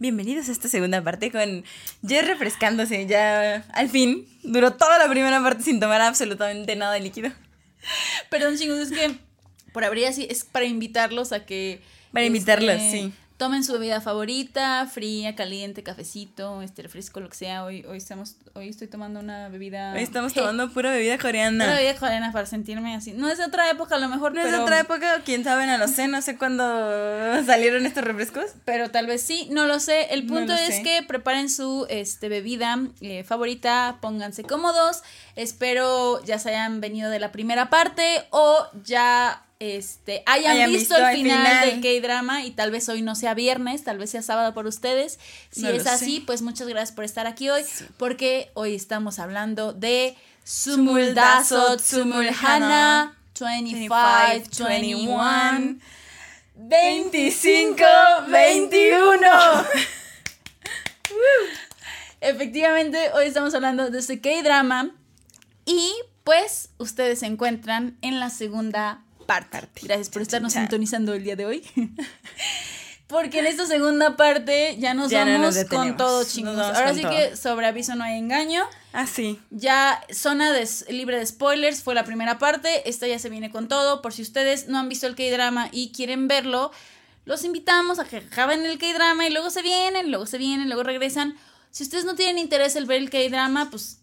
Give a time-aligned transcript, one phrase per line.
[0.00, 1.64] Bienvenidos a esta segunda parte con
[2.06, 3.06] Jess refrescándose.
[3.06, 7.32] Ya al fin duró toda la primera parte sin tomar absolutamente nada de líquido.
[8.30, 9.16] Perdón, chicos, es que
[9.72, 11.82] por abrir así es para invitarlos a que.
[12.12, 13.12] Para invitarlos, sí.
[13.38, 17.64] Tomen su bebida favorita, fría, caliente, cafecito, este refresco, lo que sea.
[17.64, 19.92] Hoy, hoy estamos, hoy estoy tomando una bebida.
[19.92, 21.66] Hoy estamos tomando pura bebida coreana.
[21.66, 23.12] Pura bebida coreana para sentirme así.
[23.12, 24.48] No es de otra época a lo mejor, no pero.
[24.48, 26.64] es de otra época, quién sabe, no lo sé, no sé cuándo
[27.46, 28.46] salieron estos refrescos.
[28.64, 30.12] Pero tal vez sí, no lo sé.
[30.12, 30.82] El punto es sé.
[30.82, 35.04] que preparen su este, bebida eh, favorita, pónganse cómodos.
[35.36, 40.94] Espero ya se hayan venido de la primera parte o ya este, hayan, Hayan visto,
[40.94, 41.82] visto el final, final.
[41.82, 45.18] del K-drama y tal vez hoy no sea viernes, tal vez sea sábado por ustedes.
[45.50, 46.22] Si No es así, sé.
[46.26, 47.84] pues muchas gracias por estar aquí hoy, Sí.
[47.96, 53.94] porque hoy estamos hablando de Sumuldaso Tsumulhana 25,
[54.68, 55.78] 21.
[56.54, 57.84] 25,
[58.28, 59.28] 21.
[62.20, 64.90] Efectivamente, hoy estamos hablando de este K-drama
[65.66, 65.92] y
[66.24, 69.68] pues ustedes se encuentran en la segunda parte.
[69.82, 71.62] Gracias por estarnos sintonizando el día de hoy.
[73.06, 76.58] Porque en esta segunda parte ya nos Ya no vamos nos con todo chingos.
[76.58, 77.10] Ahora sí todo.
[77.10, 78.64] que sobre aviso no hay engaño.
[78.92, 79.38] Ah, sí.
[79.50, 82.88] Ya zona de, libre de spoilers fue la primera parte.
[82.88, 84.02] Esta ya se viene con todo.
[84.02, 86.70] Por si ustedes no han visto el K-drama y quieren verlo,
[87.26, 90.82] los invitamos a que acaben el K-drama y luego se vienen, luego se vienen, luego
[90.82, 91.36] regresan.
[91.70, 94.00] Si ustedes no tienen interés en ver el K-drama, pues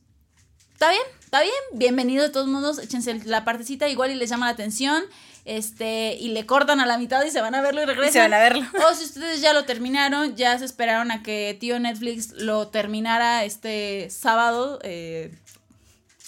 [0.73, 1.03] está bien,
[1.35, 1.79] está bien.
[1.79, 2.79] Bienvenido de todos modos.
[2.79, 5.03] Échense la partecita igual y les llama la atención.
[5.43, 8.09] Este, y le cortan a la mitad y se van a verlo y regresan.
[8.09, 8.65] Y se van a verlo.
[8.89, 13.43] O si ustedes ya lo terminaron, ya se esperaron a que tío Netflix lo terminara
[13.43, 15.37] este sábado eh,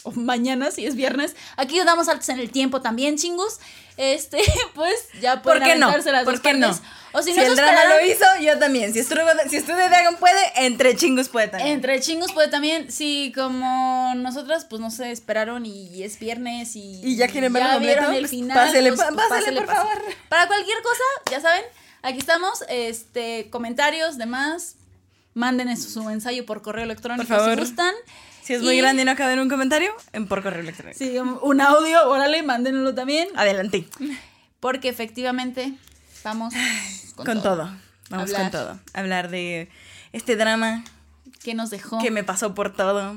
[0.03, 1.37] o mañana, si es viernes.
[1.55, 3.59] Aquí damos saltos en el tiempo también, chingus.
[3.97, 4.37] Este,
[4.75, 5.89] pues ya ¿Por pueden qué no?
[5.91, 6.69] las ¿Por qué no?
[7.13, 8.93] O si, Si, no el drama lo hizo, yo también.
[8.93, 11.71] Si Estudio, si Estudio Dragon puede, entre chingos puede también.
[11.73, 17.01] Entre chingos puede también, sí, como nosotras, pues no sé, esperaron y es viernes y,
[17.03, 18.57] Y ya quieren verlo vieron completo, el pues, final.
[18.57, 20.03] pásele, pues, pásele, por favor.
[20.29, 21.63] Para cualquier cosa, ya saben,
[22.03, 24.75] aquí estamos, este, comentarios, demás,
[25.33, 27.55] manden su, su ensayo por correo electrónico Por favor.
[27.55, 27.95] si gustan.
[28.47, 30.97] Si es muy y- grande y no cabe en un comentario, en por correo electrónico.
[30.97, 33.87] Sí, un, audio, órale, mándenlo también, Adelante.
[34.61, 35.73] porque efectivamente
[36.23, 36.53] vamos
[37.15, 37.69] Con, todo.
[38.09, 38.41] Vamos Hablar.
[38.43, 38.79] con todo.
[38.93, 39.69] Hablar de
[40.13, 40.83] este drama
[41.43, 41.99] ¿Qué nos dejó?
[41.99, 43.15] que me pasó por todo.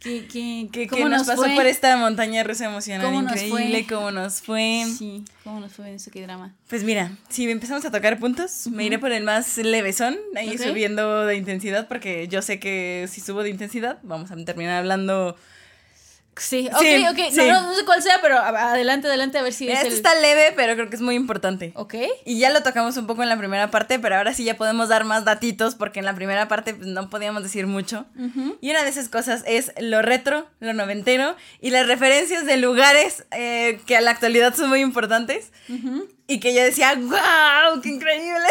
[0.00, 1.54] ¿Qué, qué, Que, cómo que nos, pasó fue?
[1.54, 4.86] por esta montaña rusa emocional ¿Cómo nos increíble, cómo nos fue.
[4.96, 6.54] Sí, ¿cómo nos fue en ese drama?
[6.68, 11.26] Pues mira, si empezamos a tocar puntos, me iré por el más levesón, ahí subiendo
[11.26, 15.36] de intensidad, porque yo sé que si subo de intensidad, vamos a terminar hablando.
[16.40, 17.18] Sí, ok, Sí, ok.
[17.30, 17.36] sí.
[17.36, 19.90] No, no, no sé cuál sea, pero adelante, adelante, a ver si Mira, es Esto
[19.90, 19.96] el...
[19.96, 21.72] está leve, pero creo que es muy importante.
[21.74, 21.94] Ok.
[22.24, 24.88] Y ya lo tocamos un poco en la primera parte, pero ahora sí ya podemos
[24.88, 28.06] dar más datitos, porque en la primera parte pues, no podíamos decir mucho.
[28.60, 33.24] Y una de esas cosas es lo retro, lo noventero y las referencias de lugares
[33.32, 35.52] eh, que a la actualidad son muy importantes.
[36.26, 37.80] Y que yo decía, ¡wow!
[37.82, 38.48] ¡Qué increíble!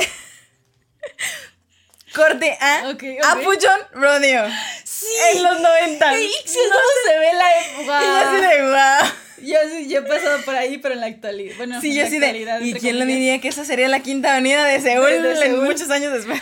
[2.15, 3.25] Corte a Ok, ok.
[3.25, 4.45] Apuchon Rodeo.
[4.83, 5.05] Sí.
[5.35, 6.19] En los 90.
[6.19, 6.75] Y si no
[7.05, 8.01] se ve la época.
[8.01, 9.11] Y yo así de wow.
[9.41, 11.55] Yo, sí, yo he pasado por ahí, pero en la actualidad.
[11.57, 12.59] Bueno, Sí, yo así de.
[12.61, 15.37] ¿Y quién lo diría que esa sería la quinta avenida de Seúl, De- de en
[15.37, 15.65] Seúl.
[15.65, 16.41] muchos años después?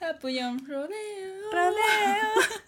[0.00, 1.50] Apoyón, rodeo.
[1.52, 2.30] Rodeo.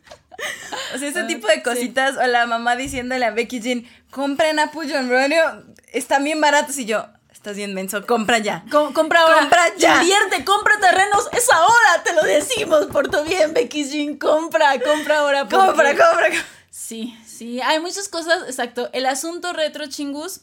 [0.94, 1.62] O sea, ese Ah, tipo de sí.
[1.62, 5.62] cositas, o la mamá diciéndole a Becky Jean, compren Apuchon Rodeo,
[5.92, 6.76] están bien baratos.
[6.78, 7.06] Y yo,
[7.42, 8.64] estás bien menso, compra ya.
[8.70, 9.40] Com- compra ahora.
[9.40, 10.00] Compra ya.
[10.00, 11.28] Invierte, compra terrenos.
[11.32, 14.16] Es ahora, te lo decimos por tu bien, Becky Jean.
[14.16, 15.48] Compra, compra ahora.
[15.48, 16.44] porque- Compra, compra, compra.
[16.70, 18.88] Sí, sí, hay muchas cosas, exacto.
[18.92, 20.42] El asunto retro chingus,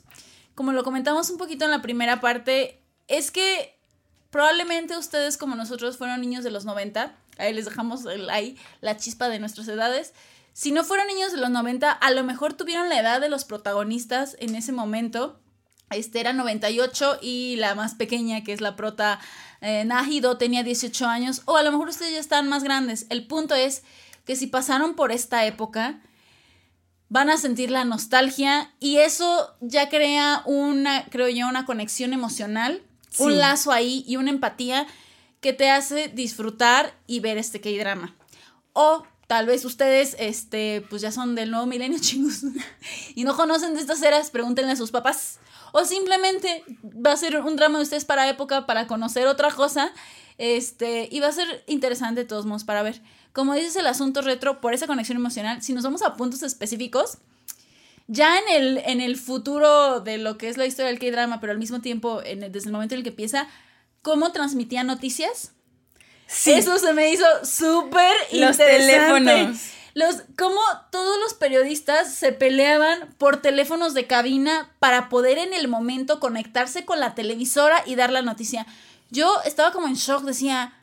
[0.55, 3.79] como lo comentamos un poquito en la primera parte, es que
[4.29, 8.97] probablemente ustedes como nosotros fueron niños de los 90, ahí les dejamos el- ahí la
[8.97, 10.13] chispa de nuestras edades.
[10.51, 13.45] Si no fueron niños de los 90, a lo mejor tuvieron la edad de los
[13.45, 15.39] protagonistas en ese momento.
[15.91, 19.19] Este era 98 y la más pequeña, que es la prota
[19.61, 21.41] eh, Nahido, tenía 18 años.
[21.45, 23.05] O a lo mejor ustedes ya están más grandes.
[23.09, 23.83] El punto es
[24.25, 25.99] que si pasaron por esta época,
[27.09, 32.83] van a sentir la nostalgia y eso ya crea una, creo yo, una conexión emocional,
[33.09, 33.23] Sí.
[33.23, 34.85] un lazo ahí y una empatía
[35.41, 38.15] que te hace disfrutar y ver este K-drama.
[38.73, 42.41] O tal vez ustedes, este, pues ya son del nuevo milenio chingos
[43.15, 45.39] y no conocen de estas eras, pregúntenle a sus papás.
[45.71, 49.91] O simplemente va a ser un drama de ustedes para época, para conocer otra cosa.
[50.37, 53.01] Este, y va a ser interesante de todos modos para ver.
[53.33, 57.17] Como dices el asunto retro, por esa conexión emocional, si nos vamos a puntos específicos,
[58.07, 61.51] ya en el, en el futuro de lo que es la historia del K-drama, pero
[61.51, 63.47] al mismo tiempo, en el- desde el momento en el que empieza,
[64.01, 65.51] cómo transmitía noticias,
[66.31, 66.51] Sí.
[66.51, 69.25] Eso se me hizo súper Los interesante.
[69.31, 69.57] teléfonos.
[69.99, 70.61] Los, cómo
[70.91, 76.85] todos los periodistas se peleaban por teléfonos de cabina para poder en el momento conectarse
[76.85, 78.65] con la televisora y dar la noticia.
[79.11, 80.73] Yo estaba como en shock, decía,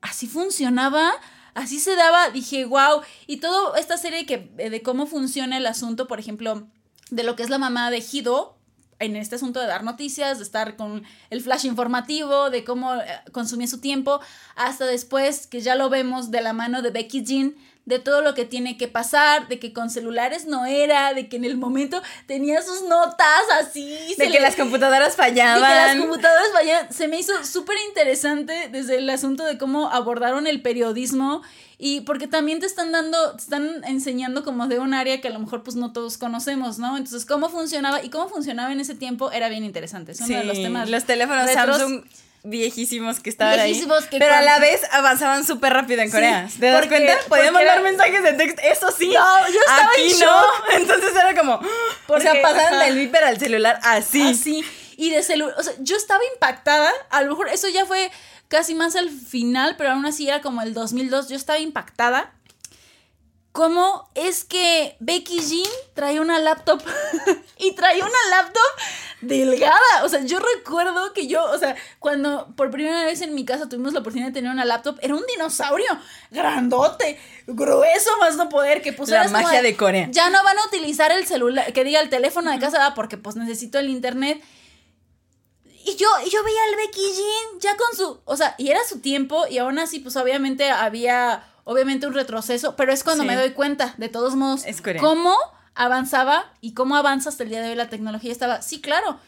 [0.00, 1.12] así funcionaba,
[1.54, 6.08] así se daba, dije, wow, y toda esta serie que, de cómo funciona el asunto,
[6.08, 6.66] por ejemplo,
[7.12, 8.56] de lo que es la mamá de Hido,
[8.98, 13.06] en este asunto de dar noticias, de estar con el flash informativo, de cómo eh,
[13.30, 14.20] consumía su tiempo,
[14.56, 17.54] hasta después que ya lo vemos de la mano de Becky Jean,
[17.86, 21.36] de todo lo que tiene que pasar, de que con celulares no era, de que
[21.36, 23.98] en el momento tenía sus notas así.
[24.16, 25.60] De que las computadoras fallaban.
[25.60, 26.92] De que las computadoras fallaban.
[26.92, 31.42] Se me hizo súper interesante desde el asunto de cómo abordaron el periodismo
[31.76, 35.32] y porque también te están dando, te están enseñando como de un área que a
[35.32, 36.96] lo mejor pues no todos conocemos, ¿no?
[36.96, 40.12] Entonces, cómo funcionaba y cómo funcionaba en ese tiempo era bien interesante.
[40.12, 40.88] Es uno Sí, de los temas.
[40.88, 41.76] los teléfonos retros.
[41.78, 42.04] Samsung
[42.44, 44.08] viejísimos que estaban Viejísimos ahí.
[44.10, 46.48] que pero a la vez avanzaban súper rápido en Sí, Corea.
[46.60, 47.18] ¿Te das porque- cuenta?
[47.28, 48.62] Podían mandar era- mensajes de texto.
[48.62, 49.08] Eso sí.
[49.08, 50.42] No, yo estaba aquí en no.
[50.76, 51.54] Entonces era como.
[51.54, 51.60] o
[52.06, 54.30] Porque, sea, pasaban del viper al celular así.
[54.30, 54.64] Así.
[54.96, 55.54] Y de celular.
[55.58, 56.90] O sea, yo estaba impactada.
[57.10, 58.12] A lo mejor eso ya fue
[58.48, 61.28] casi más al final, pero aún así era como el 2002.
[61.30, 62.30] Yo estaba impactada.
[63.54, 66.82] ¿Cómo es que Becky Jean trae una laptop?
[67.56, 68.60] y trae una laptop
[69.20, 70.02] delgada.
[70.02, 73.68] O sea, yo recuerdo que yo, o sea, cuando por primera vez en mi casa
[73.68, 75.86] tuvimos la oportunidad de tener una laptop, era un dinosaurio
[76.32, 77.16] grandote,
[77.46, 80.08] grueso, más no poder, que pues La magia de Corea.
[80.10, 83.36] Ya no van a utilizar el celular, que diga el teléfono de casa, porque pues
[83.36, 84.42] necesito el internet.
[85.84, 88.80] Y yo, y yo veía al Becky Jean ya con su, o sea, y era
[88.82, 93.28] su tiempo y aún así pues obviamente había, obviamente un retroceso, pero es cuando Sí.
[93.28, 95.34] me doy cuenta, de todos modos, Es cómo
[95.74, 98.30] avanzaba y cómo avanza hasta el día de hoy la tecnología.
[98.32, 99.18] Estaba, sí, claro,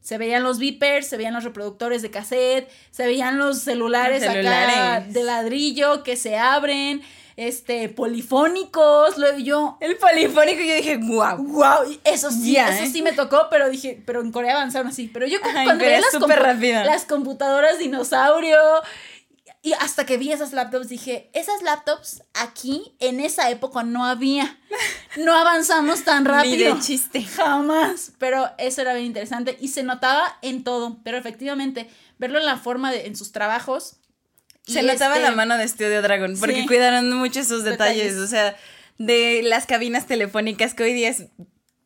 [0.00, 4.30] se veían los beepers, se veían los reproductores de cassette, se veían los celulares, Los
[4.30, 7.02] acá de ladrillo que se abren,
[7.36, 11.36] este, polifónicos, luego yo, El polifónico, yo dije, wow.
[11.38, 12.90] Wow, eso sí, eso ¿eh?
[12.90, 15.10] sí me tocó, pero dije, pero en Corea avanzaron así.
[15.12, 18.56] Pero yo Ajá, cuando veía compu- las computadoras dinosaurio
[19.66, 24.58] y hasta que vi esas laptops dije, esas laptops aquí en esa época no había.
[25.16, 26.74] No avanzamos tan Ni rápido.
[26.76, 27.22] de chiste.
[27.24, 28.12] Jamás.
[28.18, 30.98] Pero eso era bien interesante y se notaba en todo.
[31.02, 33.96] Pero efectivamente, verlo en la forma de, en sus trabajos.
[34.66, 36.66] Se notaba este- la mano de Studio Dragon, porque Sí.
[36.66, 38.22] cuidaron mucho esos detalles, Detalles.
[38.22, 38.56] o sea,
[38.98, 41.24] de las cabinas telefónicas que hoy día es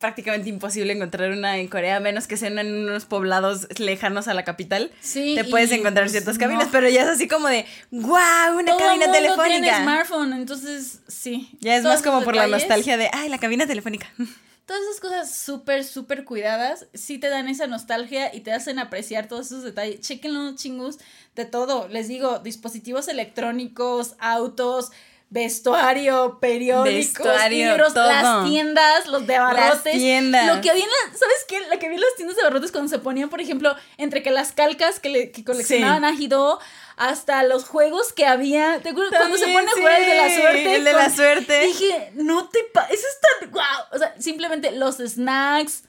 [0.01, 4.43] prácticamente imposible encontrar una en Corea, menos que sean en unos poblados lejanos a la
[4.43, 4.91] capital.
[4.99, 6.39] Sí, Te puedes encontrar pues, ciertas no.
[6.41, 8.11] cabinas, pero ya es así como de, wow,
[8.57, 9.81] una Todo cabina mundo tiene telefónica.
[9.83, 11.49] smartphone, entonces sí.
[11.61, 14.11] Ya es Todos más como por la nostalgia de, ay, la cabina telefónica.
[14.65, 19.27] Todas esas cosas súper, súper cuidadas, sí te dan esa nostalgia y te hacen apreciar
[19.27, 19.99] todos esos detalles.
[19.99, 20.97] Chequenlo, chingus,
[21.35, 21.87] de todo.
[21.89, 24.91] Les digo, dispositivos electrónicos, autos,
[25.31, 28.05] vestuario, periódicos, Vestuario, libros, todo.
[28.07, 29.93] las tiendas, los de abarrotes.
[29.93, 30.45] tiendas.
[30.53, 31.59] Lo que había en la- ¿sabes qué?
[31.71, 34.29] Lo que había en las tiendas de abarrotes cuando se ponían, por ejemplo, entre que
[34.29, 36.59] las calcas que, le, que coleccionaban a Hideo,
[36.97, 38.79] hasta los juegos que había.
[38.83, 40.75] ¿Te acuerdas cuando se pone a jugar el de la sí, suerte?
[40.75, 41.59] el de la suerte.
[41.61, 43.61] Dije, no te pa eso es tan wow.
[43.93, 45.83] O sea, simplemente los snacks,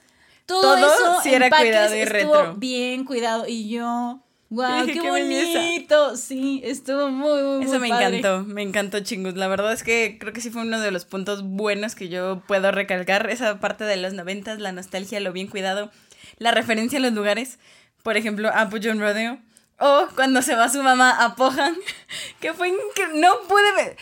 [0.45, 2.53] todo, Todo eso sí era cuidado y estuvo retro.
[2.55, 4.19] bien cuidado y yo
[4.55, 5.59] wow, qué, belleza.
[5.59, 6.17] bonito.
[6.17, 8.17] Sí, estuvo muy muy Eso muy me padre.
[8.19, 9.35] encantó, me encantó chingus.
[9.35, 12.41] La verdad es que creo que sí fue uno de los puntos buenos que yo
[12.47, 13.29] puedo recalcar.
[13.29, 15.91] Esa parte de los noventas, la nostalgia, lo bien cuidado,
[16.37, 17.59] la referencia a los lugares.
[18.03, 19.39] Por ejemplo, Apple John Rodeo.
[19.79, 21.75] O cuando se va su mamá a Pohan,
[22.39, 23.97] que fue que no pude ver.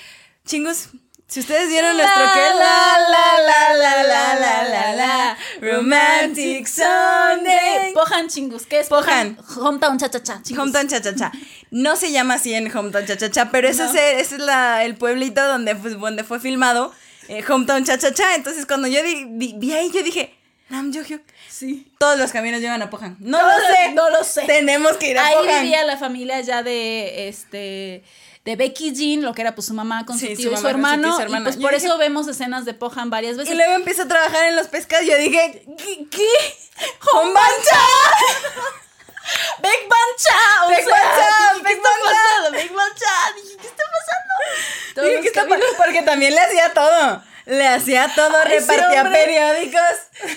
[0.46, 0.90] Chingus,
[1.32, 7.94] si ustedes vieron nuestro que la la, la la la la la la romantic Sunday.
[7.94, 9.38] Pohan chingus, ¿qué es Pohan.
[9.58, 10.42] Hometown cha cha cha.
[10.58, 11.32] Hometown Cha Cha Cha.
[11.72, 14.84] No se llama así en Hometown Cha Cha Cha, pero ese, es, ese es la,
[14.84, 16.94] el pueblito donde, pues, donde fue filmado
[17.30, 18.36] eh, Hometown Cha Cha Cha.
[18.36, 20.36] Entonces, cuando yo vi, vi ahí, yo dije,
[20.70, 21.02] Nam Jo
[21.50, 21.92] Sí.
[22.00, 23.16] todos los caminos llevan a Pohan.
[23.20, 23.94] No lo sé.
[23.94, 24.42] no lo sé.
[24.44, 25.62] Tenemos que ir a Ahí Pohan.
[25.64, 28.04] vivía la familia ya de este
[28.44, 30.56] de Becky Jean, lo que era pues su mamá con Sí, su su tío y
[30.58, 31.16] su con su y hermano.
[31.16, 33.54] su Y, pues Yo por dije- eso vemos escenas de Pohan varias veces.
[33.54, 35.06] Y luego empiezo a trabajar en los pescados.
[35.06, 36.08] Yo dije, ¿Qué?
[36.10, 36.28] ¿Qué?
[37.14, 37.80] ¡Hombancha!
[39.62, 40.66] ¡Big Bancha!
[40.66, 42.02] O Big sea, Bancha, dije, ¿qué Big Bancha.
[42.04, 42.52] pasando?
[42.58, 43.34] ¡Big Bancha!
[43.36, 44.34] Dije, ¿qué está pasando?
[44.96, 47.24] Todos Dije, los ¿qué está caminos- pa- Porque también le hacía todo.
[47.46, 49.82] Le hacía todo, Ay, repartía periódicos.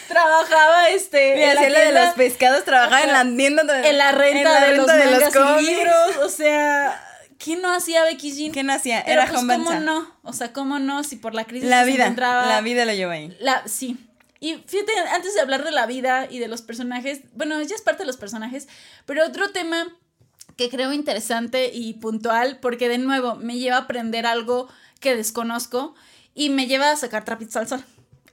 [0.09, 1.39] Trabajaba este.
[1.39, 3.99] Y en la hacía lo de tienda, los pescados, trabajaba en la tienda de- En
[3.99, 5.69] la renta, en la de, renta los mangas y cómics.
[5.69, 6.17] libros.
[6.23, 7.14] O sea,
[7.45, 8.53] ¿quién no hacía Becky Jean?
[8.53, 9.03] ¿Qué no hacía?
[9.05, 10.11] Pero Era pues, ¿cómo no?
[10.23, 11.05] O sea, ¿cómo no?
[11.05, 13.37] Si por la crisis La que se vida, encontraba- la vida lo lleva ahí.
[13.41, 13.99] La, sí.
[14.41, 17.83] Y fíjate, antes de hablar de la vida y de los personajes, bueno, ya es
[17.83, 18.67] parte de los personajes,
[19.07, 19.87] pero otro tema
[20.57, 24.69] que creo interesante y puntual porque de nuevo me lleva a aprender algo
[25.01, 25.95] que desconozco
[26.35, 27.85] y me lleva a sacar trapitos al sol.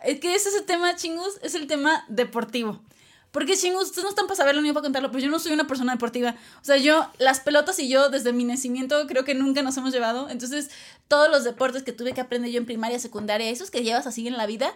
[0.04, 2.82] Es que es ese tema, chingus, es el tema deportivo.
[3.32, 5.66] Porque chingus, ustedes no están para saberlo ni para contarlo, pero yo no soy una
[5.66, 6.36] persona deportiva.
[6.62, 9.94] O sea, yo, las pelotas y yo desde mi nacimiento creo que nunca nos hemos
[9.94, 10.30] llevado.
[10.30, 10.70] Entonces,
[11.08, 14.28] todos los deportes que tuve que aprender yo en primaria, secundaria, esos que llevas así
[14.28, 14.74] en la vida,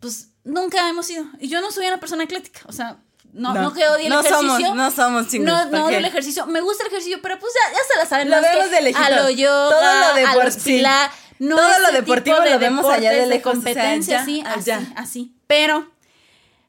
[0.00, 1.24] pues nunca hemos ido.
[1.38, 2.60] Y yo no soy una persona atlética.
[2.66, 2.98] O sea,
[3.32, 4.58] no, no, que odie el no ejercicio.
[4.58, 5.46] Somos, no somos chingus.
[5.46, 6.44] No, no ¿por odio el ejercicio.
[6.46, 8.30] Me gusta el ejercicio, pero pues ya, ya se la saben.
[8.30, 9.06] Lo más que vemos de lejitos.
[9.06, 10.60] A lo yoga, Todo lo a depor- los sí.
[10.76, 11.16] pilates.
[11.38, 14.44] No Todo lo deportivo de lo vemos allá de lejos, o sea, competencia, así,
[14.96, 15.34] así.
[15.46, 15.90] Pero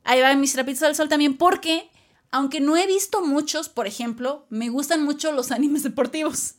[0.04, 1.90] ahí va mis trapitos al sol también porque,
[2.32, 6.56] aunque no he visto muchos, por ejemplo, me gustan mucho los animes deportivos.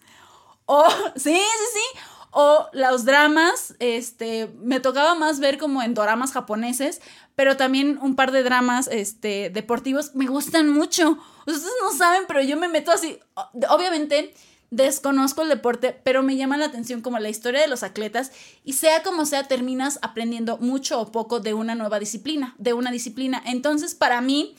[0.67, 0.85] O,
[1.17, 2.01] sí, sí, sí.
[2.37, 7.01] O los dramas, este, me tocaba más ver como en doramas japoneses,
[7.37, 11.17] pero también un par de dramas, este, deportivos me gustan mucho.
[11.47, 13.21] Ustedes no saben, pero yo me meto así.
[13.69, 14.35] Obviamente
[14.75, 18.33] desconozco el deporte, pero me llama la atención como la historia de los atletas
[18.65, 22.91] y sea como sea, terminas aprendiendo mucho o poco de una nueva disciplina, de una
[22.91, 23.43] disciplina.
[23.47, 24.55] Entonces, para mí,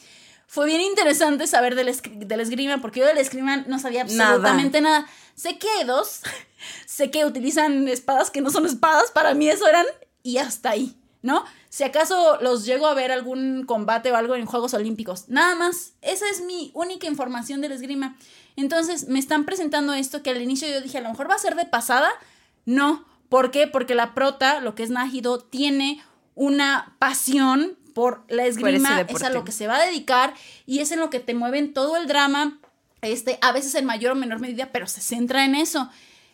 [0.48, 1.94] fue bien interesante saber del,
[2.28, 4.36] del esgrima, porque yo del esgrima no sabía Nada.
[4.36, 5.08] absolutamente nada.
[5.36, 6.22] Sé que hay dos,
[6.86, 9.86] sé que utilizan espadas que no son espadas, para mí eso eran,
[10.24, 11.44] y hasta ahí, ¿no?
[11.70, 15.92] Si acaso los llego a ver algún combate o algo en Juegos Olímpicos, nada más.
[16.02, 18.16] Esa es mi única información del esgrima.
[18.56, 21.40] Entonces, me están presentando esto que al inicio yo dije, a lo mejor va a
[21.40, 22.10] ser de pasada.
[22.66, 23.06] No.
[23.30, 23.68] ¿Por qué?
[23.68, 26.02] Porque la prota, lo que es Nájido, tiene
[26.36, 30.34] una pasión por la esgrima, es a lo que se va a dedicar
[30.66, 32.60] y es en lo que te mueven todo el drama,
[33.02, 35.90] este, a veces en mayor o menor medida, pero se centra en eso.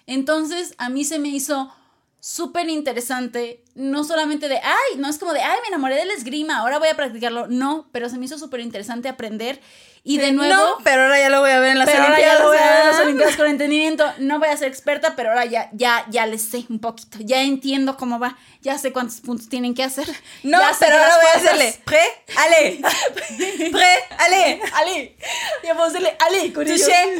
[0.08, 1.72] Entonces, a mí se me hizo
[2.20, 6.58] súper interesante, no solamente de, ay, no es como de, ay, me enamoré del esgrima,
[6.58, 9.62] ahora voy a practicarlo, no, pero se me hizo súper interesante aprender
[10.03, 10.53] y de nuevo...
[10.53, 12.39] No, pero ahora ya lo voy a ver en las Pero ahora Olimpiadas.
[12.39, 13.00] ya lo voy a ver en las.
[13.00, 14.13] Olimpiadas con entendimiento.
[14.17, 17.20] No voy a ser experta, pero ahora ya, ya, ya le sé un poquito.
[17.22, 18.36] Ya entiendo cómo va.
[18.62, 20.08] Ya sé cuántos puntos tienen que hacer.
[20.43, 21.81] No, Ya pero ahora voy a hacerle.
[21.86, 22.00] ¿Pre?
[22.36, 22.81] Ale.
[23.72, 23.88] ¿Pre?
[24.17, 24.62] Ale.
[24.74, 25.15] Ali.
[25.63, 26.81] Ya puedo hacerle Ali con ellos.
[26.81, 27.17] Touché,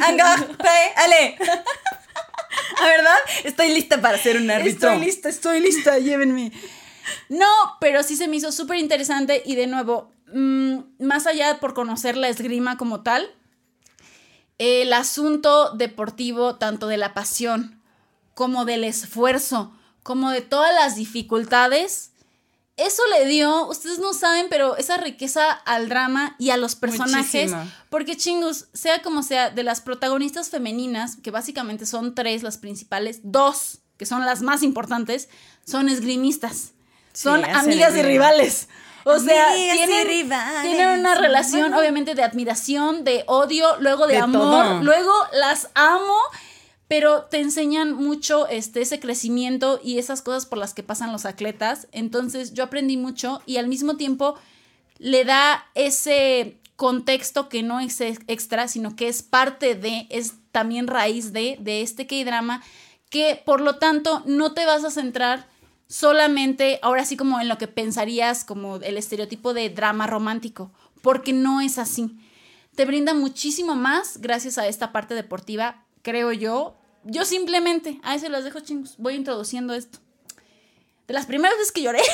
[0.58, 1.36] pre, ale.
[2.80, 3.16] ¿A verdad?
[3.44, 4.90] Estoy lista para ser un árbitro.
[4.90, 6.52] Estoy lista, estoy lista, llévenme.
[7.28, 7.46] No,
[7.80, 12.16] pero sí se me hizo súper interesante y de nuevo, mm, más allá por conocer
[12.16, 13.30] la esgrima como tal,
[14.58, 17.80] el asunto deportivo, tanto de la pasión
[18.34, 19.72] como del esfuerzo,
[20.02, 22.12] como de todas las dificultades,
[22.76, 27.52] eso le dio, ustedes no saben, pero esa riqueza al drama y a los personajes.
[27.90, 33.20] Porque chingos, sea como sea, de las protagonistas femeninas, que básicamente son tres las principales,
[33.22, 35.28] dos, que son las más importantes,
[35.66, 36.72] son esgrimistas.
[37.12, 38.68] Sí, Son amigas y rivales.
[39.04, 40.30] O sea, Amigas tienen,
[40.62, 44.82] tienen una relación obviamente de admiración, de odio, luego de, De amor, todo.
[44.82, 46.16] luego las amo,
[46.88, 51.24] pero te enseñan mucho este, ese crecimiento y esas cosas por las que pasan los
[51.24, 51.88] atletas.
[51.92, 54.36] Entonces yo aprendí mucho y al mismo tiempo
[54.98, 60.34] le da ese contexto que no es ex- extra, sino que es parte de, es
[60.52, 62.62] también raíz de, de este K-drama,
[63.08, 65.48] que por lo tanto no te vas a centrar
[65.92, 70.72] solamente, ahora sí como en lo que pensarías como el estereotipo de drama romántico,
[71.02, 72.16] porque no es así.
[72.74, 76.78] Te brinda muchísimo más gracias a esta parte deportiva, creo yo.
[77.04, 79.98] Yo simplemente, ahí se las dejo chingos, voy introduciendo esto.
[81.06, 82.00] De las primeras veces que lloré.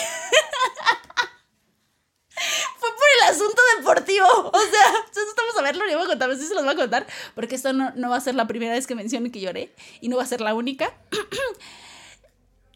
[2.78, 4.26] Fue por el asunto deportivo.
[4.26, 6.76] O sea, entonces estamos a verlo y voy a contar, sí se los voy a
[6.76, 7.06] contar,
[7.36, 10.08] porque esto no, no va a ser la primera vez que menciono que lloré y
[10.08, 10.92] no va a ser la única.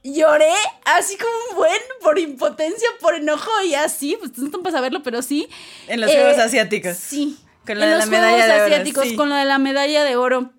[0.05, 0.53] Lloré
[0.85, 5.03] así como un buen por impotencia, por enojo y así, pues no están para saberlo,
[5.03, 5.49] pero sí.
[5.87, 6.97] En los Eh, Juegos Asiáticos.
[6.97, 7.39] Sí.
[7.65, 9.17] Con lo en de los la medalla Juegos de oro, Asiáticos, sí.
[9.17, 10.51] con lo de la medalla de oro.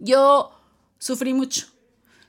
[0.00, 0.50] Yo
[0.98, 1.66] sufrí mucho.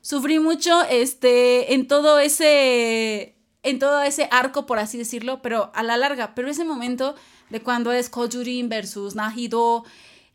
[0.01, 3.36] Sufrí mucho este, en todo ese.
[3.63, 6.36] En todo ese arco, por así decirlo, pero a la larga.
[6.36, 7.15] Pero ese momento
[7.50, 9.86] de cuando es Kojurin versus Najido,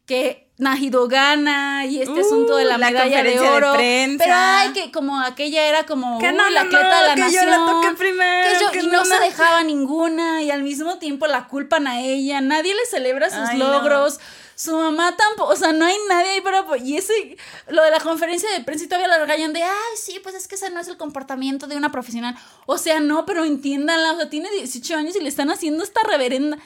[0.09, 3.75] que Najido gana y este Uh, asunto de la, la medalla de de oro.
[3.75, 4.25] prensa.
[4.25, 7.07] pero ay, que como aquella era como Que uy, no, la no, atleta no, de
[7.11, 7.45] la que nación.
[7.45, 10.99] yo la toqué primero, que yo- que y no, se dejaba ninguna y al mismo
[10.99, 12.41] tiempo la culpan a ella.
[12.41, 14.19] Nadie le celebra sus Ay, logros.
[14.57, 17.37] Su mamá tampoco, o sea, no hay nadie ahí para Y ese,
[17.69, 20.49] lo de la conferencia de prensa y todavía la regañan de, ay, sí, pues es
[20.49, 22.35] que ese no es el comportamiento de una profesional.
[22.67, 26.01] O sea, no, pero entiéndanla, o sea, tiene 18 años y le están haciendo esta
[26.03, 26.59] reverenda.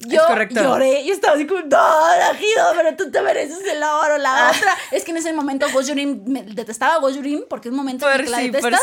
[0.00, 4.18] Yo lloré y estaba así como, no, Najido, pero tú te mereces el oro.
[4.18, 4.52] La ah.
[4.54, 8.24] otra, es que en ese momento Gojurim, me detestaba Gojurim porque es un momento en
[8.24, 8.82] que la detestas.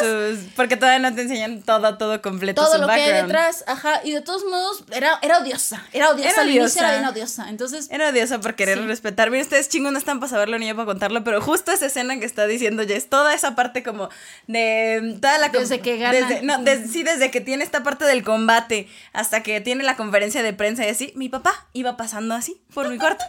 [0.55, 2.63] porque todavía no te enseñan todo, todo completo.
[2.63, 4.01] Todo lo que hay detrás, ajá.
[4.03, 5.85] Y de todos modos, era, era odiosa.
[5.93, 6.29] Era odiosa.
[6.29, 6.79] Era odiosa.
[6.79, 7.49] Era bien odiosa.
[7.49, 7.87] Entonces.
[7.91, 9.29] Era odiosa por querer respetar.
[9.29, 12.17] Miren, ustedes chingos no están para saberlo ni yo para contarlo, pero justo esa escena
[12.19, 14.09] que está diciendo es toda esa parte como
[14.47, 16.57] de toda la desde que gana desde, no,
[16.91, 20.85] sí desde que tiene esta parte del combate hasta que tiene la conferencia de prensa
[20.85, 23.25] y así mi papá iba pasando así por mi cuarto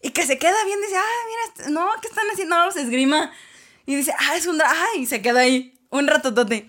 [0.00, 3.32] y que se queda bien dice ah mira no qué están haciendo no, los esgrima
[3.86, 6.68] y dice ah es un ay y se queda ahí un ratotote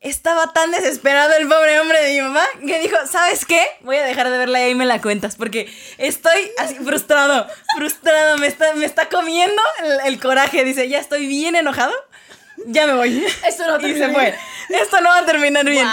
[0.00, 3.62] estaba tan desesperado el pobre hombre de mi mamá que dijo, ¿sabes qué?
[3.82, 8.38] Voy a dejar de verla y ahí me la cuentas porque estoy así frustrado, frustrado,
[8.38, 9.60] me está, me está comiendo
[10.06, 10.64] el, coraje.
[10.64, 11.92] Dice, ya estoy bien enojado,
[12.66, 13.26] ya me voy.
[13.46, 14.34] Esto no y se fue.
[14.70, 15.86] Esto no va a terminar bien.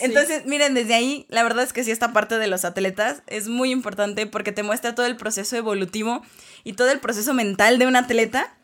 [0.00, 3.48] Entonces, miren, desde ahí, la verdad es que sí, esta parte de los atletas es
[3.48, 6.22] muy importante porque te muestra todo el proceso evolutivo
[6.64, 8.54] y todo el proceso mental de un atleta.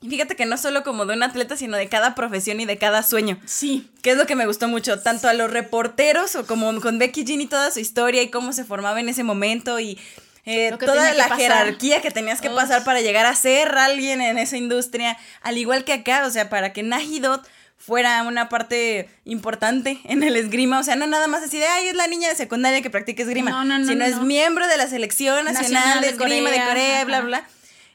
[0.00, 2.76] Y fíjate que no solo como de un atleta, sino de cada profesión y de
[2.76, 3.40] cada sueño.
[3.46, 3.90] Sí.
[4.02, 7.24] Que es lo que me gustó mucho, tanto a los reporteros o como con Becky
[7.24, 9.98] Jean y toda su historia y cómo se formaba en ese momento y
[10.46, 14.58] eh, toda la jerarquía que tenías que pasar para llegar a ser alguien en esa
[14.58, 20.22] industria, al igual que acá, o sea, para que Nahidot fuera una parte importante en
[20.22, 22.80] el esgrima, o sea, no nada más así de, ay, es la niña de secundaria
[22.80, 26.50] que practica esgrima, no, no, no, sino es miembro de la selección nacional, de esgrima
[26.50, 27.48] de Corea, bla, bla.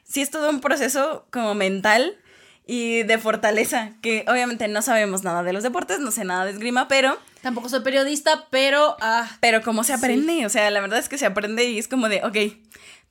[0.04, 2.18] Sí es todo un proceso como mental
[2.66, 6.52] y de fortaleza, que obviamente no sabemos nada de los deportes, no sé nada de
[6.52, 7.18] esgrima, pero...
[7.42, 8.96] Tampoco soy periodista, pero...
[9.00, 11.88] Ah, pero cómo se aprende, o sea, la verdad es que se aprende y es
[11.88, 12.36] como de, ok,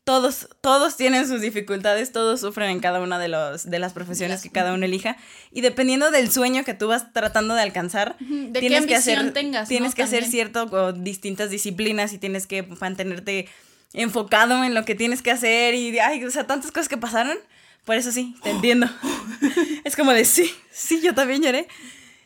[0.10, 4.42] todos, todos tienen sus dificultades, todos sufren en cada una de, los, de las profesiones
[4.42, 5.18] que cada uno elija.
[5.52, 8.18] Y dependiendo del sueño que tú vas tratando de alcanzar,
[8.52, 13.48] tienes que hacer, tengas, tienes que hacer cierto o distintas disciplinas y tienes que mantenerte
[13.94, 17.38] enfocado en lo que tienes que hacer y, ay, o sea, tantas cosas que pasaron.
[17.86, 18.90] Por eso sí, te entiendo.
[19.84, 21.68] es como de, sí, sí, yo también lloré.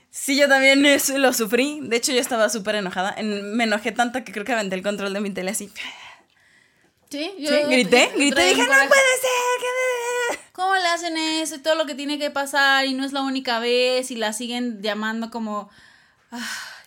[0.09, 0.85] Sí, yo también
[1.17, 1.81] lo sufrí.
[1.83, 3.13] De hecho, yo estaba súper enojada.
[3.21, 5.69] me enojé tanto que creo que aventé el control de mi tele así.
[7.13, 10.39] Sí, yo grité, grité, dije, no puede ser.
[10.51, 11.53] ¿Cómo le hacen eso?
[11.53, 14.33] Y todo lo que tiene que pasar y no es la única vez y la
[14.33, 15.69] siguen llamando como...
[16.31, 16.39] Ah,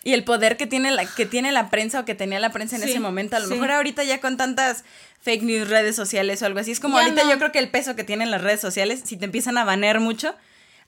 [0.03, 2.75] y el poder que tiene la, que tiene la prensa o que tenía la prensa
[2.75, 3.37] en ese momento.
[3.37, 4.83] A lo mejor ahorita ya con tantas
[5.21, 6.71] fake news, redes sociales o algo así.
[6.71, 9.23] Es como ahorita yo creo que el peso que tienen las redes sociales, si te
[9.23, 10.35] empiezan a banear mucho,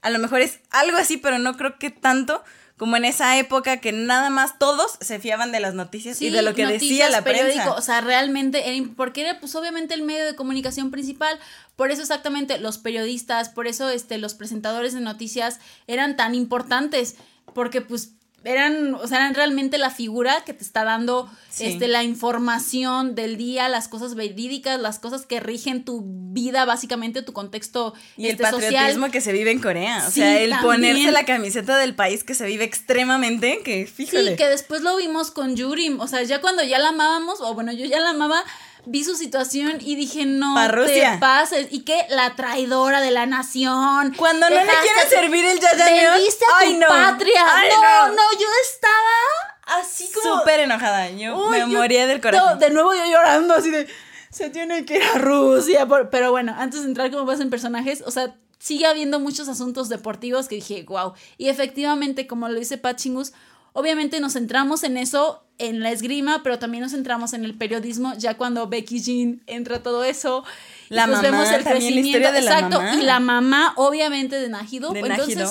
[0.02, 2.44] a lo mejor es algo así, pero no creo que tanto
[2.80, 6.40] como en esa época que nada más todos se fiaban de las noticias y de
[6.40, 7.74] lo que decía la prensa.
[7.74, 8.64] O sea, realmente,
[8.96, 11.38] porque era pues obviamente el medio de comunicación principal,
[11.76, 17.16] por eso exactamente los periodistas, por eso este, los presentadores de noticias eran tan importantes,
[17.52, 18.12] porque pues
[18.44, 23.36] eran, o sea, eran realmente la figura que te está dando este, la información del
[23.36, 28.32] día, las cosas verídicas, las cosas que rigen tu vida, básicamente tu contexto y el
[28.32, 30.04] este, patriotismo que se vive en Corea.
[30.06, 34.30] O sea, el ponerse la camiseta del país que se vive extremadamente, que fíjate.
[34.30, 36.00] Sí, que después lo vimos con Yurim.
[36.00, 38.42] O sea, ya cuando ya la amábamos, o bueno, yo ya la amaba,
[38.86, 40.54] vi su situación y dije, no
[40.86, 41.68] te pases.
[41.70, 44.14] Y que la traidora de la nación.
[44.16, 46.14] Cuando no le quieren servir el yayameon.
[46.14, 47.42] Vendiste a tu patria.
[47.76, 50.38] no, no, yo estaba así como...
[50.38, 51.10] Súper enojada.
[51.10, 52.58] Yo me moría del corazón.
[52.58, 53.88] de nuevo yo llorando así de...
[54.30, 55.88] Se tiene que ir a Rusia.
[56.10, 59.88] Pero bueno, antes de entrar como vas en personajes, o sea, sigue habiendo muchos asuntos
[59.88, 61.14] deportivos que dije, wow.
[61.36, 63.32] Y efectivamente, como lo dice Pachingus,
[63.72, 68.14] obviamente nos centramos en eso en la esgrima, pero también nos centramos en el periodismo,
[68.16, 70.42] ya cuando Becky Jean entra todo eso.
[70.88, 72.18] La pues mamá, vemos el crecimiento.
[72.18, 74.94] La de exacto, y la mamá, obviamente, de Najido.
[74.94, 75.50] Entonces,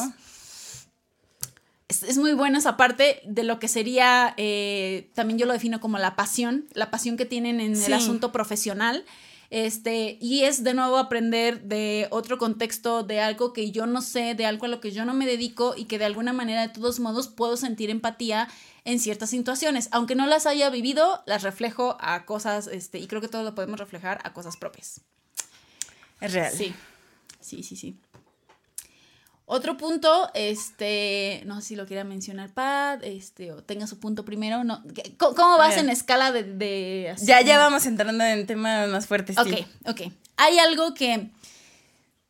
[1.87, 5.97] Es, muy buena esa parte de lo que sería, eh, también yo lo defino como
[5.97, 9.05] la pasión, la pasión que tienen en el asunto profesional.
[9.49, 14.35] Este, y es de nuevo aprender de otro contexto, de algo que yo no sé,
[14.35, 16.73] de algo a lo que yo no me dedico y que de alguna manera, de
[16.73, 18.47] todos modos, puedo sentir empatía
[18.85, 19.89] en ciertas situaciones.
[19.91, 23.55] Aunque no las haya vivido, las reflejo a cosas, este, y creo que todo lo
[23.55, 25.01] podemos reflejar a cosas propias.
[26.21, 26.53] Es real.
[26.53, 26.73] Sí,
[27.39, 27.97] sí, sí, sí.
[29.51, 34.23] Otro punto, este, no sé si lo quiera mencionar Pat, este, o tenga su punto
[34.23, 34.83] primero, no,
[35.17, 39.39] ¿cómo, vas en escala de, Ya, ya vamos entrando en temas más fuertes.
[39.39, 40.01] Ok, ok.
[40.37, 41.31] Hay algo que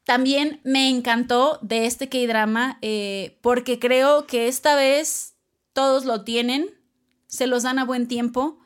[0.05, 5.33] también me encantó de este K-drama, eh, porque creo que esta vez
[5.73, 6.69] todos lo tienen,
[7.27, 8.59] se los dan a buen tiempo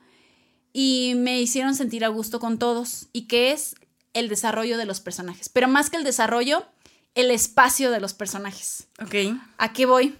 [0.71, 3.73] y me hicieron sentir a gusto con todos, y que es
[4.13, 5.49] el desarrollo de los personajes.
[5.49, 6.67] Pero más que el desarrollo,
[7.15, 8.87] el espacio de los personajes.
[9.01, 9.37] Ok.
[9.57, 10.15] ¿A qué voy?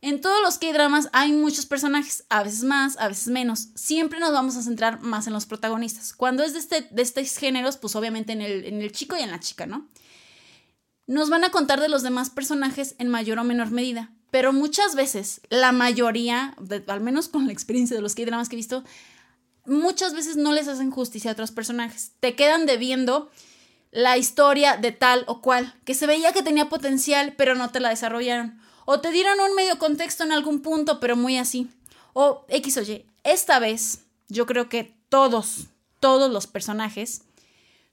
[0.00, 3.68] En todos los K-dramas hay muchos personajes, a veces más, a veces menos.
[3.76, 6.12] Siempre nos vamos a centrar más en los protagonistas.
[6.12, 9.20] Cuando es de, este, de estos géneros, pues obviamente en el, en el chico y
[9.20, 9.88] en la chica, ¿no?
[11.06, 14.10] Nos van a contar de los demás personajes en mayor o menor medida.
[14.32, 16.56] Pero muchas veces, la mayoría,
[16.88, 18.82] al menos con la experiencia de los K-dramas que he visto,
[19.66, 22.12] muchas veces no les hacen justicia a otros personajes.
[22.18, 23.30] Te quedan debiendo
[23.92, 27.78] la historia de tal o cual, que se veía que tenía potencial, pero no te
[27.78, 28.58] la desarrollaron.
[28.86, 31.70] O te dieron un medio contexto en algún punto, pero muy así.
[32.14, 33.06] O X o Y.
[33.22, 35.66] Esta vez, yo creo que todos,
[36.00, 37.22] todos los personajes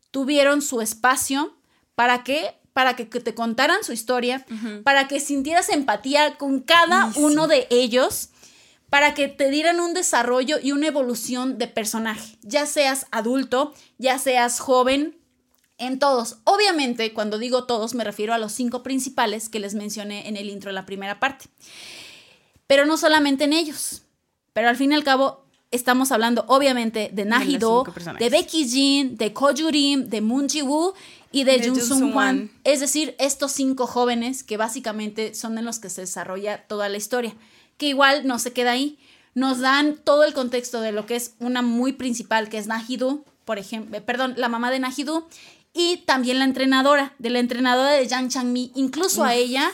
[0.09, 1.53] tuvieron su espacio
[1.95, 4.45] para que para que te contaran su historia,
[4.85, 8.29] para que sintieras empatía con cada uno de ellos,
[8.89, 14.17] para que te dieran un desarrollo y una evolución de personaje, ya seas adulto, ya
[14.17, 15.18] seas joven,
[15.79, 16.37] en todos.
[16.43, 20.49] Obviamente, cuando digo todos, me refiero a los cinco principales que les mencioné en el
[20.49, 21.45] intro de la primera parte.
[22.67, 24.03] Pero no solamente en ellos.
[24.53, 27.85] Pero al fin y al cabo, estamos hablando obviamente de Nahido,
[28.19, 30.93] de, Becky Jin, de Ko de Moon Ji-woo
[31.31, 32.51] y de, Jun Sung Hwan.
[32.63, 36.97] Es decir, estos cinco jóvenes que básicamente son en los que se desarrolla toda la
[36.97, 37.35] historia.
[37.77, 38.99] Que igual no se queda ahí.
[39.35, 43.23] Nos dan todo el contexto de lo que es una muy principal, que es Nahido,
[43.49, 45.27] por ejemplo, perdón, la mamá de Nahido,
[45.73, 49.71] y también la entrenadora, de la entrenadora de Yang Changmi, incluso a ella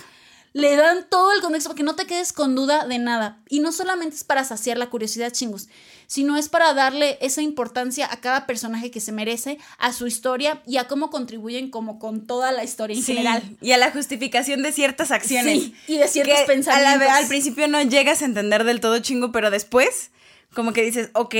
[0.56, 3.42] le dan todo el contexto para que no te quedes con duda de nada.
[3.50, 5.68] Y no solamente es para saciar la curiosidad, chingus,
[6.08, 10.64] sino es para darle esa importancia a cada personaje que se merece, a su historia
[10.66, 13.44] y a cómo contribuyen como con toda la historia en general.
[13.60, 15.62] Y a la justificación de ciertas acciones.
[15.62, 17.10] Sí, y de ciertos pensamientos.
[17.10, 20.12] al principio no llegas a entender del todo chingo, pero después
[20.56, 21.36] como que dices, ok,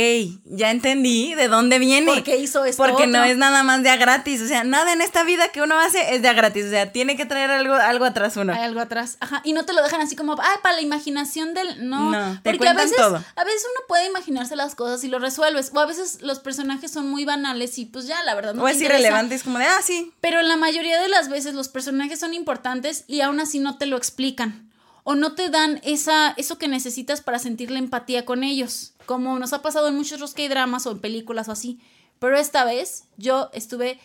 [0.46, 2.14] ya entendí de dónde viene.
[2.14, 2.84] ¿Por qué hizo esto?
[2.84, 4.42] Porque no es nada más de a gratis.
[4.42, 6.66] O sea, nada en esta vida que uno hace es de a gratis.
[6.66, 8.54] O sea, tiene que traer algo, algo atrás uno.
[8.54, 9.18] Hay algo atrás.
[9.22, 9.42] Ajá.
[9.44, 11.90] Y no te lo dejan así como, ay, para la imaginación del.
[11.90, 12.12] No.
[12.12, 13.16] no te Porque a veces, todo.
[13.16, 15.72] a veces uno puede imaginarse las cosas y lo resuelves.
[15.74, 18.68] O a veces los personajes son muy banales y pues ya, la verdad, no O
[18.68, 20.12] es irrelevante, es como de, ah, sí.
[20.20, 23.86] Pero la mayoría de las veces los personajes son importantes y aún así no te
[23.86, 24.66] lo explican
[25.08, 29.40] o no te dan esa, eso que necesitas para sentir la empatía con ellos, como
[29.40, 31.80] nos ha pasado en muchos que dramas o en películas o así.
[32.20, 34.00] Pero esta vez yo estuve,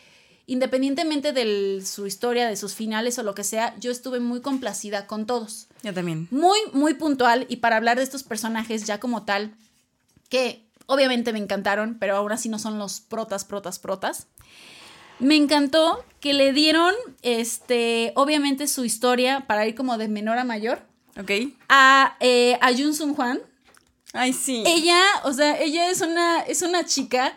[0.47, 5.07] independientemente de su historia, de sus finales o lo que sea, yo estuve muy complacida
[5.07, 5.69] con todos.
[5.83, 6.29] Yo también.
[6.31, 9.55] Muy, muy puntual y para hablar de estos personajes ya como tal,
[10.29, 14.27] que obviamente me encantaron, pero ahora sí no son los protas, protas, protas.
[15.21, 20.45] Me encantó que le dieron, este, obviamente su historia para ir como de menor a
[20.45, 20.83] mayor.
[21.19, 21.31] Ok.
[21.69, 23.41] A, eh, a Jun Sung Hwan.
[24.13, 24.63] Ay, sí.
[24.67, 27.33] Ella, o sea, ella es una, es una chica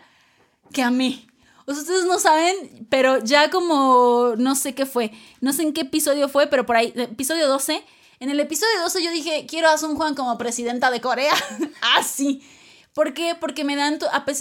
[0.72, 1.26] que amé.
[1.66, 5.72] O sea, ustedes no saben, pero ya como, no sé qué fue, no sé en
[5.72, 7.82] qué episodio fue, pero por ahí, episodio 12.
[8.20, 11.34] En el episodio 12 yo dije, quiero a Sung Hwan como presidenta de Corea.
[11.96, 12.42] Así.
[12.50, 12.60] Ah,
[12.94, 13.34] ¿Por qué?
[13.34, 13.98] Porque me dan,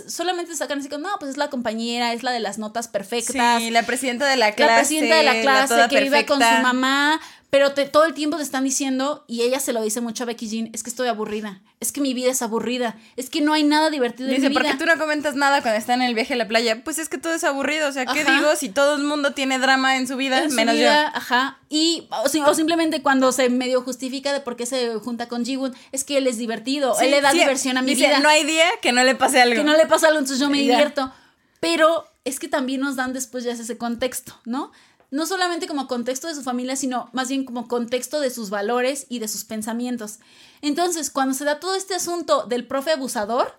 [0.08, 3.60] solamente sacan así como, no, pues es la compañera, es la de las notas perfectas.
[3.60, 4.72] Sí, la presidenta de la clase.
[4.72, 7.20] La presidenta de la clase que vive con su mamá,
[7.54, 10.48] pero todo el tiempo te están diciendo, y ella se lo dice mucho a Becky
[10.48, 13.64] Jean, es que estoy aburrida, es que mi vida es aburrida, es que no hay
[13.64, 14.60] nada divertido en mi vida.
[14.60, 16.84] ¿por qué tú no comentas nada cuando está en el viaje a la playa?
[16.84, 18.56] Pues es que todo es aburrido, o sea, ¿qué digo?
[18.56, 20.90] Si todo el mundo tiene drama en su vida, menos yo.
[20.90, 25.76] Ajá, y, o, simplemente cuando se medio justifica de por qué se junta con Jiwoon,
[25.92, 28.20] es que él es divertido, él le da diversión a mi dice, vida.
[28.20, 29.58] no hay día que no le pase algo.
[29.58, 31.14] Que no le pase algo, entonces yo me divierto.
[31.60, 34.72] Pero es que también nos dan después ya ese contexto, ¿no?
[35.14, 39.06] No solamente como contexto de su familia, sino más bien como contexto de sus valores
[39.10, 40.18] y de sus pensamientos.
[40.64, 43.54] Entonces, cuando se da todo este asunto del profe abusador,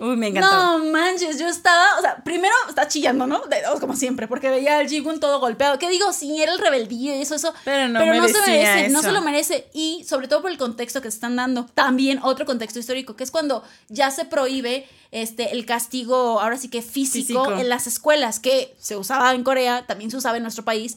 [0.00, 0.50] Uy, me encantó.
[0.50, 3.42] No manches, yo estaba, o sea, primero está chillando, ¿no?
[3.80, 5.78] como siempre, porque veía al Jigun todo golpeado.
[5.78, 6.12] ¿Qué digo?
[6.12, 7.52] Sí, era el rebeldía y eso, eso.
[7.64, 9.68] Pero no, pero no se merece, no se lo merece.
[9.74, 11.66] Y sobre todo por el contexto que se están dando.
[11.74, 16.68] También otro contexto histórico, que es cuando ya se prohíbe este, el castigo, ahora sí
[16.68, 17.52] que físico.
[17.52, 20.96] en las escuelas, que se usaba en Corea, también se usaba en nuestro país.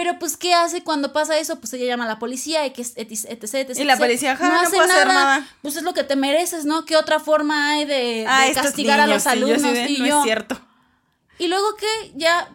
[0.00, 1.60] Pero pues, ¿qué hace cuando pasa eso?
[1.60, 5.46] Pues ella llama a la policía, etc, etc, Y la policía, ja, no, hace nada.
[5.60, 6.86] Pues es lo que te mereces, ¿no?
[6.86, 9.60] ¿Qué otra forma hay de, ah, castigar a los alumnos?
[9.60, 10.58] y no es cierto.
[11.38, 12.48] Y luego que ya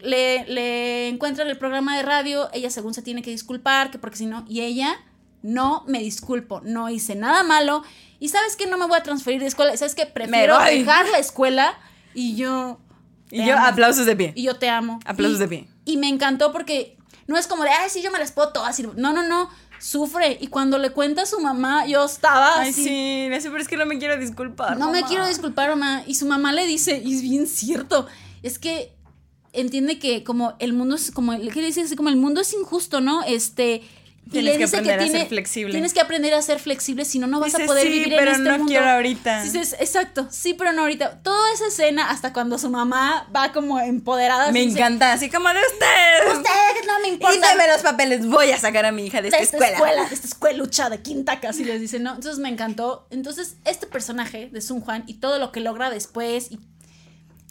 [0.00, 4.16] le, le encuentran el programa de radio, ella según se tiene que disculpar, que porque
[4.16, 4.96] si no, y ella,
[5.42, 7.84] no me disculpo, no hice nada malo,
[8.20, 11.18] y sabes que no me voy a transferir de escuela, sabes que prefiero dejar la
[11.18, 11.78] escuela
[12.14, 12.80] y yo...
[13.30, 14.32] Y yo, aplausos de pie.
[14.34, 14.98] Y yo te amo.
[15.04, 15.68] Aplausos de pie.
[15.86, 18.78] Y me encantó porque no es como de, ay, sí, yo me las puedo todas.
[18.80, 19.48] No, no, no.
[19.78, 20.36] Sufre.
[20.40, 23.86] Y cuando le cuenta a su mamá, yo estaba Ay, sí, pero es que no
[23.86, 24.76] me quiero disculpar.
[24.78, 26.02] No me quiero disculpar, mamá.
[26.06, 28.06] Y su mamá le dice, y es bien cierto,
[28.42, 28.92] es que
[29.52, 31.96] entiende que como el mundo es como, ¿qué dice?
[31.96, 33.22] Como el mundo es injusto, ¿no?
[33.22, 33.82] Este,
[34.26, 35.72] y Tienes le que dice que aprender a ser tiene, flexible.
[35.72, 38.22] tienes que aprender a ser flexible, si no, no vas a poder "Sí, vivir pero
[38.32, 38.70] en este no mundo.
[38.70, 39.42] quiero ahorita.
[39.44, 41.20] Dices, exacto, sí, pero no ahorita.
[41.22, 44.50] Toda esa escena, hasta cuando su mamá va como empoderada.
[44.50, 46.36] Me dice, encanta, así como de ustedes.
[46.38, 47.38] Ustedes no me Y importa.
[47.40, 50.08] dame los papeles, voy a sacar a mi hija de esta, de esta escuela.
[50.08, 52.10] de esta escuelucha de quinta casi les dice, ¿no?
[52.14, 53.06] Entonces me encantó.
[53.10, 56.58] Entonces, este personaje de Sun Juan y todo lo que logra después y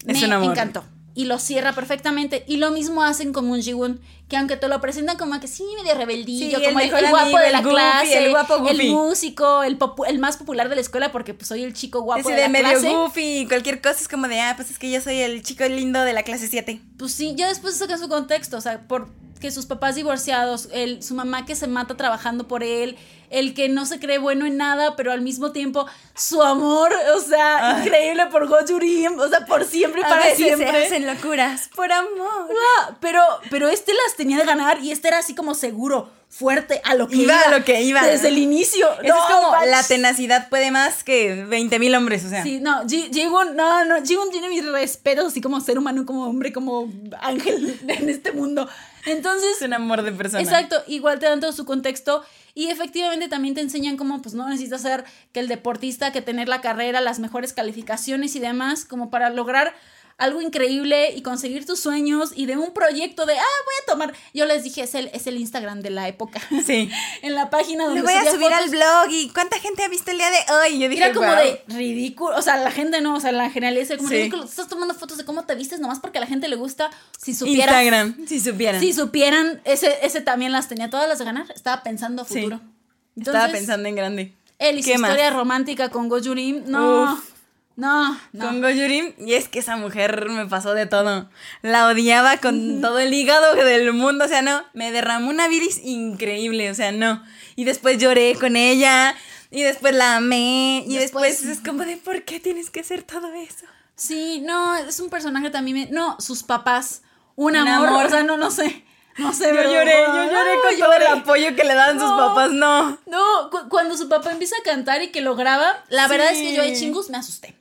[0.06, 0.84] Es me encantó.
[1.18, 2.44] Y lo cierra perfectamente.
[2.46, 5.64] Y lo mismo hacen con Moon Ji-woon, que aunque te lo presentan como que sí,
[5.82, 8.32] medio rebeldillo, Sí, el como el, el guapo amigo, de el la goofy, clase, el
[8.32, 8.90] guapo goofy.
[8.90, 12.22] músico, el, popu- el más popular de la escuela, porque pues soy el chico guapo
[12.22, 12.90] Ese de, de la medio clase.
[12.90, 15.64] goofy y cualquier cosa es como de, ah, pues es que yo soy el chico
[15.66, 16.82] lindo de la clase 7.
[16.98, 21.14] Pues sí, ya después sacan su contexto, o sea, porque sus papás divorciados, el, su
[21.14, 22.98] mamá que se mata trabajando por él,
[23.32, 27.20] el que no se cree bueno en nada, pero al mismo tiempo su amor, o
[27.20, 27.84] sea, Ay.
[27.86, 30.72] increíble por Gojurim, o sea, por siempre, A para veces siempre.
[30.72, 32.48] se hacen locuras por amor.
[33.02, 36.96] Pero, pero este las tenía de ganar y este era así como seguro, fuerte, a
[36.96, 37.42] lo que Iba iba.
[37.42, 38.06] a lo que iba.
[38.06, 38.88] Desde el inicio.
[39.02, 42.44] Eso No, es como la tenacidad puede más que 20 mil hombres, o sea.
[42.44, 46.26] Sí, no, Ji- Jiwon, no, no, Jiwon tiene mis respetos así como ser humano, como
[46.28, 48.68] hombre, como ángel en este mundo.
[49.06, 50.42] Entonces, Es un amor de persona.
[50.44, 52.24] Exacto, igual te dan todo su contexto
[52.56, 56.48] y efectivamente también te enseñan cómo pues no necesitas ser que el deportista, que tener
[56.50, 59.74] la carrera, las mejores calificaciones y demás, como para lograr
[60.18, 64.14] algo increíble y conseguir tus sueños y de un proyecto de, ah, voy a tomar,
[64.34, 66.40] yo les dije, es el, es el Instagram de la época.
[66.66, 66.90] Sí.
[67.22, 70.12] en la página donde Lo voy a subir al blog y ¿cuánta gente ha visto
[70.12, 70.80] el día de hoy?
[70.80, 71.38] Yo dije, Era como "Wow".
[71.38, 74.16] de ridículo, o sea, la gente no, o sea, la generalidad era como Sí.
[74.16, 76.90] ridículo, estás tomando fotos de cómo te vistes nomás porque a la gente le gusta,
[77.22, 77.76] si supieras.
[77.84, 78.80] Instagram, si supieran.
[78.82, 81.46] Si supieran, ese, ese también las tenía todas las de ganar.
[81.54, 82.36] Estaba pensando a Sí.
[82.36, 82.62] futuro.
[83.18, 84.34] Estaba pensando en grande.
[84.60, 86.64] Él y su historia romántica con Gojurim.
[86.68, 87.14] No.
[87.14, 87.35] Uf.
[87.78, 88.46] No, no.
[88.48, 91.30] Con Gojurim, y es que esa mujer me pasó de todo.
[91.62, 95.80] La odiaba con todo el hígado del mundo, o sea, no, me derramó una viris
[95.84, 97.22] increíble, o sea, no.
[97.58, 99.14] Y después lloré con ella,
[99.52, 103.04] y después la amé, y después, Después- es como de, ¿por qué tienes que hacer
[103.04, 103.66] todo eso?
[103.96, 105.78] Sí, no, es un personaje también.
[105.78, 107.02] me- No, sus papás.
[107.38, 108.06] Un, Un amor, amor.
[108.06, 108.84] O sea, no, no sé.
[109.18, 111.08] No sé, Yo lloré, yo lloré Ay, con todo el lloré.
[111.08, 112.98] apoyo que le daban sus papás, no.
[113.06, 116.40] No, cu- cuando su papá empieza a cantar y que lo graba, la verdad es
[116.40, 116.82] que yo ahí Sí.
[116.86, 117.56] chingus me asusté.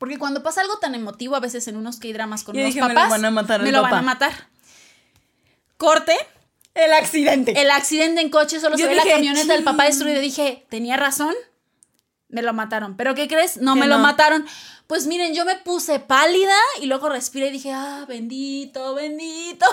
[0.00, 2.80] Porque cuando pasa algo tan emotivo, a veces en unos K-dramas con Yo los dije,
[2.80, 4.32] me lo papás, van a matar me lo van a matar.
[5.76, 6.16] Corte,
[6.74, 7.60] El accidente.
[7.60, 10.18] el accidente en coche, solo Yo se ve la camioneta del papá destruida.
[10.20, 11.34] Dije, tenía razón,
[12.28, 12.96] me lo mataron.
[12.96, 13.58] ¿Pero qué crees?
[13.58, 14.46] No Que me lo mataron.
[14.86, 19.66] Pues miren, yo me puse pálida y luego respiré y dije, ah, bendito, bendito.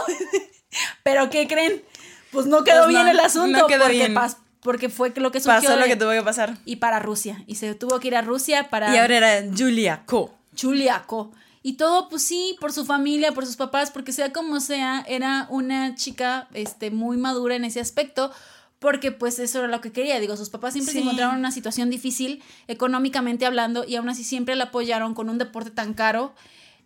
[1.04, 1.84] Pero ¿qué creen?
[2.32, 3.60] Pues no quedó Pues bien el asunto.
[3.60, 4.13] no quedó porque, bien.
[4.16, 6.58] pas- porque fue lo que surgió Pasó lo de- que tuvo que pasar.
[6.65, 7.43] y para Rusia.
[7.48, 10.34] Y se tuvo que ir a Rusia para Y ahora era Julia Co.
[10.56, 11.32] Chuliaco.
[11.63, 15.48] Y todo, pues sí, por su familia, por sus papás, porque sea como sea, era
[15.50, 18.32] una chica este, muy madura en ese aspecto,
[18.80, 20.20] porque pues eso era lo que quería.
[20.20, 21.04] Digo, sus papás siempre se Sí.
[21.04, 25.38] encontraron en una situación difícil, económicamente hablando, y aún así siempre la apoyaron con un
[25.38, 26.34] deporte tan caro.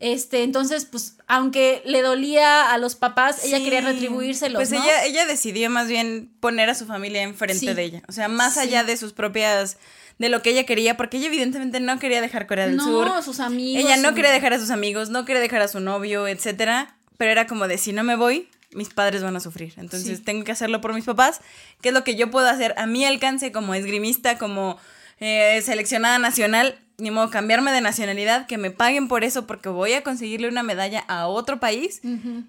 [0.02, 4.84] Este, entonces, pues, aunque le dolía a los papás, ella quería retribuírselos, Pues ¿no?
[4.84, 7.74] ella, ella decidió más bien poner a su familia enfrente Sí.
[7.74, 8.02] de ella.
[8.10, 8.62] O sea, más Sí.
[8.62, 9.78] allá de sus propias.
[10.20, 13.24] de lo que ella quería, porque ella evidentemente no quería dejar Corea del no, Sur.
[13.24, 13.84] sus amigos.
[13.84, 16.96] Ella no su- quería dejar a sus amigos, no quería dejar a su novio, etcétera.
[17.18, 19.74] Pero era como de si no me voy, mis padres van a sufrir.
[19.78, 20.24] Entonces Sí.
[20.24, 21.40] tengo que hacerlo por mis papás,
[21.82, 24.78] que es lo que yo puedo hacer a mi alcance como esgrimista, como
[25.20, 26.78] eh, seleccionada nacional.
[27.02, 30.62] Ni modo cambiarme de nacionalidad, que me paguen por eso, porque voy a conseguirle una
[30.62, 32.00] medalla a otro país.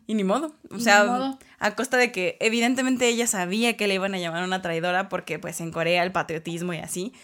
[0.07, 0.55] Y ni modo.
[0.71, 1.38] O sea, modo.
[1.59, 5.38] a costa de que evidentemente ella sabía que le iban a llamar una traidora porque
[5.38, 7.15] pues en Corea el patriotismo y así.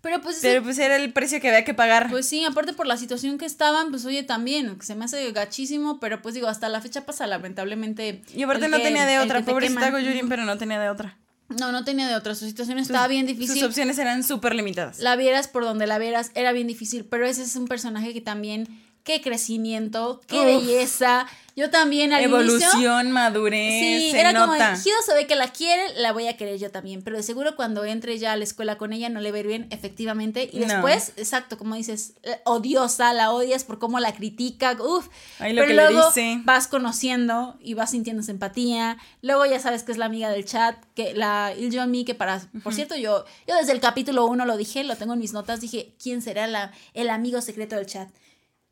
[0.00, 2.08] Pero pues, Pero pues era el precio que había que pagar.
[2.08, 6.00] Pues sí, aparte por la situación que estaban, pues oye, también, se me hace gachísimo,
[6.00, 8.22] pero pues digo, hasta la fecha pasa, lamentablemente.
[8.34, 9.44] y aparte no que- tenía de otra.
[9.44, 9.90] Pobrecita.
[9.90, 11.18] Goyurin, pero no tenía de otra.
[11.48, 13.56] No, no tenía de otra, su situación estaba bien difícil.
[13.56, 14.98] Sus opciones eran súper limitadas.
[14.98, 18.20] La vieras por donde la vieras, era bien difícil, pero ese es un personaje que
[18.20, 18.68] también,
[19.06, 20.44] qué crecimiento, qué Uf.
[20.44, 21.26] belleza.
[21.54, 22.38] Yo también al inicio...
[22.38, 24.74] Evolución, madurez, Sí, se era como, nota.
[24.74, 27.56] Hido se ve que la quiere, la voy a querer yo también, pero de seguro
[27.56, 30.66] cuando entre ya a la escuela con ella no le ir bien, efectivamente, y No.
[30.66, 32.12] después, exacto, como dices,
[32.44, 36.42] odiosa, la odias por cómo la critica, uff, pero que le luego dice.
[36.44, 40.76] vas conociendo y vas sintiendo empatía, luego ya sabes que es la amiga del chat,
[40.94, 44.58] que la Il Mi, que para, por cierto, yo, yo desde el capítulo 1 lo
[44.58, 48.10] dije, lo tengo en mis notas, dije, ¿quién será la, el amigo secreto del chat?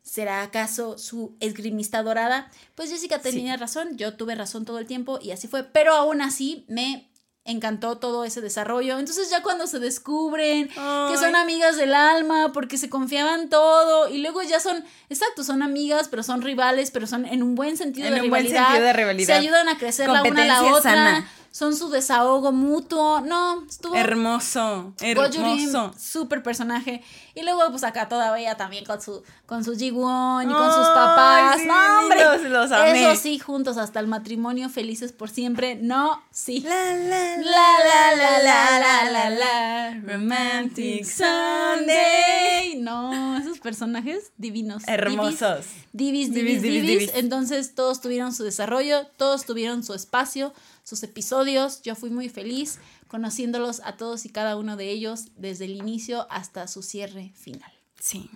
[0.05, 2.51] ¿Será acaso su esgrimista dorada?
[2.75, 6.21] Pues Jessica tenía razón, yo tuve razón todo el tiempo y así fue, pero aún
[6.21, 7.09] así me
[7.43, 8.99] encantó todo ese desarrollo.
[8.99, 14.19] Entonces ya cuando se descubren que son amigas del alma porque se confiaban todo y
[14.19, 18.07] luego ya son, exacto, son amigas, pero son rivales, pero son en un buen sentido
[18.07, 18.65] En de un buen rivalidad.
[18.67, 19.27] sentido de rivalidad.
[19.27, 20.81] Se ayudan a crecer la una a la otra.
[20.81, 21.31] sana.
[21.55, 23.21] Son su desahogo mutuo.
[23.21, 25.93] No, estuvo Hermoso, hermoso.
[25.97, 27.01] súper personaje.
[27.33, 31.61] Y luego, pues acá todavía también con su, con su Jiwon y con sus papás.
[31.61, 32.17] sí, no, hombre.
[32.19, 33.09] lindos, los amé.
[33.09, 35.75] Eso sí, juntos hasta el matrimonio, felices por siempre.
[35.75, 36.59] No, sí.
[36.59, 42.75] La la La la la la la la la Romantic Sunday.
[42.81, 44.83] No, esos personajes divinos.
[44.87, 45.65] Hermosos.
[45.93, 46.99] Divis, Divis, divis, divis, divis, divis.
[46.99, 47.11] divis.
[47.15, 50.53] Entonces todos tuvieron su desarrollo, todos tuvieron su espacio,
[50.85, 51.81] sus episodios.
[51.81, 56.25] Yo fui muy feliz conociéndolos a todos y cada uno de ellos desde el inicio
[56.29, 57.71] hasta su cierre final.
[57.99, 58.29] Sí,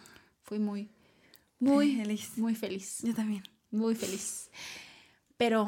[0.44, 0.90] Fui muy,
[1.60, 2.32] muy Feliz.
[2.38, 2.98] muy feliz.
[3.04, 3.44] yo también.
[3.70, 4.50] Muy feliz.
[5.38, 5.68] Pero,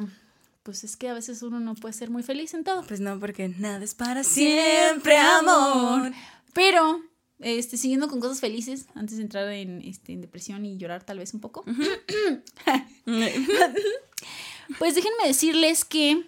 [0.63, 2.83] pues es que a veces uno no puede ser muy feliz en todo.
[2.87, 6.11] Pues no, porque nada es para siempre, amor.
[6.53, 6.99] Pero,
[7.39, 11.19] este, siguiendo con cosas felices, antes de entrar en, este, en depresión y llorar tal
[11.19, 11.63] vez un poco,
[14.79, 16.27] pues déjenme decirles que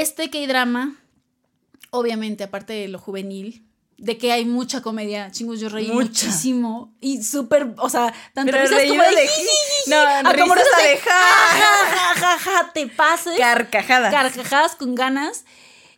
[0.00, 0.96] este K-drama,
[1.90, 3.64] obviamente, aparte de lo juvenil,
[3.96, 6.26] de que hay mucha comedia, chingos, yo reí Mucha.
[6.26, 9.28] muchísimo y súper, o sea, tanto Pero risas como de, de
[9.88, 14.12] No, a como risas de ja, ja, ja, te pases Carcajadas.
[14.12, 15.44] carcajadas con ganas.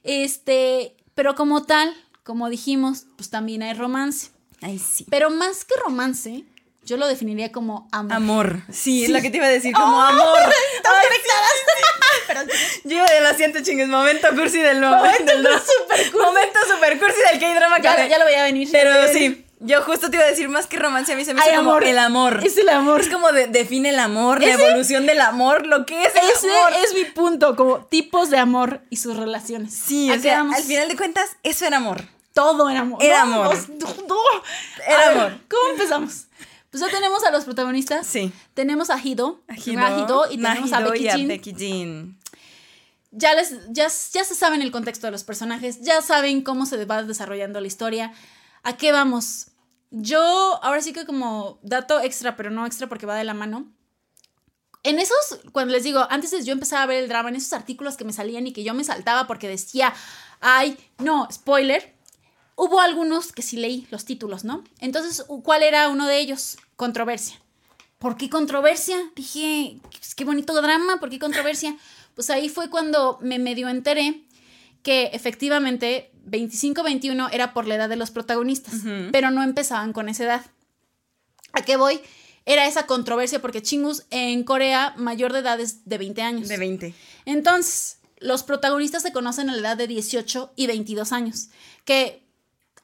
[0.03, 4.31] Este, pero como tal, como dijimos, pues también hay romance.
[4.63, 5.07] Ay, sí.
[5.11, 6.45] Pero más que romance,
[6.91, 8.13] yo lo definiría como amor.
[8.13, 8.63] Amor.
[8.71, 9.13] Sí, es Sí.
[9.15, 10.01] lo que te iba a decir, como ¡Oh!
[10.03, 10.39] amor.
[10.77, 12.57] Estamos conectadas.
[12.85, 13.89] Yo ya lo siento, chingues.
[13.89, 15.25] Momento cursi del momento.
[15.25, 16.27] del super cursi.
[16.27, 17.79] Momento super cursi del K-drama.
[17.81, 18.69] Ya, ya lo veía venir.
[18.73, 21.41] Pero sí, yo justo te iba a decir más que romance, a mí se me
[21.43, 21.85] Ay, hizo como amor.
[21.85, 22.41] el amor.
[22.45, 23.01] Es el amor.
[23.01, 26.51] Es como de- define el amor, la evolución del amor, lo que es el Ese
[26.51, 26.73] amor.
[26.85, 29.75] es mi punto, como tipos de amor y sus relaciones.
[29.75, 32.03] Sí, ¿A o sea, al final de cuentas, eso era amor.
[32.33, 33.03] todo era amor.
[33.03, 33.57] Era amor.
[34.87, 35.33] Era A amor.
[35.51, 36.27] ¿Cómo empezamos?
[36.71, 38.07] Pues ya tenemos a los protagonistas.
[38.07, 38.33] Sí.
[38.55, 39.43] Tenemos a Hido.
[39.49, 41.29] A a Hido y tenemos a Becky y a Jean.
[41.29, 42.19] Becky Jean.
[43.11, 46.85] ya les ya, ya se saben el contexto de los personajes, ya saben cómo se
[46.85, 48.13] va desarrollando la historia.
[48.63, 49.49] ¿A qué vamos?
[49.91, 53.73] Yo, ahora sí que como dato extra, pero no extra porque va de la mano.
[54.83, 57.53] En esos, cuando les digo, antes de yo empezaba a ver el drama, en esos
[57.53, 59.93] artículos que me salían y que yo me saltaba porque decía,
[60.41, 61.95] ay, no, spoiler,
[62.61, 64.63] hubo algunos que sí leí los títulos, ¿no?
[64.81, 66.59] Entonces, ¿cuál era uno de ellos?
[66.77, 67.41] Controversia.
[67.99, 68.99] ¿Por qué controversia?
[69.17, 69.81] Dije,
[70.15, 71.77] qué bonito drama, ¿por qué controversia?
[72.15, 74.25] Pues ahí fue cuando me medio enteré
[74.83, 78.75] que efectivamente 25-21 era por la edad de los protagonistas,
[79.11, 80.47] pero no empezaban con esa edad.
[81.53, 82.01] ¿A qué voy?
[82.45, 86.49] Era esa controversia porque Chingus en Corea mayor de edad es de 20 años.
[86.49, 86.95] De 20.
[87.25, 91.49] Entonces, los protagonistas se conocen a la edad de 18 y 22 años,
[91.87, 92.30] que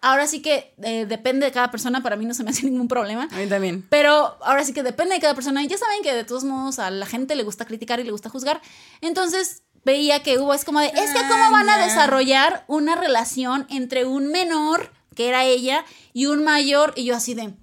[0.00, 2.88] ahora sí que eh, depende de cada persona, para mí no se me hace ningún
[2.88, 3.28] problema.
[3.32, 3.87] A mí también.
[3.88, 5.62] Pero ahora sí que depende de cada persona.
[5.62, 8.12] Y ya saben que de todos modos a la gente le gusta criticar y le
[8.12, 8.61] gusta juzgar.
[9.00, 12.96] Entonces veía que hubo, es como de, es que cómo van a Ah, desarrollar una
[12.96, 16.92] relación entre un menor, que era ella, y un mayor.
[16.96, 17.54] Y yo así de...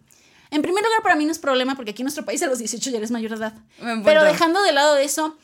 [0.51, 2.59] En primer lugar, para mí no es problema porque aquí en nuestro país a los
[2.59, 3.53] 18 ya eres mayor de edad.
[4.05, 5.35] Pero dejando de lado de eso,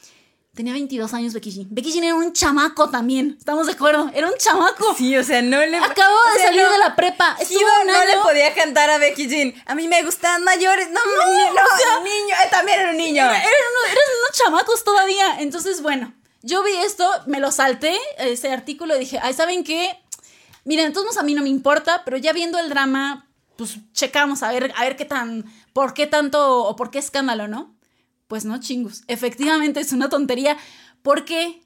[0.60, 1.67] tenía 22 años Becky Jean.
[1.72, 4.93] Becky Jean era un chamaco también, estamos de acuerdo, era un chamaco.
[4.98, 5.78] Sí, o sea, no le.
[5.78, 7.38] Acabo o de sea, salir no- de la prepa.
[7.39, 9.54] Estuvo un no le podía cantar a Becky Jean.
[9.67, 10.89] A mí me gustan mayores.
[10.91, 12.36] No, no, no, niño.
[12.43, 13.24] Él también era un niño.
[13.24, 15.39] Eran, uno- eran unos chamacos todavía.
[15.39, 19.98] Entonces, bueno, yo vi esto, me lo salté, ese artículo, y dije, ay, ¿saben qué?
[20.65, 24.52] Miren, modos a mí no me importa, pero ya viendo el drama, pues checamos a
[24.52, 27.79] ver, a ver qué tan, por qué tanto o por qué escándalo, ¿no?
[28.30, 29.02] Pues no, chingus.
[29.08, 30.56] Efectivamente es una tontería,
[31.02, 31.63] porque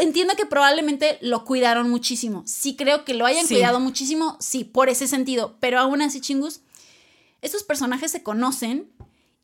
[0.00, 2.42] entiendo que probablemente lo cuidaron muchísimo.
[2.46, 3.54] Sí creo que lo hayan Sí.
[3.54, 6.62] cuidado muchísimo, sí, por ese sentido, pero aún así, chingus,
[7.42, 8.90] estos personajes se conocen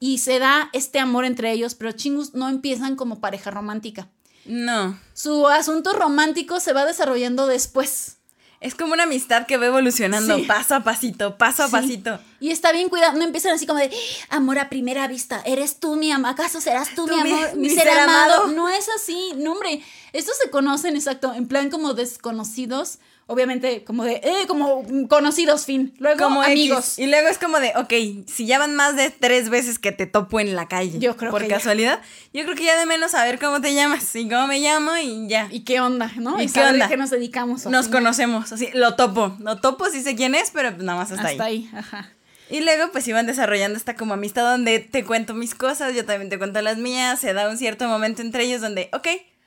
[0.00, 4.10] y se da este amor entre ellos, pero chingus no empiezan como pareja romántica.
[4.44, 4.98] No.
[5.14, 8.16] Su asunto romántico se va desarrollando después.
[8.60, 10.42] Es como una amistad que va evolucionando Sí.
[10.42, 11.72] paso a pasito, paso a Sí.
[11.72, 12.18] pasito.
[12.40, 13.90] Y está bien cuidado, no empiezan así como de
[14.28, 17.68] amor a primera vista, eres tú mi amor, ¿acaso serás tú, Tú mi amor, mi,
[17.68, 18.34] mi ser, ser amado?
[18.44, 18.52] amado.
[18.52, 22.98] No es así, no hombre, estos se conocen exacto, en plan como desconocidos,
[23.30, 26.94] obviamente como de, eh, como conocidos, fin, luego Como amigos.
[26.94, 26.98] X.
[26.98, 30.06] Y luego es como de, ok, si ya van más de tres veces que te
[30.06, 30.98] topo en la calle.
[30.98, 31.56] Yo creo Por que ya.
[31.56, 32.00] casualidad.
[32.32, 35.28] Yo creo que ya de menos saber cómo te llamas y cómo me llamo y
[35.28, 35.48] ya.
[35.50, 36.40] ¿Y qué onda, no?
[36.40, 36.88] ¿Y ¿Y, qué onda?
[36.88, 37.66] qué nos dedicamos?
[37.66, 38.52] Nos conocemos.
[38.52, 39.36] Así, lo topo.
[39.40, 41.68] Lo topo, sí sé quién es, pero nada más hasta, Hasta ahí.
[41.72, 42.10] ahí, ajá.
[42.50, 46.30] Y luego pues iban desarrollando esta como amistad donde te cuento mis cosas, yo también
[46.30, 49.06] te cuento las mías, se da un cierto momento entre ellos donde, ok,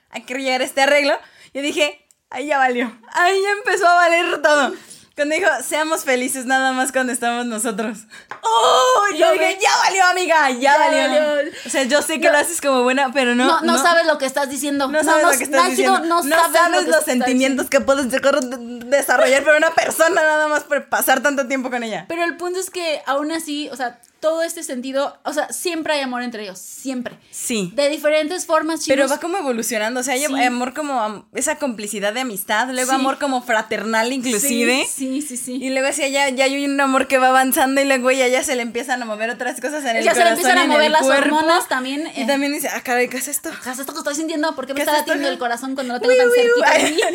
[0.09, 1.13] hay que llegar a este arreglo.
[1.53, 2.02] Yo dije,
[2.33, 4.73] ahí ya valió, ahí ya empezó a valer todo.
[5.15, 7.99] Cuando dijo, seamos felices nada más cuando estamos nosotros.
[8.41, 9.15] ¡Oh!
[9.15, 11.51] Yo dije, ya valió, amiga, ya, valió.
[11.67, 13.45] O sea, yo sé que lo haces como buena, pero no.
[13.45, 14.87] No, no, sabes lo que estás diciendo.
[14.87, 15.99] No sabes lo que estás diciendo.
[15.99, 21.45] No, sabes, los sentimientos que puedes desarrollar por una persona nada más por pasar tanto
[21.47, 22.05] tiempo con ella.
[22.07, 25.95] Pero el punto es que aún así, o sea, todo este sentido, o sea, siempre
[25.95, 27.19] hay amor entre ellos, siempre.
[27.29, 27.73] Sí.
[27.75, 28.95] De diferentes formas, chicos.
[28.95, 33.19] Pero va como evolucionando, o sea, hay amor como esa complicidad de amistad, luego amor
[33.19, 34.87] como fraternal inclusive.
[34.89, 35.55] Sí, sí, sí.
[35.61, 38.45] Y luego así ya, ya hay un amor que va avanzando y luego ya, ya
[38.45, 40.57] se le empiezan a mover otras cosas en el ya corazón, Ya se le empiezan
[40.57, 42.09] a mover las hormonas también.
[42.15, 43.49] Y también dice, ah, caray, ¿qué es esto?
[43.61, 44.55] ¿Qué es esto que estoy sintiendo?
[44.55, 47.01] ¿Por qué me está latiendo el corazón cuando lo tengo tan cerquita de mí?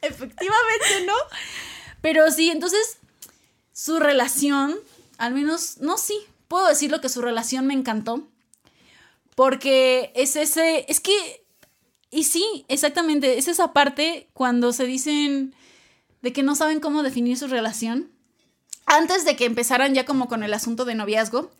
[0.00, 1.14] Efectivamente, ¿no?
[2.00, 2.96] Pero sí, entonces
[3.74, 4.78] su relación
[5.18, 8.26] al menos, no, sí, puedo decirlo que su relación me encantó.
[9.34, 11.44] Porque es ese, es que,
[12.10, 15.54] y sí, exactamente, es esa parte cuando se dicen
[16.22, 18.10] de que no saben cómo definir su relación.
[18.86, 21.50] Antes de que empezaran ya como con el asunto de noviazgo,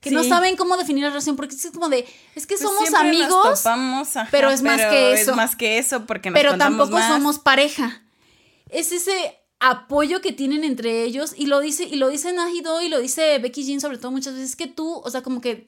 [0.00, 2.94] que no saben cómo definir la relación porque es como de es que pues somos
[2.94, 3.64] amigos
[4.30, 8.02] pero es más que eso es más que eso porque nos pero tampoco somos pareja
[8.70, 12.88] es ese apoyo que tienen entre ellos y lo dice y lo dice Nahido y
[12.88, 15.66] lo dice Becky Jean sobre todo muchas veces que tú, o sea, como que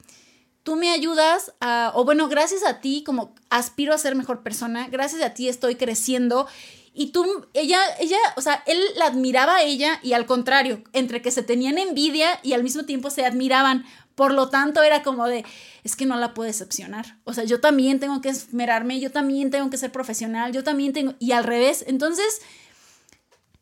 [0.63, 4.87] tú me ayudas a o bueno, gracias a ti como aspiro a ser mejor persona,
[4.89, 6.47] gracias a ti estoy creciendo
[6.93, 11.21] y tú ella ella, o sea, él la admiraba a ella y al contrario, entre
[11.21, 13.85] que se tenían envidia y al mismo tiempo se admiraban.
[14.15, 15.45] Por lo tanto, era como de,
[15.83, 17.17] es que no la puedo decepcionar.
[17.23, 20.91] O sea, yo también tengo que esmerarme, yo también tengo que ser profesional, yo también
[20.91, 21.85] tengo, y al revés.
[21.87, 22.41] Entonces,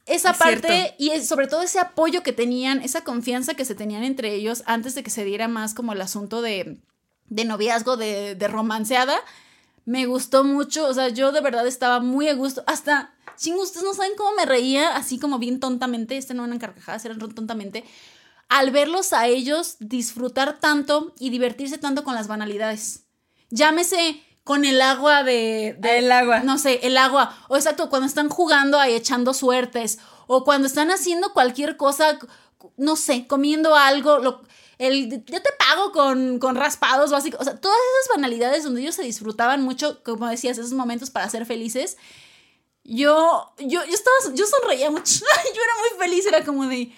[0.09, 4.33] esa parte y sobre todo ese apoyo que tenían, esa confianza que se tenían entre
[4.33, 6.81] ellos antes de que se diera más como el asunto de,
[7.27, 9.17] de noviazgo, de, de romanceada,
[9.85, 10.87] me gustó mucho.
[10.87, 12.63] O sea, yo de verdad estaba muy a gusto.
[12.67, 16.59] Hasta, sin ustedes no saben cómo me reía, así como bien tontamente, este no eran
[16.59, 17.83] carcajadas, eran tontamente,
[18.49, 23.05] al verlos a ellos disfrutar tanto y divertirse tanto con las banalidades.
[23.51, 26.39] Llámese con el agua de, el agua.
[26.39, 27.37] No sé, el agua.
[27.49, 29.99] O exacto, cuando están jugando ahí echando suertes.
[30.25, 32.17] O cuando están haciendo cualquier cosa,
[32.75, 34.17] no sé, comiendo algo.
[34.17, 34.41] Lo,
[34.79, 37.41] el yo te pago con, con raspados básicos.
[37.41, 41.29] O sea, todas esas banalidades donde ellos se disfrutaban mucho, como decías, esos momentos para
[41.29, 41.97] ser felices.
[42.83, 45.19] Yo, yo, yo estaba, yo sonreía mucho.
[45.55, 46.91] yo era muy feliz, era como de.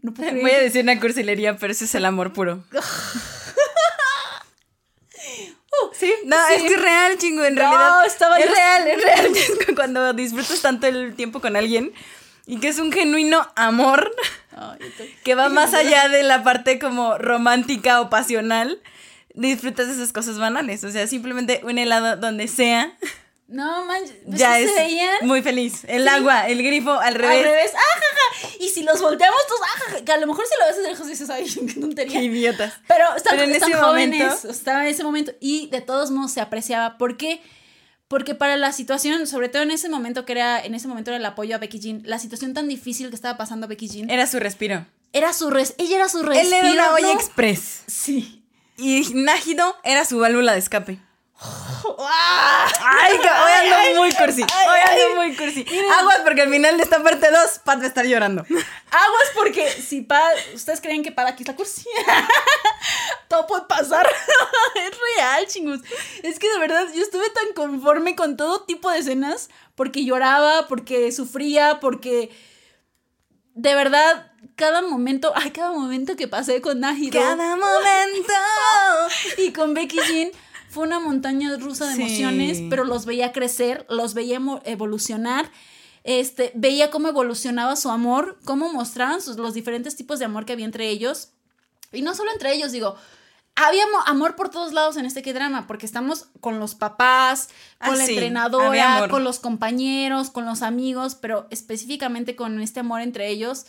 [0.00, 2.64] No Voy a decir una cursilería, pero ese es el amor puro.
[5.92, 8.06] Sí, no, es que es real, chingo, en realidad.
[8.06, 9.28] Estaba es real, es real.
[9.76, 11.92] Cuando disfrutas tanto el tiempo con alguien
[12.46, 14.14] y que es un genuino amor
[15.24, 18.80] que va más allá de la parte como romántica o pasional,
[19.34, 20.84] disfrutas de esas cosas banales.
[20.84, 22.92] O sea, simplemente un helado donde sea.
[23.48, 24.70] No manches, pues ya es
[25.22, 25.84] muy feliz.
[25.86, 27.38] El agua, el grifo al revés.
[27.38, 30.76] Al revés, ah, Y si los volteamos, pues, que a lo mejor si lo ves
[30.76, 32.18] de lejos dices, ay, qué tontería.
[32.18, 32.74] Qué idiotas.
[32.88, 34.50] Pero están, en ese jóvenes, momento...
[34.50, 36.96] estaba en ese momento y de todos modos se apreciaba.
[36.96, 37.42] ¿Por qué?
[38.08, 41.18] Porque para la situación, sobre todo en ese momento que era, en ese momento era
[41.18, 44.10] el apoyo a Becky Jean, la situación tan difícil que estaba pasando Becky Jean.
[44.10, 44.86] Era su respiro.
[45.12, 46.56] Era su res, ella era su respiro.
[46.56, 47.82] Él era una olla express.
[47.86, 48.44] Sí.
[48.78, 50.98] Y Nájido era su válvula de escape.
[51.38, 54.42] Ay, hoy ando muy cursi.
[54.42, 55.66] Hoy ando muy cursi.
[55.98, 58.42] Aguas porque al final de esta parte 2, Pat va a estar llorando.
[58.42, 61.84] Aguas porque si Pat, ustedes creen que Pat aquí está cursi.
[63.28, 64.06] todo puede pasar.
[64.76, 65.80] es real, chingos.
[66.22, 70.68] Es que de verdad yo estuve tan conforme con todo tipo de escenas porque lloraba,
[70.68, 72.30] porque sufría, porque
[73.54, 77.18] de verdad cada momento, ay, cada momento que pasé con Nahiro.
[77.18, 78.32] Cada momento.
[79.38, 80.30] y con Becky Jean
[80.72, 85.50] fue una montaña rusa de emociones, pero los veía crecer, los veía evolucionar.
[86.02, 90.54] Este, veía cómo evolucionaba su amor, cómo mostraban sus, los diferentes tipos de amor que
[90.54, 91.28] había entre ellos.
[91.92, 92.96] Y no solo entre ellos, digo,
[93.54, 97.98] había amor por todos lados en este que drama, porque estamos con los papás, con
[97.98, 103.28] la ah, entrenadora, con los compañeros, con los amigos, pero específicamente con este amor entre
[103.28, 103.66] ellos.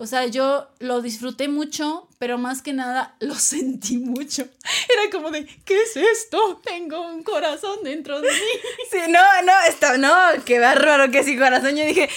[0.00, 4.42] O sea, yo lo disfruté mucho, pero más que nada lo sentí mucho.
[4.88, 6.60] Era como de, ¿qué es esto?
[6.64, 8.38] Tengo un corazón dentro de mí.
[8.90, 11.76] Sí, no, no, está, no, qué bárbaro que sí, corazón.
[11.76, 12.08] Yo dije,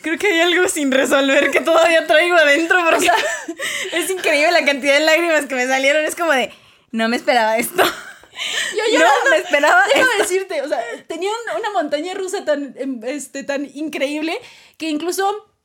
[0.00, 3.10] creo que hay algo sin resolver que todavía traigo adentro, porque
[3.92, 6.04] es increíble la cantidad de lágrimas que me salieron.
[6.06, 6.52] Es como de,
[6.90, 7.84] no me esperaba esto.
[8.74, 9.84] Yo no me esperaba.
[9.86, 14.38] Déjame decirte, o sea, tenía una montaña rusa tan, em, este, tan increíble
[14.78, 15.55] que incluso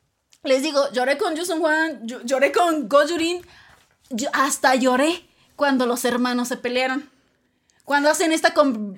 [0.44, 3.46] les digo, lloré con Yusun Juan, lloré con Gojurin,
[4.34, 5.26] hasta lloré
[5.56, 7.10] cuando los hermanos se pelearon.
[7.84, 8.54] Cuando hacen esta,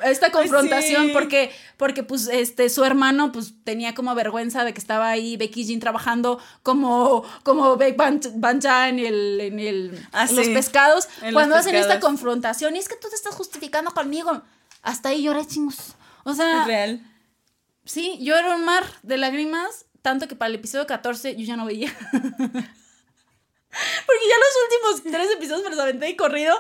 [0.06, 1.12] esta confrontación, sí.
[1.14, 5.66] porque, porque pues este, su hermano pues tenía como vergüenza de que estaba ahí Becky
[5.66, 11.08] Jean trabajando como, como Beck Ban- Banja en, el, en, el, Ah, en los pescados.
[11.22, 14.44] En los Cuando hacen esta confrontación, y es que tú te estás justificando conmigo.
[14.84, 15.96] Hasta ahí lloré, chingos.
[16.24, 17.02] O sea, Es real.
[17.86, 21.56] Sí, yo era un mar de lágrimas, tanto que para el episodio 14 yo ya
[21.58, 21.92] no veía.
[24.06, 26.56] Porque ya los últimos tres episodios me los aventé de corrido.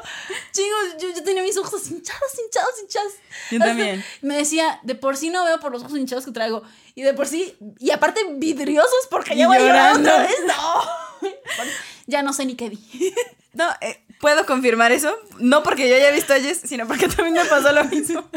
[0.51, 3.13] Chingos, yo, yo tenía mis ojos hinchados, hinchados, hinchados.
[3.51, 4.03] Yo Hasta también.
[4.21, 6.63] Me decía, de por sí no veo por los ojos hinchados que traigo.
[6.95, 10.09] Y de por sí, y aparte vidriosos porque Y ya voy a llorar llorando.
[10.09, 10.35] otra vez.
[10.47, 11.63] No.
[12.07, 12.79] ya no sé ni qué vi.
[13.53, 15.15] No, eh, puedo confirmar eso.
[15.37, 18.27] No porque yo haya visto a Jess, sino porque también me pasó lo mismo.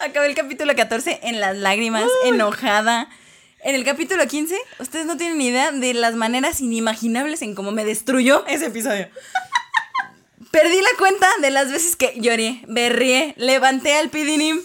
[0.00, 3.08] Acabé el capítulo 14 en las lágrimas, enojada.
[3.64, 7.70] En el capítulo 15, ustedes no tienen ni idea de las maneras inimaginables en cómo
[7.72, 9.08] me destruyó ese episodio.
[10.50, 14.60] Perdí la cuenta de las veces que lloré, berrié, levanté al pidinim.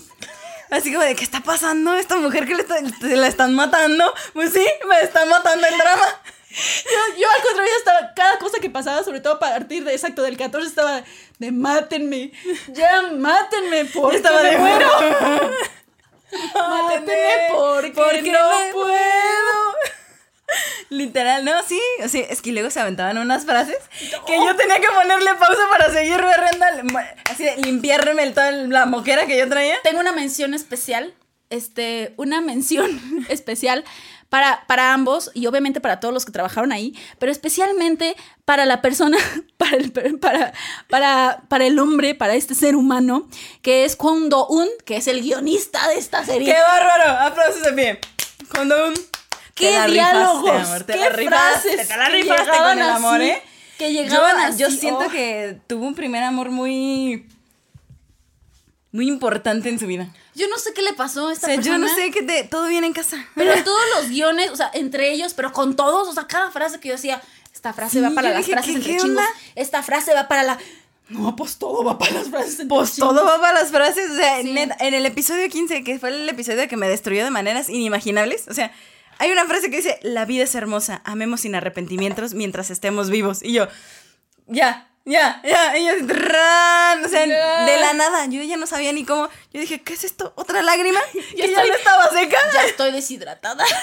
[0.70, 1.95] Así como de, ¿qué está pasando?
[1.95, 4.14] ¿Esta mujer que le está- la están matando?
[4.34, 6.06] Pues sí, me están matando el drama.
[6.52, 10.24] Yo, yo al contrario estaba, cada cosa que pasaba, sobre todo a partir de exacto
[10.24, 11.04] del 14, estaba
[11.38, 12.32] de mátenme,
[12.70, 14.89] ya mátenme, porque estaba me de- muero.
[16.55, 17.13] Mátenme
[17.51, 19.75] porque, porque no me puedo.
[20.89, 21.80] Literal, no, sí.
[22.03, 23.77] O sea, es que luego se aventaban unas frases
[24.25, 26.65] que yo tenía que ponerle pausa para seguir berreando,
[27.30, 29.75] así de limpiarme el- toda la moquera que yo traía.
[29.84, 31.13] Tengo una mención especial,
[31.51, 32.99] este, una mención
[33.30, 33.86] especial
[34.30, 38.15] para, para ambos y obviamente para todos los que trabajaron ahí, pero especialmente
[38.45, 39.17] para la persona,
[39.57, 40.53] para el, para,
[40.88, 43.27] para, para el hombre, para este ser humano,
[43.61, 46.53] que es Kwon Do-un, que es el guionista de esta serie.
[46.53, 47.27] ¡Qué bárbaro!
[47.27, 47.99] Aplausos de pie.
[48.53, 48.93] Cuando un...
[49.55, 50.43] ¡Qué te diálogos!
[50.43, 51.88] rifaste, amor, te ¡Qué rifaste, frases!
[51.89, 53.43] Te la rifaste con el amor, así, ¿eh?
[53.77, 55.09] Que Yo, llegaban yo así, siento oh.
[55.09, 57.27] que tuvo un primer amor muy...
[58.92, 60.08] Muy importante en su vida.
[60.34, 62.24] Yo no sé qué le pasó a O esta sea, yo no persona, sé qué
[62.24, 62.44] te...
[62.46, 63.24] Todo bien en casa.
[63.36, 66.80] Pero todos los guiones, o sea, entre ellos, pero con todos, o sea, cada frase
[66.80, 67.22] que yo decía,
[67.54, 69.24] esta frase Sí, va para las dije, frases ¿qué- entre qué chingos,
[69.56, 70.58] esta frase va para la...
[71.10, 73.14] No, pues todo va para las frases Pues chingos.
[73.16, 74.10] todo va para las frases.
[74.12, 74.56] O sea, Sí.
[74.58, 78.48] en el episodio 15, que fue el episodio que me destruyó de maneras inimaginables.
[78.48, 78.72] O sea,
[79.18, 83.42] hay una frase que dice: La vida es hermosa, amemos sin arrepentimientos mientras estemos vivos.
[83.42, 83.68] Y yo,
[84.46, 85.78] ya, ya, ya.
[85.78, 87.03] Y yo, ¡tran!
[87.05, 88.26] o sea, de la nada.
[88.28, 89.28] Yo ya no sabía ni cómo.
[89.51, 90.34] Yo dije, ¿qué es esto?
[90.36, 90.99] ¿Otra lágrima?
[91.12, 92.38] Que ya estoy- no estaba seca.
[92.53, 93.66] Ya estoy deshidratada.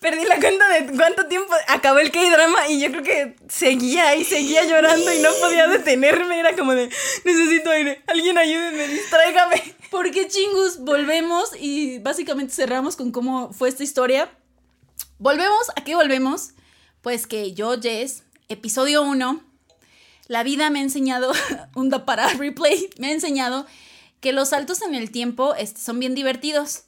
[0.00, 4.24] Perdí la cuenta de cuánto tiempo acabó el K-drama y yo creo que seguía y
[4.24, 6.38] seguía llorando y no podía detenerme.
[6.38, 6.90] Era como de,
[7.24, 9.74] necesito aire, alguien ayúdenme, distráigame.
[9.90, 14.30] Porque chingus, volvemos y básicamente cerramos con cómo fue esta historia.
[15.18, 16.50] Volvemos, ¿a qué volvemos?
[17.00, 19.40] Pues que yo, Jess, episodio 1,
[20.28, 21.32] la vida me ha enseñado,
[21.74, 23.66] un da para replay, me ha enseñado
[24.20, 26.84] que los saltos en el tiempo este, son bien divertidos,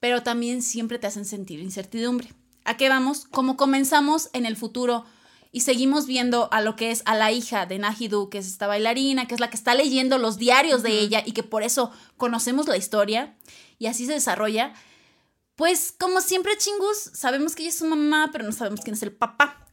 [0.00, 2.32] pero también siempre te hacen sentir incertidumbre.
[2.64, 3.26] ¿A qué vamos?
[3.26, 5.04] Como comenzamos en el futuro
[5.52, 8.66] y seguimos viendo a lo que es a la hija de Nahidu, que es esta
[8.66, 11.92] bailarina, que es la que está leyendo los diarios de ella y que por eso
[12.16, 13.34] conocemos la historia
[13.78, 14.74] y así se desarrolla.
[15.54, 19.02] Pues como siempre, chingus, sabemos que ella es su mamá, pero no sabemos quién es
[19.02, 19.65] el papá.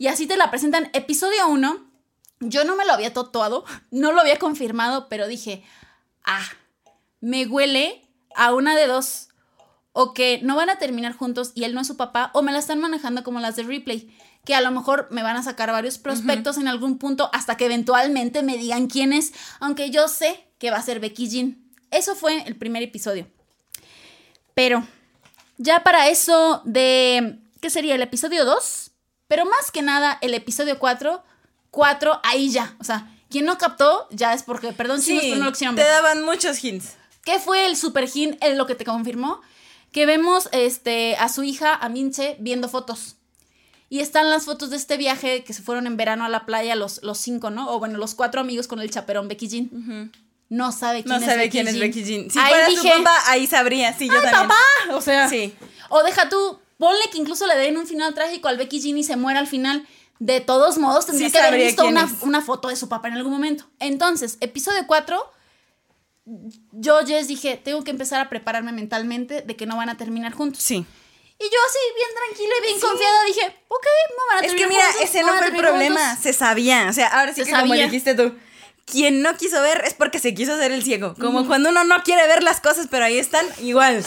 [0.00, 0.88] Y así te la presentan.
[0.94, 1.76] Episodio 1,
[2.40, 5.62] yo no me lo había tatuado, no lo había confirmado, pero dije,
[6.24, 6.42] ah,
[7.20, 9.28] me huele a una de dos.
[9.92, 12.50] O que no van a terminar juntos y él no es su papá, o me
[12.50, 15.70] la están manejando como las de replay, que a lo mejor me van a sacar
[15.70, 20.46] varios prospectos en algún punto hasta que eventualmente me digan quién es, aunque yo sé
[20.58, 21.62] que va a ser Becky Jean.
[21.90, 23.26] Eso fue el primer episodio.
[24.54, 24.82] Pero
[25.58, 27.96] ya para eso de, ¿qué sería?
[27.96, 28.89] El episodio 2,
[29.30, 31.22] pero más que nada el episodio 4,
[31.70, 35.44] 4, ahí ya, o sea, quien no captó ya es porque, perdón si Sí, no
[35.44, 35.90] lo quisieron te ver.
[35.92, 36.94] daban muchos hints.
[37.24, 38.42] ¿Qué fue el super hint?
[38.56, 39.40] Lo que te confirmó.
[39.92, 43.16] Que vemos este, a su hija, a Minche, viendo fotos.
[43.88, 46.76] Y están las fotos de este viaje que se fueron en verano a la playa
[46.76, 47.70] los, los cinco, ¿no?
[47.72, 50.12] O bueno, los cuatro amigos con el chaperón Becky Jean.
[50.48, 51.78] No sabe quién No es sabe Becky quién es.
[51.78, 52.30] Becky Jean.
[52.30, 53.92] Si Ahí fuera dije, su papá, ahí sabría.
[53.96, 54.48] Sí, yo ¡ay, también.
[54.48, 54.96] papá!
[54.96, 55.54] O sea, Sí.
[55.88, 59.04] o deja tú, ponle que incluso le den un final trágico al Becky Jean y
[59.04, 59.86] se muera al final.
[60.18, 63.14] De todos modos, tendría Sí que haber visto una, una foto de su papá en
[63.14, 63.64] algún momento.
[63.78, 65.32] Entonces, episodio 4,
[66.72, 70.32] yo, Jess, dije, tengo que empezar a prepararme mentalmente de que no van a terminar
[70.32, 70.62] juntos.
[70.62, 70.74] Sí.
[71.38, 74.58] Y yo así, bien tranquila y bien confiada, dije, ok, no van a Es que
[74.58, 76.00] terminar mira, ese no fue el terminar problema.
[76.08, 76.22] juntos".
[76.22, 76.86] Se sabía.
[76.90, 77.84] O sea, ahora sí Se que como sabía.
[77.84, 78.34] dijiste tú.
[78.84, 81.14] Quien no quiso ver es porque se quiso hacer el ciego.
[81.18, 84.04] Como cuando uno no quiere ver las cosas, pero ahí están, igual.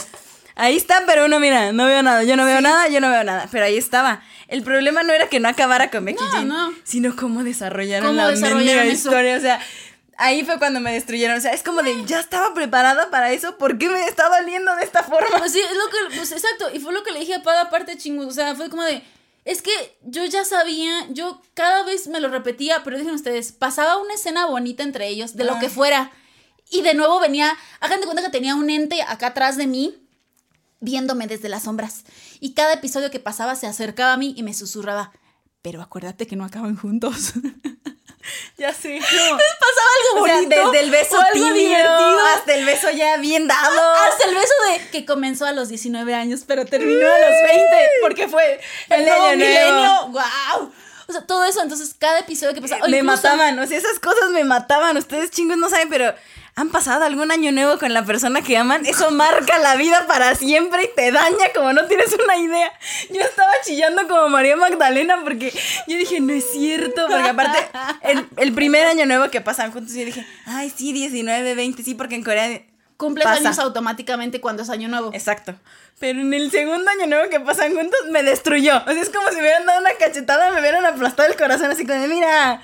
[0.56, 3.24] Ahí están, pero uno mira, no veo nada, yo no veo nada, yo no veo
[3.24, 3.48] nada.
[3.52, 4.22] Pero ahí estaba.
[4.48, 6.74] El problema no era que no acabara con Becky No, Jean, no.
[6.84, 9.38] sino cómo desarrollaron ¿Cómo la desarrollaron historia.
[9.38, 9.60] O sea,
[10.18, 11.38] ahí fue cuando me destruyeron.
[11.38, 14.76] O sea, es como de, ya estaba preparada para eso, ¿por qué me está doliendo
[14.76, 15.38] de esta forma?
[15.40, 17.62] Pues sí, es lo que, pues exacto, y fue lo que le dije a Pada
[17.64, 19.04] aparte chingus, o sea, fue como de,
[19.46, 19.72] es que
[20.04, 24.46] yo ya sabía, yo cada vez me lo repetía, pero dijeron ustedes, pasaba una escena
[24.46, 25.60] bonita entre ellos, de lo Ah.
[25.60, 26.12] que fuera,
[26.70, 29.98] y de nuevo venía, hagan de cuenta que tenía un ente acá atrás de mí,
[30.84, 32.04] viéndome desde las sombras,
[32.40, 35.12] y cada episodio que pasaba se acercaba a mí y me susurraba,
[35.62, 37.34] pero acuérdate que no acaban juntos.
[38.58, 39.00] Ya sé.
[39.02, 40.72] pasaba algo O sea, bonito.
[40.72, 42.20] desde el beso tímido divertido.
[42.36, 43.94] hasta el beso ya bien dado.
[43.96, 47.66] Hasta el beso de que comenzó a los 19 años, pero terminó a los 20,
[48.02, 50.08] porque fue el, El nuevo milenio.
[50.08, 50.72] ¡Wow!
[51.08, 52.88] O sea, todo eso, entonces cada episodio que pasaba.
[52.88, 54.96] me incluso- mataban, o sea, esas cosas me mataban.
[54.96, 56.16] Ustedes chingos no saben, pero
[56.56, 58.86] han pasado algún año nuevo con la persona que aman.
[58.86, 62.72] Eso marca la vida para siempre y te daña como no tienes una idea.
[63.10, 65.52] Yo estaba chillando como María Magdalena porque
[65.88, 67.08] yo dije, no es cierto.
[67.08, 67.58] Porque aparte,
[68.04, 71.96] el, el primer año nuevo que pasan juntos, yo dije, ay, sí, 19, 20, sí,
[71.96, 72.62] porque en Corea.
[72.98, 73.40] Cumples pasa.
[73.40, 75.10] años automáticamente cuando es año nuevo.
[75.14, 75.56] Exacto.
[76.00, 78.78] Pero en el segundo año nuevo que pasan juntos, me destruyó.
[78.86, 81.72] O sea, es como si me hubieran dado una cachetada, me hubieran aplastado el corazón
[81.72, 82.62] así como de, mira.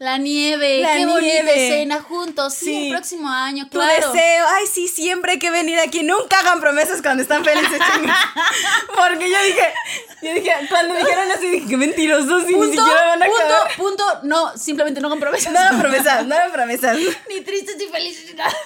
[0.00, 2.54] La nieve, La qué bonita escena juntos.
[2.54, 2.86] Sí, Sí.
[2.86, 4.10] el próximo año, Tu claro.
[4.14, 6.02] deseo, ay, sí, siempre hay que venir aquí.
[6.02, 8.16] Nunca hagan promesas cuando están felices, chingos.
[8.96, 9.74] Porque yo dije,
[10.22, 13.42] yo dije, cuando dijeron así, dije, qué mentirosos, y ni Punto, siquiera van a punto,
[13.44, 13.76] acabar.
[13.76, 14.04] punto.
[14.22, 15.52] No, simplemente no con promesas.
[15.52, 16.96] Nada promesas, nada promesas.
[17.28, 18.56] ni tristes ni felices ni nada.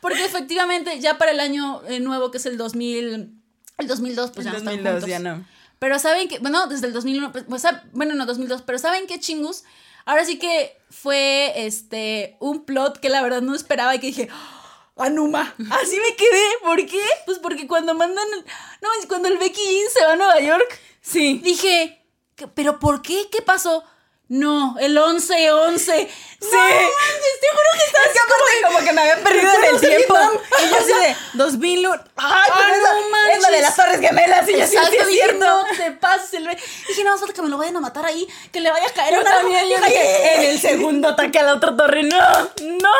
[0.00, 3.30] Porque efectivamente, ya para el año eh, nuevo, que es el 2000,
[3.78, 5.06] el 2002, pues ya no están juntos.
[5.06, 5.46] ya no.
[5.78, 7.44] Pero saben que, bueno, desde el 2001, pues,
[7.92, 9.62] bueno, no 2002, pero saben que chingus,
[10.06, 14.28] ahora sí que fue este un plot que la verdad no esperaba y que dije,
[14.32, 17.02] "Ah, Anuma, así me quedé, ¿por qué?
[17.26, 18.24] Pues porque cuando mandan,
[18.80, 21.40] no, cuando el Becky Jean se va a Nueva York, Sí.
[21.44, 22.02] dije,
[22.34, 23.28] "¿Qué- ¿pero por qué?
[23.30, 23.84] ¿Qué pasó?
[24.28, 26.08] No, el 11-11.
[26.38, 26.48] Sí.
[26.52, 29.64] No, manches, te juro que estaba Es que aparte como que me había perdido en
[29.64, 30.14] el de tiempo.
[30.62, 31.94] Y yo así de 2001.
[31.94, 33.42] Ay, Ah, pero no esa- es manches.
[33.42, 34.48] la de las Torres Gemelas.
[34.48, 35.38] Y yo así, sí, es cierto.
[35.44, 36.58] no te pases el be-".
[36.88, 39.14] Dije, no, falta que me lo vayan a matar ahí, que le vaya a caer
[39.14, 42.18] Yo una también, yo dije, en el segundo ataque a la otra torre, no,
[42.60, 42.90] no.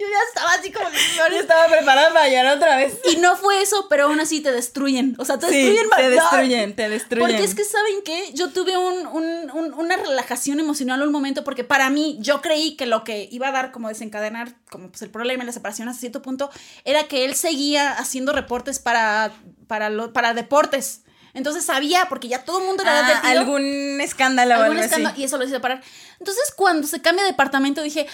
[0.00, 0.88] Yo ya estaba así como
[1.30, 2.94] Yo estaba preparada para llorar otra vez.
[3.12, 5.14] Y no fue eso, pero aún así te destruyen.
[5.18, 7.28] O sea, te Sí, destruyen te destruyen, te destruyen.
[7.28, 8.30] Porque es que, ¿saben qué?
[8.32, 12.76] Yo tuve un, un- un- una relajación emocional un momento porque para mí yo creí
[12.76, 15.86] que lo que iba a dar como desencadenar como pues el problema y la separación
[15.88, 16.50] hasta cierto punto
[16.86, 19.32] era que él seguía haciendo reportes para,
[19.66, 21.02] para, lo- para deportes.
[21.34, 24.80] Entonces sabía, porque ya todo el mundo le había Ah, algún escándalo o algún algo
[24.80, 24.86] así.
[24.86, 25.82] escándalo y eso lo hizo separar.
[26.18, 28.06] Entonces, cuando se cambia de departamento, dije,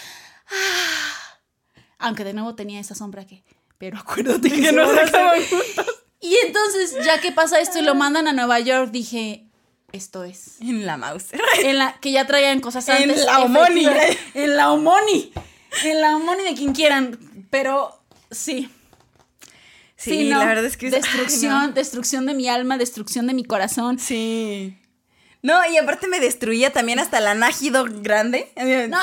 [0.49, 1.26] "Ah".
[1.99, 3.43] Aunque de nuevo tenía esa sombra que,
[3.77, 5.07] pero acuérdate que, Que no se a casar".
[5.21, 5.85] acaban juntos.
[6.19, 9.45] Y entonces, ya que pasa esto y lo mandan a Nueva York, dije,
[9.91, 10.59] esto es.
[10.61, 11.27] En la mouse.
[11.63, 13.23] En la que ya traían cosas En antes.
[13.25, 13.87] la Omoni.
[14.33, 15.31] En la Omoni.
[15.85, 17.19] En la Omoni de quien quieran.
[17.51, 18.69] Pero sí.
[19.95, 20.39] Sí, no.
[20.39, 21.71] la verdad es que es- Destrucción, no.
[21.71, 23.97] destrucción de mi alma, destrucción de mi corazón.
[23.99, 24.77] Sí.
[25.43, 28.51] No, y aparte me destruía también hasta la nájido grande.
[28.89, 28.97] No,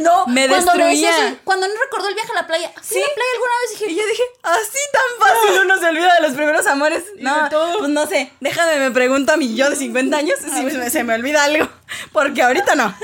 [0.00, 0.26] no.
[0.26, 1.40] Me cuando destruía.
[1.44, 2.70] cuando no recordó el viaje a la playa.
[2.82, 3.02] ¿Fui Sí.
[3.02, 3.70] a la playa alguna vez?
[3.80, 7.04] Y Dije, yo dije, así tan fácil uno se olvida de los primeros amores.
[7.16, 7.78] Y No, todo.
[7.78, 11.04] pues no sé, déjame, me pregunto a mi yo de 50 años si me- se
[11.04, 11.68] me olvida algo.
[12.12, 12.94] Porque ahorita no.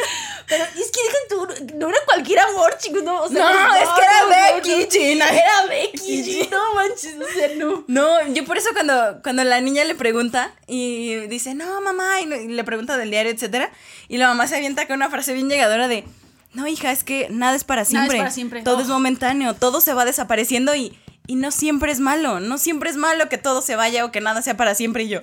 [0.49, 3.03] Pero es que dejan tú, no era cualquier amor, chicos.
[3.03, 4.91] No, o sea, No, es que era no, no, Becky, no.
[4.91, 5.29] Gina.
[5.29, 6.41] Era Becky, Sí.
[6.43, 7.85] G, no manches, o sea, no.
[7.87, 12.27] No, yo por eso cuando, cuando la niña le pregunta y dice, no, mamá, y,
[12.27, 13.71] no- y le pregunta del diario, etcétera,
[14.09, 16.05] y la mamá se avienta con una frase bien llegadora de,
[16.53, 18.19] no, hija, es que nada es para Nada es siempre.
[18.19, 18.63] para siempre.
[18.63, 18.81] Todo Oh.
[18.83, 22.97] es momentáneo, todo se va desapareciendo y, y no siempre es malo, no siempre es
[22.97, 25.05] malo que todo se vaya o que nada sea para siempre.
[25.05, 25.20] Y yo,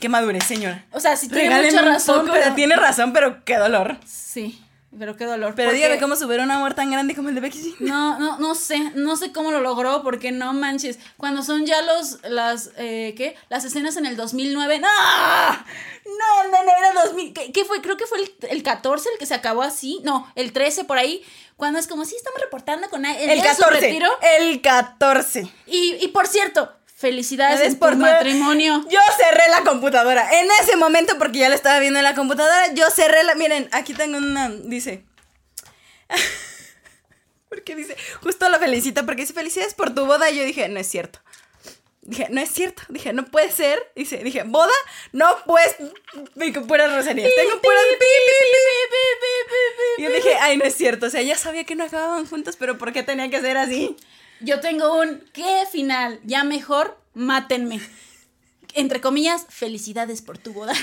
[0.00, 0.84] qué madurez, señora.
[0.92, 2.54] O sea, sí tiene Regáleme mucha razón, pero...
[2.54, 3.96] tiene razón, pero qué dolor.
[4.06, 4.58] Sí,
[4.98, 5.54] pero qué dolor.
[5.54, 7.76] Pero porque- dígame cómo subir un amor tan grande como el de Becky G.
[7.80, 10.98] No, no, no sé, no sé cómo lo logró, porque no manches.
[11.16, 13.36] Cuando son ya los, las, eh, ¿qué?
[13.48, 14.88] Las escenas en el 2009, ¡no!
[16.06, 17.80] No, no, no, era 2000, ¿qué, qué fue?
[17.82, 20.98] Creo que fue el, el 14 el que se acabó así, no, el 13 por
[20.98, 21.22] ahí,
[21.56, 23.80] cuando es como, sí, estamos reportando con el, El día de su 14.
[23.80, 24.08] retiro.
[24.38, 25.48] El 14.
[25.66, 28.84] Y, y por cierto, felicidades por tu matrimonio.
[28.88, 30.28] Yo cerré la computadora.
[30.40, 33.34] En ese momento, porque ya la estaba viendo en la computadora, yo cerré la.
[33.34, 34.48] Miren, aquí tengo una.
[34.48, 35.04] Dice.
[37.48, 37.96] porque dice.
[38.22, 40.30] Justo la felicita porque dice felicidades por tu boda.
[40.30, 41.20] Y yo dije, no es cierto.
[42.00, 42.82] Dije, no es cierto.
[42.88, 43.78] Dije, no puede ser.
[43.94, 44.72] Dice, dije, boda,
[45.12, 45.76] no pues.
[46.66, 47.30] Puras roserías.
[47.36, 47.82] Tengo puras.
[49.98, 51.06] Y yo dije, ay, no es cierto.
[51.06, 53.96] O sea, ya sabía que no acababan juntos, pero ¿por qué tenía que ser así?
[54.40, 56.20] Yo tengo un, ¿qué final?
[56.24, 57.80] Ya mejor, mátenme.
[58.74, 60.74] Entre comillas, felicidades por tu boda.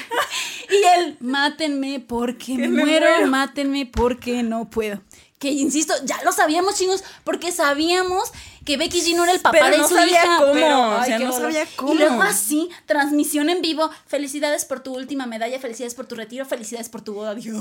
[0.70, 3.28] y él, mátenme porque me, muero, muero.
[3.28, 5.02] mátenme porque no puedo.
[5.38, 8.32] Que insisto, ya lo sabíamos, chingos, porque sabíamos
[8.66, 10.38] que Becky G no era el papá Pero de no su sabía hija.
[10.38, 11.94] cómo, pero, o sea, no sabía cómo.
[11.94, 13.90] Y luego así, transmisión en vivo.
[14.08, 17.36] Felicidades por tu última medalla, felicidades por tu retiro, felicidades por tu boda.
[17.36, 17.58] Dios.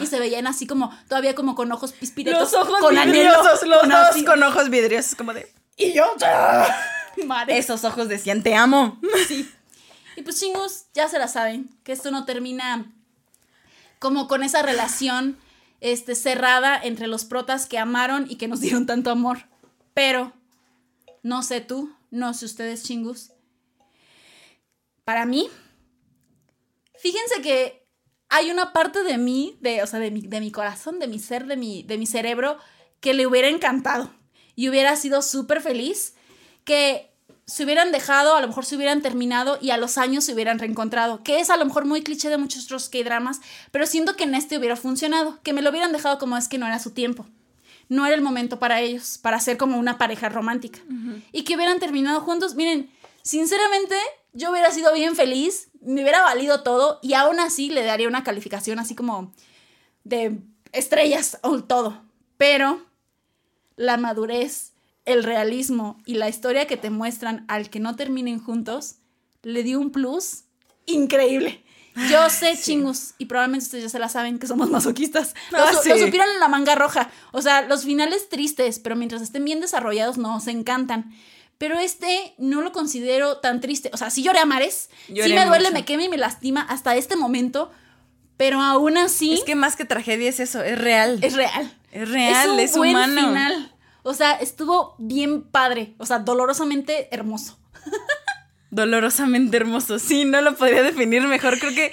[0.00, 2.52] Y se veían así como, todavía como con ojos pispiretos.
[2.52, 5.52] Los ojos con anhelo, vidriosos, los con dos con ojos vidriosos, como de...
[5.76, 6.04] Y yo,
[7.26, 7.58] madre.
[7.58, 8.98] Esos ojos decían, te amo.
[10.16, 12.92] Y pues chingos, ya se la saben, que esto no termina
[13.98, 15.38] como con esa relación
[15.80, 19.46] este, cerrada entre los protas que amaron y que nos dieron tanto amor.
[19.94, 20.32] Pero,
[21.22, 23.32] no sé tú, no sé ustedes chingus.
[25.04, 25.48] Para mí,
[26.98, 27.86] fíjense que
[28.28, 31.18] hay una parte de mí, de, o sea, de mi, de mi corazón, de mi
[31.18, 32.58] ser, de mi, de mi cerebro,
[33.00, 34.10] que le hubiera encantado
[34.54, 36.14] y hubiera sido súper feliz
[36.64, 37.10] que
[37.46, 40.60] se hubieran dejado, a lo mejor se hubieran terminado y a los años se hubieran
[40.60, 43.40] reencontrado, que es a lo mejor muy cliché de muchos otros K-dramas,
[43.72, 46.58] pero siento que en este hubiera funcionado, que me lo hubieran dejado como es que
[46.58, 47.26] no era su tiempo.
[47.90, 50.78] No era el momento para ellos, para ser como una pareja romántica.
[51.32, 52.54] Y que hubieran terminado juntos.
[52.54, 52.88] Miren,
[53.22, 53.96] sinceramente,
[54.32, 58.22] yo hubiera sido bien feliz, me hubiera valido todo y aún así le daría una
[58.22, 59.32] calificación así como
[60.04, 60.38] de
[60.70, 62.00] estrellas o todo.
[62.36, 62.80] Pero
[63.74, 64.72] la madurez,
[65.04, 68.98] el realismo y la historia que te muestran al que no terminen juntos
[69.42, 70.44] le dio un plus
[70.86, 71.64] increíble.
[72.08, 75.34] Yo sé, chingus, y probablemente ustedes ya se la saben, que somos masoquistas.
[75.82, 75.88] Sí.
[75.88, 77.10] lo supieron en la manga roja.
[77.32, 81.12] O sea, los finales tristes, pero mientras estén bien desarrollados, nos encantan.
[81.58, 83.90] Pero este no lo considero tan triste.
[83.92, 84.88] O sea, sí lloré a mares.
[85.08, 85.74] Lloré sí me duele, mucho.
[85.74, 87.70] me quema y me lastima hasta este momento.
[88.36, 91.18] Pero aún así Es que más que tragedia es eso, es real.
[91.22, 91.76] es real.
[91.92, 93.20] Es real, un es buen humano.
[93.28, 93.74] final.
[94.02, 95.94] O sea, estuvo bien padre.
[95.98, 97.58] O sea, dolorosamente hermoso.
[98.70, 99.98] Dolorosamente hermoso.
[99.98, 101.58] Sí, no lo podría definir mejor.
[101.58, 101.92] Creo que.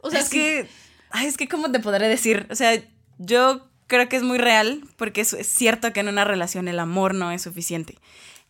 [0.00, 0.38] O sea, es sí.
[0.38, 0.68] que.
[1.10, 2.46] Ay, es que, ¿cómo te podré decir?
[2.50, 2.80] O sea,
[3.18, 6.78] yo creo que es muy real, porque es, es cierto que en una relación el
[6.78, 7.98] amor no es suficiente.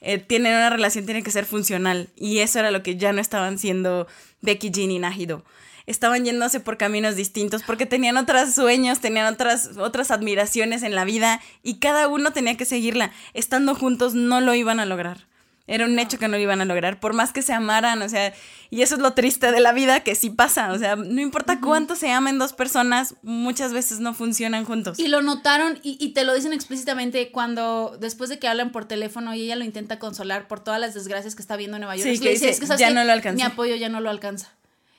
[0.01, 2.09] Eh, tiene una relación tiene que ser funcional.
[2.17, 4.07] Y eso era lo que ya no estaban siendo
[4.41, 5.45] Becky Jean y Nahido.
[5.87, 11.05] Estaban yéndose por caminos distintos porque tenían otros sueños, tenían otras, otras admiraciones en la
[11.05, 13.13] vida y cada uno tenía que seguirla.
[13.35, 15.27] Estando juntos no lo iban a lograr.
[15.69, 18.09] Era un hecho que no lo iban a lograr, por más que se amaran, o
[18.09, 18.33] sea,
[18.71, 21.61] y eso es lo triste de la vida, que sí pasa, o sea, no importa
[21.61, 24.99] cuánto se amen dos personas, muchas veces no funcionan juntos.
[24.99, 28.85] Y lo notaron y, y te lo dicen explícitamente cuando después de que hablan por
[28.85, 31.97] teléfono y ella lo intenta consolar por todas las desgracias que está viendo en Nueva
[31.97, 32.09] York.
[32.11, 33.37] Sí, le que dice, "Es ¿sabes "Ya no lo alcancé".
[33.37, 34.53] Mi apoyo ya no lo alcanza.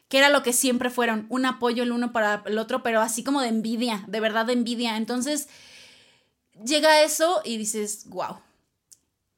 [0.10, 3.24] Que era lo que siempre fueron, un apoyo el uno para el otro, pero así
[3.24, 4.98] como de envidia, de verdad de envidia.
[4.98, 5.48] Entonces,
[6.66, 8.38] llega eso y dices, wow.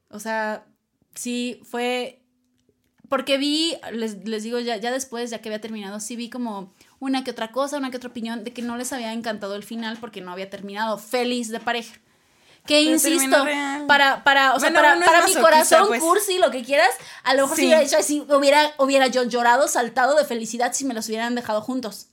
[0.09, 0.65] O sea,
[1.19, 2.15] sí, fue.
[3.09, 6.71] Porque vi, les, les digo, ya, ya después, ya que había terminado, sí vi como
[6.99, 9.63] una que otra cosa, una que otra opinión de que no les había encantado el
[9.63, 11.95] final porque no había terminado feliz de pareja.
[12.67, 13.45] Que Pero insisto,
[13.87, 16.01] para, para, o sea, Bueno, para, para mi corazón pues.
[16.01, 16.89] cursi, lo que quieras,
[17.23, 17.67] a lo mejor si Sí.
[17.69, 22.09] hubiera así, hubiera, hubiera yo llorado, saltado de felicidad si me los hubieran dejado juntos.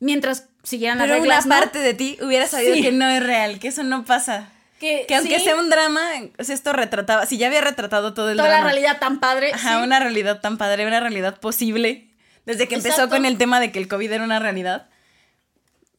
[0.00, 1.54] Mientras siguieran las Pero una reglas, ¿no?
[1.54, 2.82] parte de ti hubiera sabido Sí.
[2.82, 4.50] que no es real, que eso no pasa.
[4.84, 6.02] Que, Que aunque sí, sea un drama,
[6.38, 8.64] esto retrataba, si ya había retratado todo el toda drama.
[8.64, 9.52] la realidad tan padre.
[9.52, 9.82] Ajá, sí.
[9.82, 12.10] una realidad tan padre, una realidad posible.
[12.46, 14.88] Desde que empezó con el tema de que el COVID era una realidad.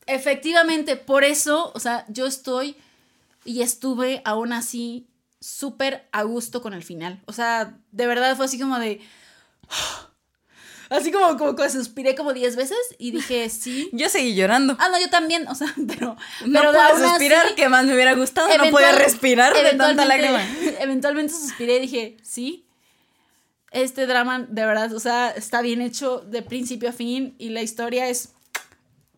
[0.06, 2.78] Efectivamente, por eso, o sea, yo estoy
[3.44, 5.08] y estuve aún así
[5.40, 7.22] súper a gusto con el final.
[7.26, 9.02] O sea, de verdad fue así como de...
[10.90, 13.90] Así como, como que suspiré como 10 veces y dije, sí.
[13.92, 14.76] Yo seguí llorando.
[14.80, 16.16] Ah, no, yo también, o sea, pero...
[16.46, 18.48] No pero pude aún así, suspirar, que más me hubiera gustado.
[18.58, 20.42] No podía respirar de tanta lágrima.
[20.80, 22.66] Eventualmente suspiré y dije, sí,
[23.72, 27.62] este drama de verdad, o sea, está bien hecho de principio a fin y la
[27.62, 28.30] historia es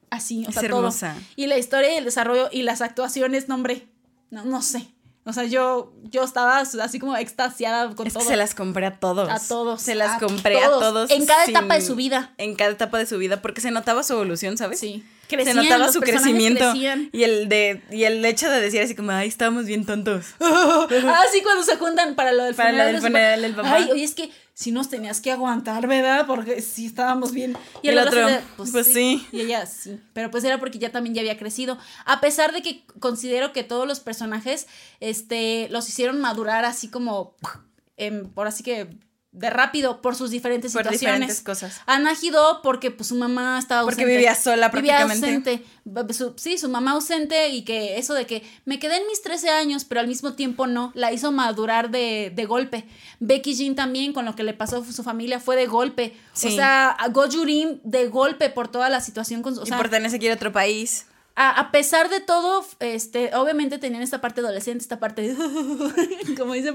[0.09, 1.13] así, o Es sea, hermosa.
[1.13, 1.23] todo.
[1.35, 3.87] Y la historia y el desarrollo y las actuaciones, no, hombre,
[4.31, 4.87] no, no sé.
[5.27, 8.29] O sea, yo, yo estaba así como extasiada con Es que todo.
[8.29, 9.29] se las compré a todos.
[9.29, 10.77] A todos, Se las a compré todos.
[10.81, 11.11] a todos.
[11.11, 12.31] En cada sin- etapa de su vida.
[12.37, 14.79] En cada etapa de su vida, porque se notaba su evolución, ¿sabes?
[14.79, 15.03] Sí.
[15.29, 16.71] se Crecían, notaba los su crecimiento.
[16.71, 17.09] crecían.
[17.11, 20.25] Y el de y el hecho de decir así como, ay, estábamos bien tontos.
[20.39, 22.93] Ah, sí, cuando se juntan para lo del Para lo funeral.
[22.93, 23.73] del de su funeral del papá.
[23.73, 26.25] Ay, oye, es que sí nos tenías que aguantar, ¿verdad?
[26.25, 27.55] Porque sí estábamos bien.
[27.83, 29.23] Y el otro, de, pues sí.
[29.31, 30.01] Y ella sí.
[30.13, 31.77] Pero pues era porque ya también ya había crecido.
[32.05, 34.65] A pesar de que considero que todos los personajes,
[34.99, 37.35] este, los hicieron madurar así como,
[38.33, 38.89] por así que,
[39.37, 41.19] de rápido, por sus diferentes Por situaciones.
[41.19, 41.81] diferentes cosas.
[42.63, 44.11] Porque pues su mamá estaba Porque ausente.
[44.17, 45.51] vivía sola Vivía prácticamente.
[45.51, 45.63] ausente.
[45.85, 49.21] B- su- sí, su mamá ausente y que eso de que me quedé en mis
[49.21, 52.85] 13 años, pero al mismo tiempo no, la hizo madurar de, de golpe.
[53.19, 56.13] Becky Jean también, con lo que le pasó a su familia, fue de golpe.
[56.33, 56.55] O Sí.
[56.55, 59.57] sea, a Gojurin de golpe por toda la situación con.
[59.57, 61.05] O y sea, por tenerse que ir a otro país.
[61.39, 65.35] A, pesar de todo, este, obviamente tenían esta parte adolescente, esta parte de,
[66.37, 66.73] como dice,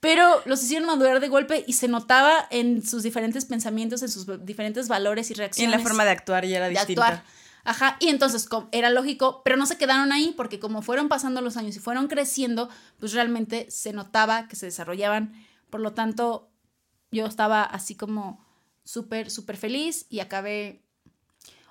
[0.00, 4.44] pero los hicieron madurar de golpe y se notaba en sus diferentes pensamientos, en sus
[4.44, 5.70] diferentes valores y reacciones.
[5.70, 7.22] Y en la forma de actuar ya era distinta.
[7.62, 11.56] Ajá, y entonces era lógico, pero no se quedaron ahí porque como fueron pasando los
[11.56, 12.68] años y fueron creciendo,
[12.98, 15.32] pues realmente se notaba que se desarrollaban.
[15.70, 16.50] Por lo tanto,
[17.12, 18.44] yo estaba así como
[18.84, 20.83] súper, súper feliz y acabé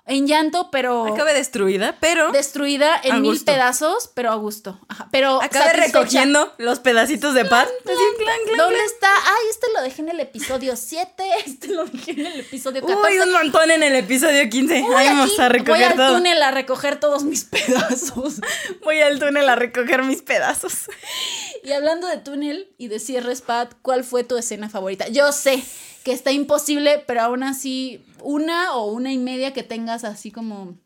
[0.05, 1.05] en llanto, pero.
[1.05, 2.31] Acabé destruida, pero.
[2.31, 4.79] Destruida en mil pedazos, pero a gusto.
[4.89, 5.41] Ajá, pero.
[5.41, 7.69] Acabé recogiendo los pedacitos de paz.
[7.85, 9.09] ¿Dónde está?
[9.09, 11.23] Ay, este lo dejé en el episodio 7.
[11.45, 13.13] Este lo dejé en el episodio 14.
[13.13, 14.75] Uy, un montón en el episodio 15.
[14.95, 18.41] Ahí vamos a recoger voy al túnel a recoger todos mis pedazos.
[18.83, 20.89] voy al túnel a recoger mis pedazos.
[21.63, 25.07] Y hablando de túnel y de cierres, Pat, ¿cuál fue tu escena favorita?
[25.07, 25.63] Yo sé
[26.03, 30.77] que está imposible, pero aún así, una o una y media que tengas así como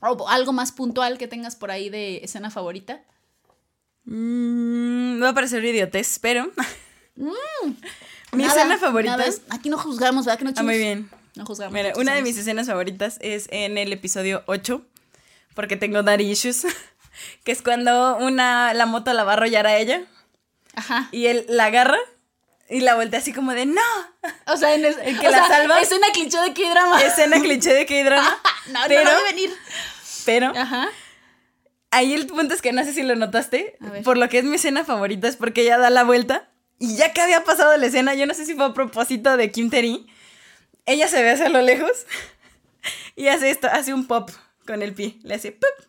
[0.00, 3.02] o algo más puntual que tengas por ahí de escena favorita.
[4.04, 6.50] Mm, va a parecer idiotez, pero.
[7.20, 8.36] Mm.
[8.36, 9.18] mi escena favorita.
[9.50, 10.38] aquí no juzgamos, ¿verdad?
[10.38, 11.10] Que no ah, muy bien.
[11.34, 11.74] No juzgamos.
[11.74, 14.80] Mira, una de mis escenas favoritas es en el episodio 8,
[15.56, 16.64] porque tengo daddy issues,
[17.42, 20.04] que es cuando una, la moto la va a arrollar a ella.
[20.76, 21.08] Ajá.
[21.10, 21.98] Y él la agarra
[22.68, 23.80] y la voltea así como de no.
[24.46, 25.80] O sea, en el que la salva.
[25.80, 27.02] Escena cliché de K-drama.
[27.04, 28.40] Escena cliché de K-drama.
[28.70, 29.50] no, pero, no debe venir.
[30.24, 30.52] Pero.
[30.54, 30.88] Ajá.
[31.90, 33.78] Ahí el punto es que no sé si lo notaste.
[34.04, 36.50] Por lo que es mi escena favorita es porque ella da la vuelta.
[36.78, 39.50] Y ya que había pasado la escena, yo no sé si fue a propósito de
[39.50, 40.06] Kim Terry.
[40.84, 42.06] Ella se ve hacia lo lejos.
[43.16, 44.30] Y hace esto, hace un pop
[44.66, 45.18] con el pie.
[45.22, 45.87] Le hace pop.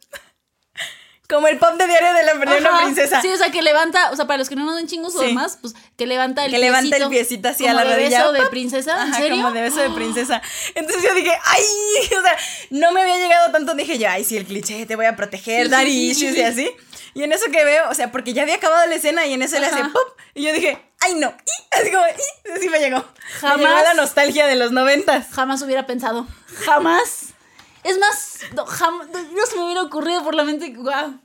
[1.29, 3.21] Como el pop de diario de la, una princesa.
[3.21, 5.21] Sí, o sea, que levanta, o sea, para los que no nos den chingos o
[5.21, 8.01] demás, pues que levanta el Que levanta el piecito así a la rodilla.
[8.01, 9.35] de beso de princesa, ¿en serio?
[9.35, 10.41] como de beso de princesa.
[10.73, 11.63] Entonces yo dije, ay,
[12.17, 12.35] o sea,
[12.71, 15.69] no me había llegado tanto, dije yo, ay, sí, el cliché, te voy a proteger,
[15.69, 16.71] dar issues y así.
[17.13, 19.43] Y en eso que veo, o sea, porque ya había acabado la escena y en
[19.43, 22.79] eso le hace pop, y yo dije, ay, no, y así como, y así me
[22.79, 23.05] llegó.
[23.39, 23.57] Jamás.
[23.59, 25.27] Me llegó la nostalgia de los noventas.
[25.31, 26.25] Jamás hubiera pensado,
[26.65, 27.28] jamás
[27.89, 30.73] es más, no, se me hubiera ocurrido por la mente.
[30.75, 31.19] Wow.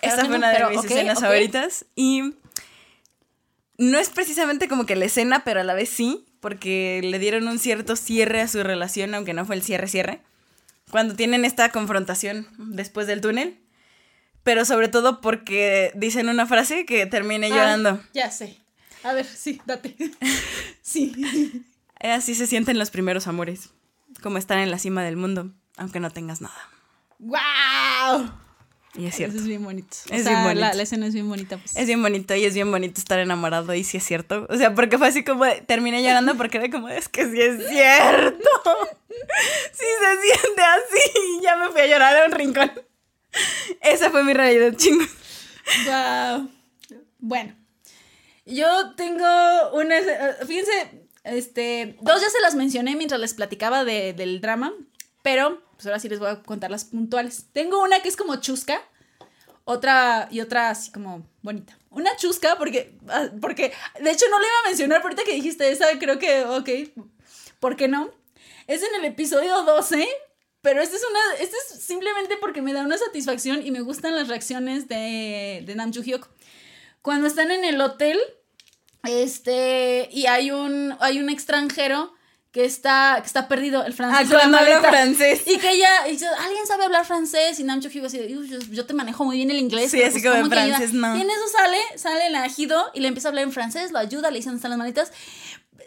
[0.00, 1.86] Esta fue una de mis escenas favoritas.
[1.94, 2.34] Y
[3.78, 7.48] no es precisamente como que la escena, pero a la vez sí, porque le dieron
[7.48, 10.20] un cierto cierre a su relación, aunque no fue el cierre-cierre.
[10.90, 13.60] Cuando tienen esta confrontación después del túnel.
[14.42, 18.02] Pero sobre todo porque dicen una frase que termine llorando.
[18.12, 18.58] Ya sé.
[19.02, 19.96] A ver, sí, date.
[20.82, 21.64] sí.
[21.98, 23.70] Así se sienten los primeros amores,
[24.22, 26.70] como estar en la cima del mundo aunque no tengas nada.
[27.18, 28.30] ¡Wow!
[28.96, 29.36] Y es cierto.
[29.36, 29.96] es bien bonito.
[30.10, 30.60] Es bien bonito.
[30.60, 31.56] La, escena es bien bonita.
[31.58, 31.76] Pues.
[31.76, 34.46] Es bien bonito y es bien bonito estar enamorado y sí es cierto.
[34.48, 37.68] O sea, porque fue así como, terminé llorando porque era como, es que sí es
[37.68, 38.48] cierto.
[39.72, 41.18] sí se siente así.
[41.38, 42.70] Y ya me fui a llorar a un rincón.
[43.80, 45.08] Esa fue mi realidad, chingos.
[45.86, 46.50] Wow.
[47.18, 47.56] Bueno,
[48.46, 49.26] yo tengo
[49.72, 49.96] una,
[50.46, 54.72] fíjense, este, dos ya se las mencioné mientras les platicaba del drama,
[55.24, 57.46] pero pues ahora sí les voy a contar las puntuales.
[57.54, 58.82] Tengo una que es como chusca,
[59.64, 61.78] otra y otra así como bonita.
[61.88, 65.72] Una chusca porque, ah, porque de hecho no le iba a mencionar, ahorita que dijiste
[65.72, 66.68] esa, creo que, ok,
[67.58, 68.10] ¿por qué no?
[68.66, 70.06] Es en el episodio 12,
[70.60, 74.14] pero este es una, este es simplemente porque me da una satisfacción y me gustan
[74.14, 76.28] las reacciones de, de Nam Hyuk.
[77.00, 78.20] Cuando están en el hotel,
[79.04, 82.13] este, y hay un, hay un extranjero
[82.54, 84.28] que está, que está perdido el francés.
[84.30, 85.42] Ah, cuando habla francés.
[85.44, 87.58] Y que ella dice, ¿alguien sabe hablar francés?
[87.58, 89.90] Y Namcho Hyuk así, yo, yo, te manejo muy bien el inglés.
[89.90, 91.16] Sí, así pues, como en francés, no.
[91.16, 93.98] Y en eso sale, sale el ajido y le empieza a hablar en francés, lo
[93.98, 95.12] ayuda, le dicen dónde están las manitas.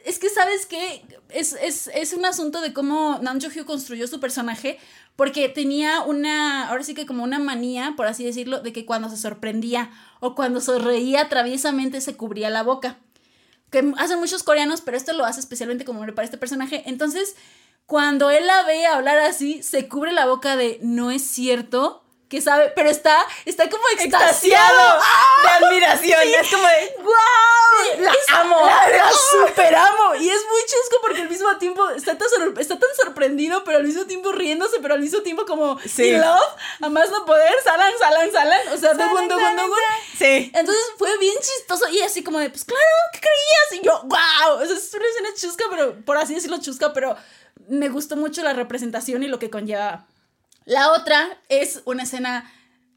[0.03, 1.05] Es que, ¿sabes qué?
[1.29, 4.77] Es, es, es un asunto de cómo Hyuk construyó su personaje,
[5.15, 9.07] porque tenía una, ahora sí que como una manía, por así decirlo, de que cuando
[9.07, 9.89] se sorprendía
[10.19, 12.97] o cuando sonreía traviesamente se cubría la boca
[13.69, 16.83] que hacen muchos coreanos, pero esto lo hace especialmente como para este personaje.
[16.85, 17.35] Entonces,
[17.85, 22.41] cuando él la ve hablar así, se cubre la boca de no es cierto que
[22.41, 24.99] sabe, pero está, está como extasiado,
[25.43, 26.19] de admiración.
[26.23, 28.01] Es como de ¡Wow!
[28.01, 30.15] La amo, la, super amo.
[30.15, 33.85] Y es muy chusco porque al mismo tiempo está tan, está tan sorprendido, pero al
[33.85, 36.11] mismo tiempo riéndose, pero al mismo tiempo como sí.
[36.11, 38.67] love, a más no poder, salan, salan, salan.
[38.73, 39.63] O sea, de gundo, gundo,
[40.17, 40.51] Sí.
[40.53, 43.81] Entonces fue bien chistoso y así como de, pues claro, ¿qué creías?
[43.81, 44.61] Y yo, ¡wow!
[44.61, 47.15] O sea, es una escena chusca, pero por así decirlo, chusca, pero
[47.69, 50.07] me gustó mucho la representación y lo que conlleva
[50.67, 52.51] la otra es una escena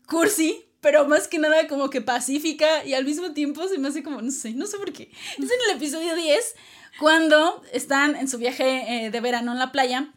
[0.08, 4.02] cursi, pero más que nada como que pacífica y al mismo tiempo se me hace
[4.02, 5.12] como, no sé, no sé por qué.
[5.38, 6.56] Es en el episodio 10,
[6.98, 10.12] cuando están en su viaje eh, de verano en la playa,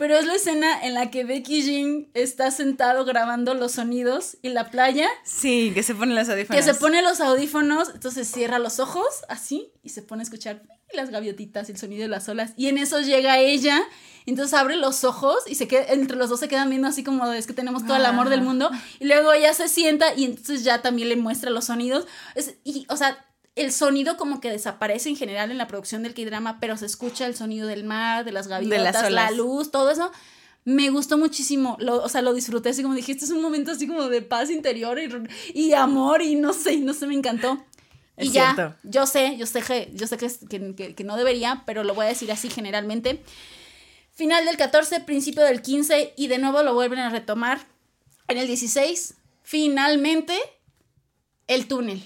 [0.00, 4.48] pero es la escena en la que Becky Jean está sentado grabando los sonidos y
[4.48, 5.06] la playa.
[5.24, 6.56] Sí, que se pone los audífonos.
[6.56, 10.62] Que se pone los audífonos, entonces cierra los ojos así y se pone a escuchar
[10.94, 12.54] las gaviotitas y el sonido de las olas.
[12.56, 13.78] Y en eso llega ella,
[14.24, 17.30] entonces abre los ojos y se queda, entre los dos se quedan viendo así como
[17.34, 18.70] es que tenemos todo el amor del mundo.
[19.00, 22.06] Y luego ella se sienta y entonces ya también le muestra los sonidos.
[22.64, 23.22] y, o sea,
[23.56, 27.26] el sonido como que desaparece en general en la producción del K-drama, pero se escucha
[27.26, 30.10] el sonido del mar, de las gaviotas, la luz, todo eso.
[30.64, 33.86] Me gustó muchísimo, lo, o sea, lo disfruté así como dijiste, es un momento así
[33.86, 34.98] como de paz interior
[35.54, 37.64] y, amor y no sé, no sé, me encantó.
[38.18, 41.94] y ya, yo sé, yo sé, que, yo sé que, que, no debería, pero lo
[41.94, 43.22] voy a decir así generalmente.
[44.12, 47.66] Final del 14, principio del 15 y de nuevo lo vuelven a retomar
[48.28, 49.14] en el 16.
[49.42, 50.38] Finalmente,
[51.46, 52.04] el túnel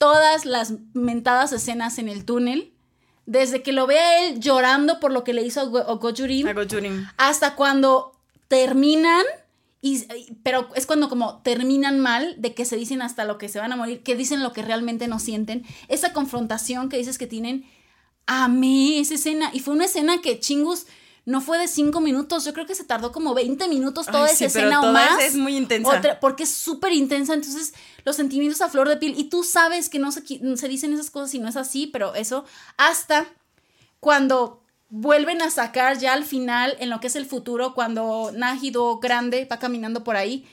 [0.00, 2.72] todas las mentadas escenas en el túnel.
[3.26, 6.46] Desde que lo ve a él llorando por lo que le hizo a Gojurin.
[7.18, 8.12] Hasta cuando
[8.48, 9.24] terminan.
[9.82, 10.06] Y,
[10.42, 13.72] pero es cuando como terminan mal, de que se dicen hasta lo que se van
[13.72, 15.64] a morir, que dicen lo que realmente no sienten.
[15.88, 17.66] Esa confrontación que dices que tienen,
[18.26, 19.50] amé esa escena.
[19.52, 20.86] Y fue una escena que Chingus
[21.26, 24.46] no fue de cinco minutos, yo creo que se tardó como 20 minutos toda esa
[24.46, 25.20] escena o más.
[25.22, 26.18] Es muy intensa.
[26.20, 29.14] porque es súper intensa, entonces los sentimientos a flor de piel.
[29.18, 32.14] Y tú sabes que no se, se dicen esas cosas y no es así, pero
[32.14, 32.44] eso
[32.76, 33.26] hasta
[34.00, 38.98] cuando vuelven a sacar ya al final, en lo que es el futuro, cuando Najido
[38.98, 40.46] grande va caminando por ahí,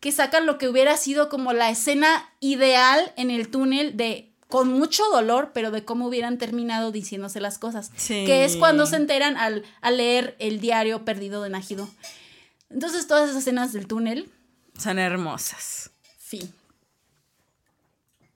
[0.00, 4.68] que sacan lo que hubiera sido como la escena ideal en el túnel de con
[4.68, 7.90] mucho dolor, pero de cómo hubieran terminado diciéndose las cosas.
[8.06, 11.90] Que es cuando se enteran al, leer el diario perdido de Najido.
[12.70, 14.30] Entonces, todas esas escenas del túnel.
[14.78, 15.90] Son hermosas.
[16.20, 16.54] Fin.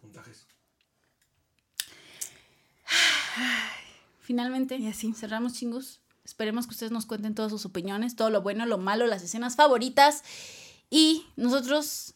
[0.00, 0.44] Puntajes.
[4.20, 6.00] Finalmente, y así cerramos chingos.
[6.24, 9.54] Esperemos que ustedes nos cuenten todas sus opiniones, todo lo bueno, lo malo, las escenas
[9.54, 10.24] favoritas.
[10.90, 12.14] Y nosotros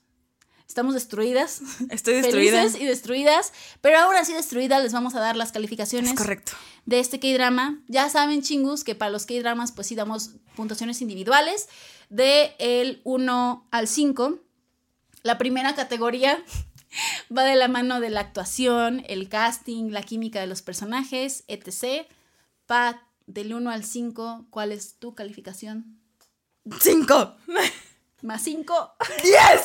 [0.66, 1.60] Estamos destruidas.
[1.90, 2.58] Estoy destruida.
[2.58, 3.52] Felices y destruidas.
[3.80, 6.14] Pero ahora sí destruidas les vamos a dar las calificaciones.
[6.14, 6.52] correcto.
[6.86, 7.80] De este K-drama.
[7.88, 11.68] Ya saben, chingus, que para los K-dramas pues sí damos puntuaciones individuales.
[12.08, 14.38] De el 1 al 5.
[15.22, 16.42] La primera categoría
[17.36, 22.06] va de la mano de la actuación, el casting, la química de los personajes, etc.
[22.66, 22.96] Pat,
[23.26, 25.98] del 1 al 5, ¿cuál es tu calificación?
[26.80, 27.36] 5.
[28.22, 28.94] Más 5.
[29.24, 29.64] ¡Yes!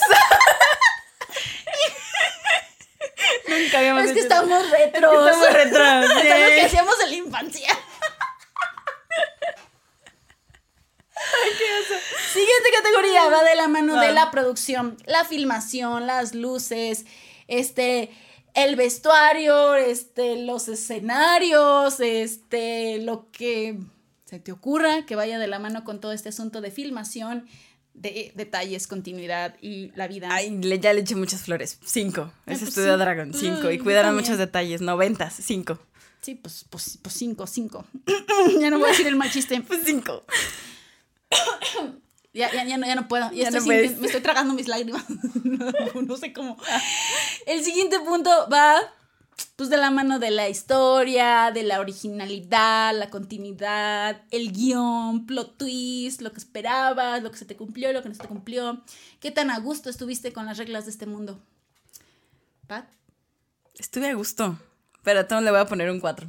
[3.78, 5.28] Nunca habíamos Es que estamos retros.
[5.28, 6.04] estamos retros.
[6.24, 7.70] es lo que hacíamos en la infancia.
[12.32, 17.06] Siguiente categoría va de la mano de la producción, la filmación, las luces,
[17.48, 18.12] este,
[18.54, 23.78] el vestuario, este, los escenarios, este, lo que
[24.26, 27.48] se te ocurra que vaya de la mano con todo este asunto de filmación
[27.98, 30.30] de detalles, continuidad y la vida.
[30.32, 31.80] Ay, le, ya le eché muchas flores.
[31.84, 32.32] Cinco.
[32.46, 33.34] Es pues Estudio Dragon.
[33.34, 33.72] Cinco.
[33.72, 34.82] Y cuidaron muchos detalles.
[34.82, 35.34] Noventas.
[35.34, 35.80] Cinco.
[36.22, 37.86] Sí, pues, pues, pues cinco, cinco.
[38.60, 39.60] ya no voy a decir el mal chiste.
[39.62, 40.24] Pues cinco.
[42.34, 43.32] ya, ya, ya, no, ya no puedo.
[43.32, 45.06] Ya, estoy me estoy tragando mis lágrimas.
[45.96, 46.58] no sé cómo.
[47.46, 48.80] El siguiente punto va
[49.58, 55.58] pues de la mano de la historia, de la originalidad, la continuidad, el guion, plot
[55.58, 58.84] twist, lo que esperabas, lo que se te cumplió, lo que no se te cumplió.
[59.20, 61.44] ¿Qué tan a gusto estuviste con las reglas de este mundo?
[62.68, 62.88] ¿Pat?
[63.74, 64.60] Estuve a gusto,
[65.02, 66.28] pero a le voy a poner un 4.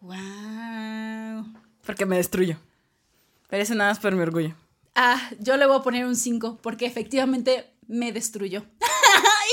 [0.00, 1.46] ¡Wow!
[1.84, 2.58] Porque me destruyo.
[3.48, 4.56] Pero eso nada más por mi orgullo.
[4.96, 8.66] Ah, yo le voy a poner un 5 porque efectivamente me destruyó.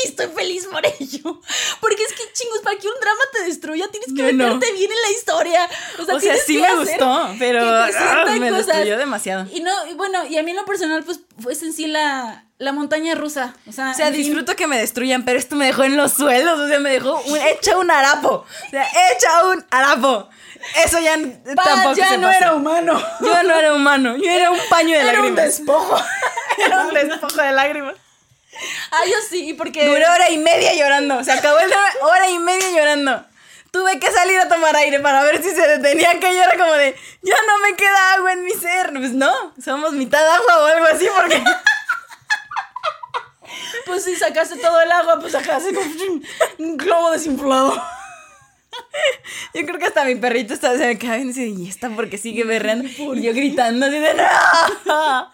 [0.04, 1.42] y estoy feliz por ello.
[1.82, 5.02] Porque es que, chingos, para que un drama te destruya, tienes que meterte bien en
[5.02, 5.70] la historia.
[6.00, 9.48] O sea, sí me gustó, pero ah, me destruyó demasiado.
[9.52, 12.46] Y no, y bueno, y a mí en lo personal, pues, fue en sí la,
[12.58, 13.56] la montaña rusa.
[13.68, 16.60] O sea, o sea disfruto que me destruyan, pero esto me dejó en los suelos.
[16.60, 18.46] O sea, me dejó un, hecha un harapo.
[18.68, 20.30] O sea, hecha un harapo.
[20.84, 21.18] Eso ya
[21.56, 23.02] tampoco ya no era humano.
[23.20, 24.16] Yo no era humano.
[24.18, 25.26] Yo era un paño de lágrimas.
[25.26, 25.98] Era un despojo.
[26.66, 27.96] era un despojo de lágrimas.
[28.92, 29.86] Ah, yo sí, porque.
[29.86, 31.24] Duró hora y media llorando.
[31.24, 33.26] Se acabó el hora y media llorando.
[33.72, 36.74] Tuve que salir a tomar aire para ver si se detenía que yo era como
[36.74, 38.92] de, ya no me queda agua en mi ser.
[38.92, 39.34] Pues no,
[39.64, 41.44] somos mitad agua o algo así porque...
[43.88, 45.90] pues si sacaste todo el agua, pues sacaste como
[46.60, 47.74] un globo desinflado.
[49.56, 52.20] Yo creo que hasta mi perrito estaba, se me quedaba y dice, ¿y esta porque
[52.20, 52.88] sigue berreando?
[52.88, 54.14] Y yo gritando así de,
[54.86, 55.32] ¡No!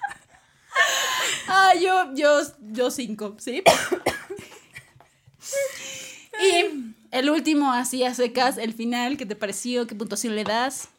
[1.51, 2.41] Ah, yo, yo,
[2.71, 3.63] yo cinco, ¿sí?
[6.39, 9.87] y el último, así a secas, el final, ¿qué te pareció?
[9.87, 10.89] ¿Qué puntuación le das?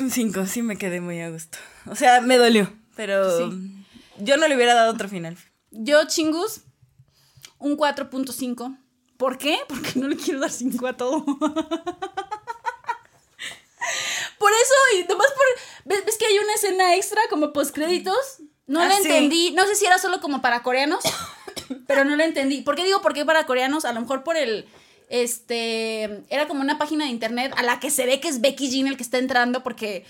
[0.00, 1.58] Un 5, sí me quedé muy a gusto.
[1.86, 3.50] O sea, me dolió, pero
[4.18, 5.36] yo no le hubiera dado otro final.
[5.72, 6.62] Yo, chingus,
[7.58, 8.78] un 4.5.
[9.18, 9.58] ¿Por qué?
[9.68, 11.22] Porque no le quiero dar 5 a todo.
[11.26, 11.42] por
[14.52, 15.44] eso, y nomás por.
[15.84, 18.40] ¿ves, ves que hay una escena extra como postcréditos?
[18.68, 19.02] No Ah, la sí.
[19.08, 19.50] entendí.
[19.52, 21.00] No sé si era solo como para coreanos,
[21.88, 22.60] pero no la entendí.
[22.62, 23.84] ¿Por qué digo por qué para coreanos?
[23.84, 24.66] A lo mejor por el.
[25.08, 26.22] Este.
[26.28, 28.86] Era como una página de internet a la que se ve que es Becky Jean
[28.86, 30.04] el que está entrando, porque.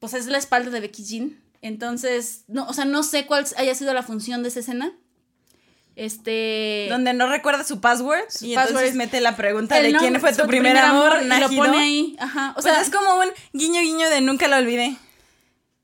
[0.00, 1.40] Pues es la espalda de Becky Jean.
[1.62, 4.92] Entonces, no, o sea, no sé cuál haya sido la función de esa escena.
[5.96, 6.86] Este.
[6.88, 10.20] Donde no recuerda su password Su y password entonces es mete la pregunta de quién
[10.20, 12.16] fue tu primer amor, y lo pone ahí.
[12.20, 12.54] Ajá.
[12.56, 14.96] O sea, sea, es como un guiño guiño de nunca lo olvidé.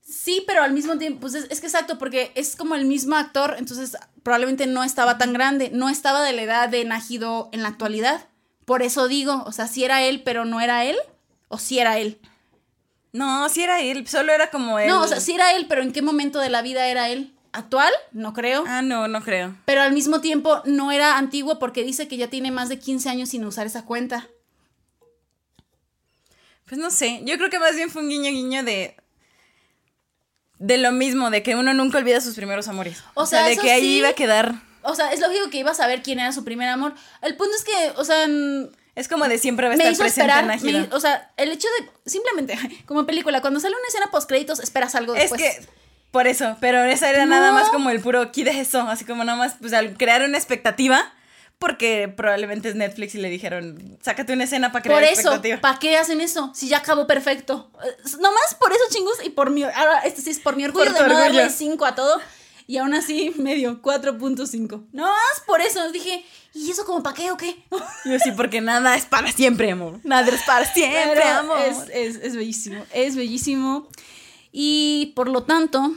[0.05, 3.15] Sí, pero al mismo tiempo, pues es, es que exacto, porque es como el mismo
[3.15, 7.63] actor, entonces probablemente no estaba tan grande, no estaba de la edad de Najido en
[7.63, 8.27] la actualidad.
[8.65, 10.95] Por eso digo, o sea, si era él, pero no era él,
[11.49, 12.19] o si era él.
[13.13, 14.87] No, sí era él, solo era como él.
[14.87, 17.33] No, o sea, si era él, pero ¿en qué momento de la vida era él?
[17.53, 17.93] ¿Actual?
[18.11, 18.65] No creo.
[18.67, 19.55] Ah, no, no creo.
[19.65, 23.07] Pero al mismo tiempo no era antiguo porque dice que ya tiene más de 15
[23.09, 24.27] años sin usar esa cuenta.
[26.65, 28.97] Pues no sé, yo creo que más bien fue un guiño guiño de
[30.59, 33.03] de lo mismo, de que uno nunca olvida sus primeros amores.
[33.13, 33.97] O sea, de que ahí sí.
[33.97, 34.55] iba a quedar.
[34.83, 36.93] O sea, es lógico que iba a saber quién era su primer amor.
[37.21, 40.03] El punto es que, o sea, n- Es como de siempre va a estar hizo
[40.03, 40.45] presente esperar.
[40.45, 40.79] Nájida.
[40.87, 44.59] me- o sea, el hecho de, simplemente, como película, cuando sale una escena post créditos,
[44.59, 45.41] esperas algo Es después.
[45.41, 45.65] que
[46.11, 49.25] por eso, pero esa era nada más como el puro aquí de eso, así como
[49.25, 51.11] nada más pues al crear una expectativa,
[51.59, 55.61] porque probablemente es Netflix y le dijeron, "Sácate una escena para crear Por eso, expectativa."
[55.61, 56.51] ¿para qué hacen eso?
[56.53, 57.71] Si ya acabó perfecto.
[57.83, 59.63] Eh, Nomás por eso, chingus, y por mi.
[59.63, 61.39] Ahora, este sí es por mi orgullo Por de no orgullo.
[61.39, 62.19] darle 5 a todo.
[62.67, 64.87] Y aún así, medio 4.5.
[64.91, 65.91] Nomás por eso.
[65.91, 67.55] Dije, ¿y eso como para qué o qué?
[68.05, 69.99] Yo sí, porque nada es para siempre, amor.
[70.03, 71.59] Nada es para siempre, Pero amor.
[71.59, 73.87] Es, es, es bellísimo, es bellísimo.
[74.51, 75.95] Y por lo tanto,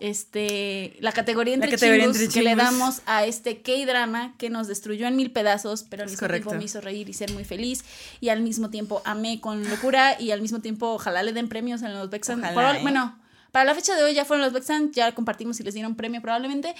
[0.00, 5.06] este, la categoría entre, categoría entre que le damos a este K-drama que nos destruyó
[5.06, 7.84] en mil pedazos, pero al Es mismo tiempo me hizo reír y ser muy feliz.
[8.20, 11.82] Y al mismo tiempo amé con locura y al mismo tiempo ojalá le den premios
[11.82, 12.44] en los Bexan.
[12.44, 12.78] ¿eh?
[12.82, 13.18] Bueno,
[13.52, 16.20] para la fecha de hoy ya fueron los Bexan, ya compartimos si les dieron premio
[16.20, 16.74] probablemente.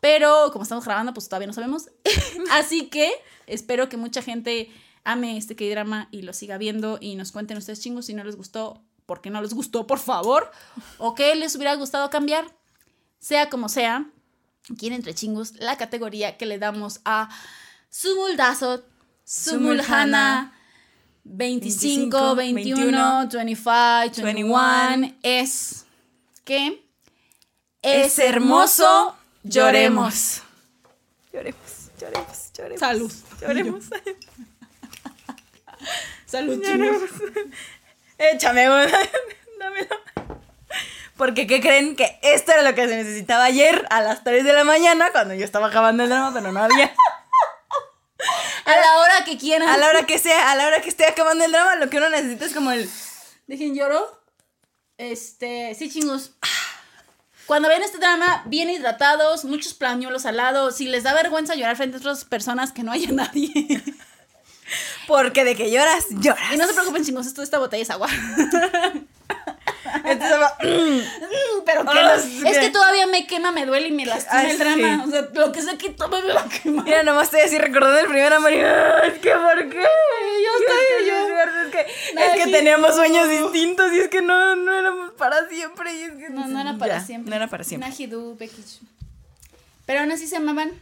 [0.00, 1.90] Pero como estamos grabando, pues todavía no sabemos.
[2.50, 3.12] Así que
[3.46, 4.68] espero que mucha gente
[5.04, 8.36] ame este K-drama y lo siga viendo y nos cuenten ustedes chingos si no les
[8.36, 10.50] gustó, por qué no les gustó, por favor,
[10.98, 12.46] o qué les hubiera gustado cambiar.
[13.18, 14.06] Sea como sea,
[14.70, 17.28] aquí en Entre Chingos, la categoría que le damos a
[17.90, 18.84] Sumul Dasot,
[19.24, 20.52] Sumul Hana
[21.24, 25.84] 25, 21, 25, 21 es
[26.44, 26.84] que
[27.82, 30.42] es hermoso, lloremos.
[31.32, 32.80] Lloremos, lloremos, lloremos.
[32.80, 33.12] Salud.
[33.40, 33.84] Lloremos.
[36.26, 37.10] Salud, lloremos.
[38.30, 38.86] Échame una.
[39.58, 39.96] Dámelo.
[41.16, 41.96] Porque, ¿qué creen?
[41.96, 45.34] Que esto era lo que se necesitaba ayer a las 3 de la mañana cuando
[45.34, 46.92] yo estaba acabando el drama, pero no había.
[48.64, 49.68] A la hora que quieran.
[49.68, 51.96] A la hora que sea, a la hora que esté acabando el drama, lo que
[51.96, 52.88] uno necesita es como el.
[53.48, 54.22] Dejen lloro.
[54.96, 56.36] Este, sí, chingos.
[57.46, 60.70] Cuando ven este drama, bien hidratados, muchos pañuelos al lado.
[60.70, 63.82] Si les da vergüenza llorar frente a otras personas, que no haya nadie.
[65.06, 66.52] Porque de que lloras, lloras.
[66.52, 68.08] y no se preocupen, chingos, esto esta botella es agua.
[70.04, 70.56] Entonces, va-
[71.64, 72.42] Pero que Ah, no- sí.
[72.46, 75.02] es que todavía me quema, me duele y me lastima Ay, el drama.
[75.04, 75.08] sí.
[75.08, 76.84] O sea, lo que sé que tome me va a quemar.
[76.84, 78.60] Mira, nomás estoy así recordando el primer amor y.
[78.60, 79.76] "Ah, Es que, ¿por qué?
[79.80, 81.22] Yo estoy- yo-
[81.66, 85.94] Es que, es que teníamos sueños distintos y es que no, no éramos para siempre.
[85.94, 87.30] Y es que, No, no era para Ya, siempre.
[87.30, 87.90] No era para siempre.
[88.38, 88.64] Becky.
[89.86, 90.72] Pero aún así se amaban.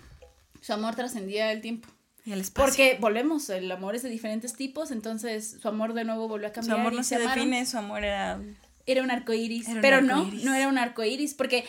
[0.63, 1.89] Su amor trascendía el tiempo.
[2.25, 2.67] Y el espacio.
[2.67, 6.51] Porque volvemos, el amor es de diferentes tipos, entonces su amor de nuevo volvió a
[6.51, 6.81] su cambiar.
[6.81, 8.41] amor y no se define, su amor era.
[8.87, 9.69] Era un arco iris.
[9.69, 10.45] Un pero arco no, iris.
[10.45, 11.65] no era un arco iris, porque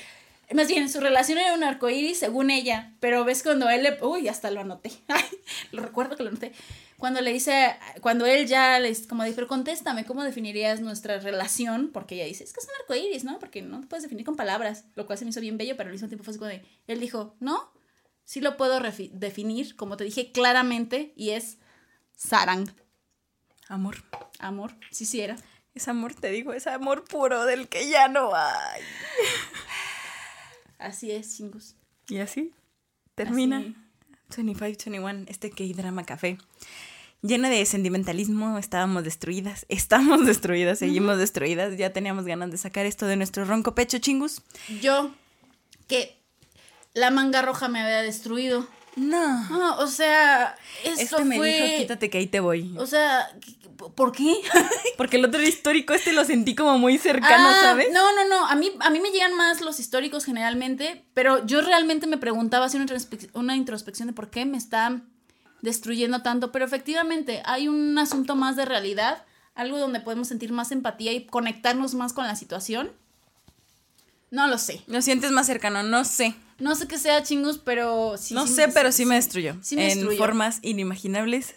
[0.53, 2.93] más bien su relación era un arco iris según ella.
[2.99, 3.97] Pero ves cuando él le.
[4.03, 4.91] Uy, hasta lo anoté.
[5.07, 5.23] Ay,
[5.71, 6.51] lo recuerdo que lo anoté.
[6.97, 11.89] Cuando le dice, cuando él ya les, como dice, pero contéstame, ¿cómo definirías nuestra relación?
[11.91, 13.39] Porque ella dice, es que es un arco iris, ¿no?
[13.39, 15.87] Porque no te puedes definir con palabras, lo cual se me hizo bien bello, pero
[15.87, 17.71] al mismo tiempo fue así como de, él dijo, no,
[18.31, 21.57] sí lo puedo definir, como te dije claramente, y es
[22.15, 22.65] sarang,
[23.67, 23.97] Amor.
[24.39, 25.35] amor, sí, sí era.
[25.73, 28.83] Es amor, te digo, es amor puro del que ya no hay.
[30.79, 31.75] Así es, chingos.
[32.07, 32.53] Y así
[33.15, 33.75] termina Así.
[34.41, 36.37] 25-21, este K-Drama Café.
[37.21, 43.07] Llena de sentimentalismo, estábamos destruidas, estamos destruidas, seguimos destruidas, ya teníamos ganas de sacar esto
[43.07, 44.41] de nuestro ronco pecho, chingus.
[44.81, 45.13] Yo,
[45.89, 46.20] que
[46.93, 48.67] la manga roja me había destruido.
[48.95, 49.49] No.
[49.49, 51.51] No, o sea, esto Este me fue...
[51.61, 52.73] dijo, quítate que ahí te voy.
[52.77, 53.29] O sea,
[53.95, 54.35] ¿Por qué?
[54.97, 57.87] Porque el otro histórico este lo sentí como muy cercano, Ah, ¿sabes?
[57.91, 58.45] No, no, no.
[58.45, 62.65] A mí, a mí me llegan más los históricos generalmente, pero yo realmente me preguntaba,
[62.67, 65.01] hacía una, introspec- una introspección de por qué me está
[65.63, 66.51] destruyendo tanto.
[66.51, 69.23] Pero efectivamente, hay un asunto más de realidad,
[69.55, 72.91] algo donde podemos sentir más empatía y conectarnos más con la situación.
[74.29, 74.81] No lo sé.
[74.87, 76.35] Lo sientes más cercano, no sé.
[76.61, 78.33] No sé qué sea chingus, pero sí.
[78.33, 79.55] no sí sé, me- pero sí me destruyó.
[79.61, 80.17] sí me en destruyó.
[80.17, 81.55] formas inimaginables.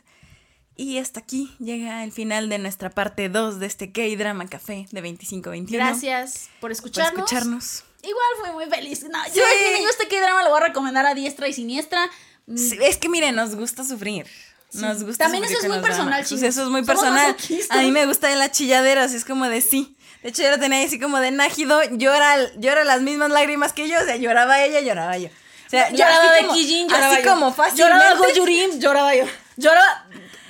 [0.76, 5.00] Y hasta aquí llega el final de nuestra parte 2 de este K-Drama Café de
[5.00, 5.84] 2521.
[5.84, 7.18] Gracias por por escucharnos.
[7.18, 7.84] escucharnos.
[8.02, 9.04] Igual fui muy feliz.
[9.04, 9.32] No, Sí.
[9.38, 9.42] yo,
[9.82, 12.10] yo este drama lo voy a recomendar a diestra y siniestra.
[12.56, 14.26] Sí, es que miren, nos gusta sufrir.
[14.68, 14.78] Sí.
[14.80, 16.40] Nos gusta También sufrir eso es con muy los personal, chicos.
[16.40, 17.36] Pues eso es muy Somos personal.
[17.70, 19.96] A mí me gusta de las chilladeras, es como de sí.
[20.24, 23.86] De hecho, yo lo tenía así como de Nájido, llora, llora las mismas lágrimas que
[23.88, 25.28] yo, o sea, lloraba ella, lloraba yo.
[25.28, 27.30] O sea, lloraba así de Kijin, lloraba Así yo.
[27.30, 27.82] como fácilmente.
[27.94, 29.24] Lloraba Goyurim, lloraba yo.
[29.56, 30.06] Lloraba.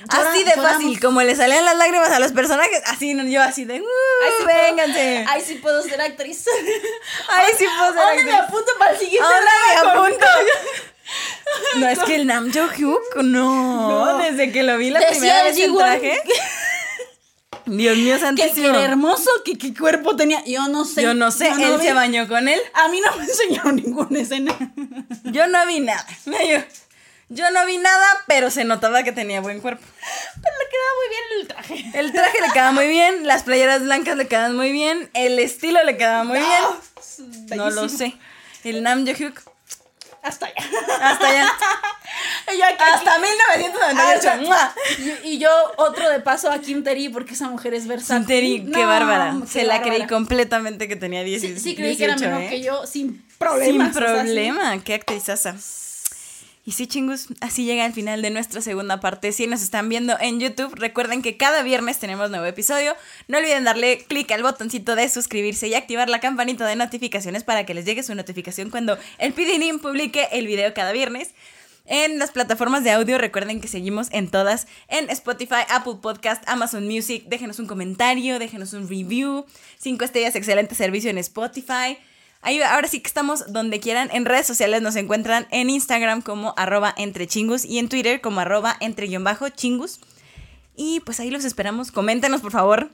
[0.07, 0.71] llora- Así de lloramos.
[0.71, 3.85] fácil, como le salían las lágrimas a los personajes, así yo así de, uh,
[4.23, 5.25] Ay, sí puedo- vénganse.
[5.27, 6.45] Ay, sí puedo ser actriz.
[7.29, 8.47] Ay, sí puedo ser ¿Dónde me actriz.
[8.49, 9.51] apunto para el siguiente Ahora
[9.83, 10.25] me apunto.
[11.75, 13.89] No, es que el Nam Jo Hyuk, no.
[14.05, 14.17] No.
[14.17, 16.21] Desde que lo vi la Decía primera vez en traje.
[17.65, 18.67] Dios mío santísimo.
[18.67, 20.43] era hermoso, que qué cuerpo tenía.
[20.45, 21.01] Yo no sé.
[21.03, 21.87] Yo no sé, Yo no él vi.
[21.87, 22.59] se bañó con él.
[22.73, 24.55] A mí no me enseñaron ninguna escena.
[25.23, 26.05] Yo no vi nada.
[26.25, 26.57] Yo,
[27.29, 29.83] yo no vi nada, pero se notaba que tenía buen cuerpo.
[30.41, 31.99] Pero le quedaba muy bien el traje.
[31.99, 35.83] El traje le quedaba muy bien, las playeras blancas le quedaban muy bien, el estilo
[35.83, 37.57] le quedaba muy bien.
[37.57, 38.15] No lo sé.
[38.63, 39.41] El Nam Hyuk,
[40.25, 40.55] Hasta allá.
[41.01, 41.53] hasta allá.
[42.53, 44.29] Y yo aquí- hasta 1998.
[44.29, 44.73] Hasta- ¡Mua!
[45.23, 48.07] Y, y yo otro de paso a Kim Terry porque esa mujer es versátil.
[48.15, 49.35] Santeri, qué No, bárbara.
[49.41, 50.07] qué Se la creí bárbara.
[50.09, 52.49] completamente que tenía 10, Sí, sí creí que era 18, menor ¿eh?
[52.49, 53.95] que yo sin Sin problemas.
[53.95, 55.55] o sea, problema, qué actrizaza.
[56.67, 59.31] Y sí, chingus, así llega el final de nuestra segunda parte.
[59.31, 62.95] Si nos están viendo en YouTube, recuerden que cada viernes tenemos nuevo episodio.
[63.27, 67.67] No olviden darle clic al botoncito de suscribirse y activar la campanita de notificaciones para
[67.67, 71.35] que les llegue su notificación cuando el PDNIM publique el video cada viernes.
[71.85, 76.87] En las plataformas de audio, recuerden que seguimos en todas, en Spotify, Apple Podcast, Amazon
[76.87, 77.25] Music.
[77.27, 79.45] Déjenos un comentario, déjenos un review.
[79.77, 81.99] Cinco estrellas, excelente servicio en Spotify.
[82.45, 84.09] Ahí, ahora sí que estamos donde quieran.
[84.13, 88.39] En redes sociales nos encuentran en Instagram como arroba entre chingus y en Twitter como
[88.39, 89.99] arroba entre guion bajo chingus.
[90.75, 91.91] Y pues ahí los esperamos.
[91.91, 92.91] Coméntenos, por favor.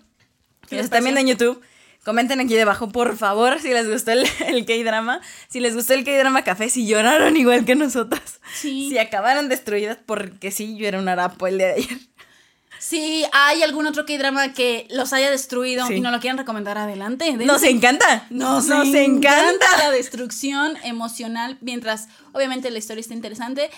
[0.63, 1.27] Si ¿Qué nos les están viendo en?
[1.27, 1.61] YouTube,
[2.05, 5.19] comenten aquí debajo, por favor, si les gustó el, el K-drama.
[5.49, 8.39] Si les gustó el K-drama café, si lloraron igual que nosotras.
[8.53, 8.89] Sí.
[8.89, 11.97] Si acabaron destruidas, porque sí, yo era un harapo el día de ayer.
[12.83, 15.93] Si hay algún otro K-drama que los haya destruido Sí.
[15.95, 17.25] y no lo quieran recomendar, adelante.
[17.25, 17.45] dense.
[17.45, 18.25] Nos encanta.
[18.31, 19.65] Nos, encanta.
[19.77, 23.69] la destrucción emocional, mientras obviamente la historia está interesante.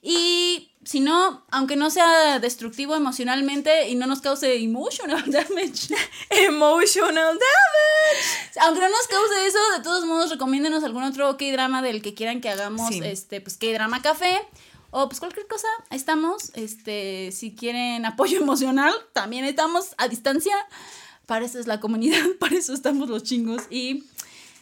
[0.00, 5.94] Y si no, aunque no sea destructivo emocionalmente y no nos cause emotional damage,
[6.30, 8.60] Emotional damage.
[8.60, 12.40] aunque no nos cause eso, de todos modos recomiéndenos algún otro K-drama del que quieran
[12.40, 13.00] que hagamos, Sí.
[13.04, 14.40] este, pues K-drama café.
[14.94, 16.52] O pues cualquier cosa, ahí estamos.
[16.54, 20.54] Este, si quieren apoyo emocional, también estamos a distancia.
[21.26, 23.62] Para eso es la comunidad, para eso estamos los chingos.
[23.70, 24.04] Y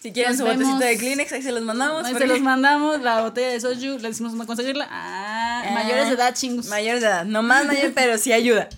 [0.02, 0.80] Si quieren Nos su botecito vemos.
[0.80, 2.04] de Kleenex, ahí se los mandamos.
[2.04, 4.86] Ahí porque- se los mandamos, la botella de soju, le decimos cómo conseguirla.
[4.90, 5.70] Ah, Ah.
[5.74, 6.66] mayores de edad, chingos.
[6.68, 7.24] Mayores de edad.
[7.26, 8.68] No más mayor, pero sí ayuda.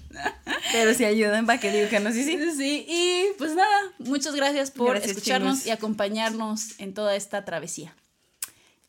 [0.72, 2.38] Pero sí ayuda, para que no, sí, sí.
[2.56, 5.66] Sí, y pues nada, muchas gracias por Gracias, escucharnos chingos.
[5.66, 7.94] y acompañarnos en toda esta travesía.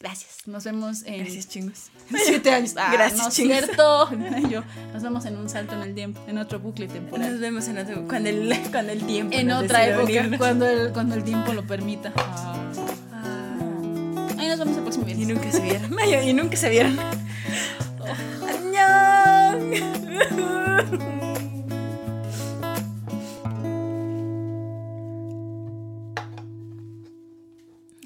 [0.04, 0.46] Gracias.
[0.48, 1.90] Nos vemos en Gracias, chingos.
[2.26, 2.74] siete años.
[2.78, 3.58] Ah, Gracias, no chingos.
[3.58, 4.10] cierto.
[4.50, 4.62] Yo,
[4.92, 7.40] nos vemos en un salto en el tiempo, en otro bucle Nos temporal.
[7.40, 9.34] vemos en otro, cuando el, cuando el tiempo.
[9.36, 12.12] En nos otra época, cuando el, cuando el tiempo lo permita.
[12.18, 12.70] Ah.
[14.38, 15.38] Ahí nos vemos el próximo Y viernes.
[15.38, 16.28] nunca se vieron.
[16.28, 17.00] Y nunca se vieron.
[18.46, 19.74] ¡Añón!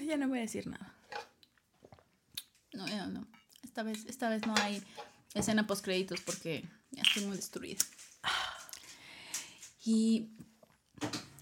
[0.05, 0.96] Ya no voy a decir nada.
[2.77, 3.25] No, ya no.
[3.63, 4.83] Esta vez, esta vez no hay
[5.33, 7.79] escena post créditos porque ya estoy muy destruida.
[9.83, 10.29] Y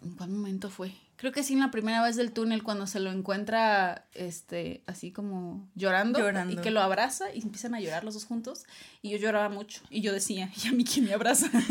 [0.02, 0.94] ¿en cuál momento fue?
[1.18, 5.12] Creo que sí en la primera vez del túnel cuando se lo encuentra este así
[5.12, 6.54] como llorando, Llorando.
[6.54, 8.64] y que lo abraza y empiezan a llorar los dos juntos
[9.02, 11.50] y yo lloraba mucho y yo decía, ¿y a mí quién me abraza?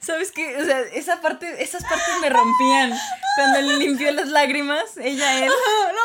[0.00, 0.56] ¿Sabes qué?
[0.56, 2.92] O sea, esa parte, esas partes me rompían.
[3.36, 5.50] Cuando le limpió las lágrimas, ella, él.
[5.50, 5.95] no, no,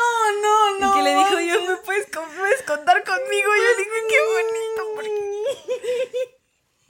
[1.02, 3.50] y que le dijo, yo me puedes, puedes contar conmigo.
[3.56, 4.94] Yo dije, qué bonito.
[4.94, 5.10] Porque...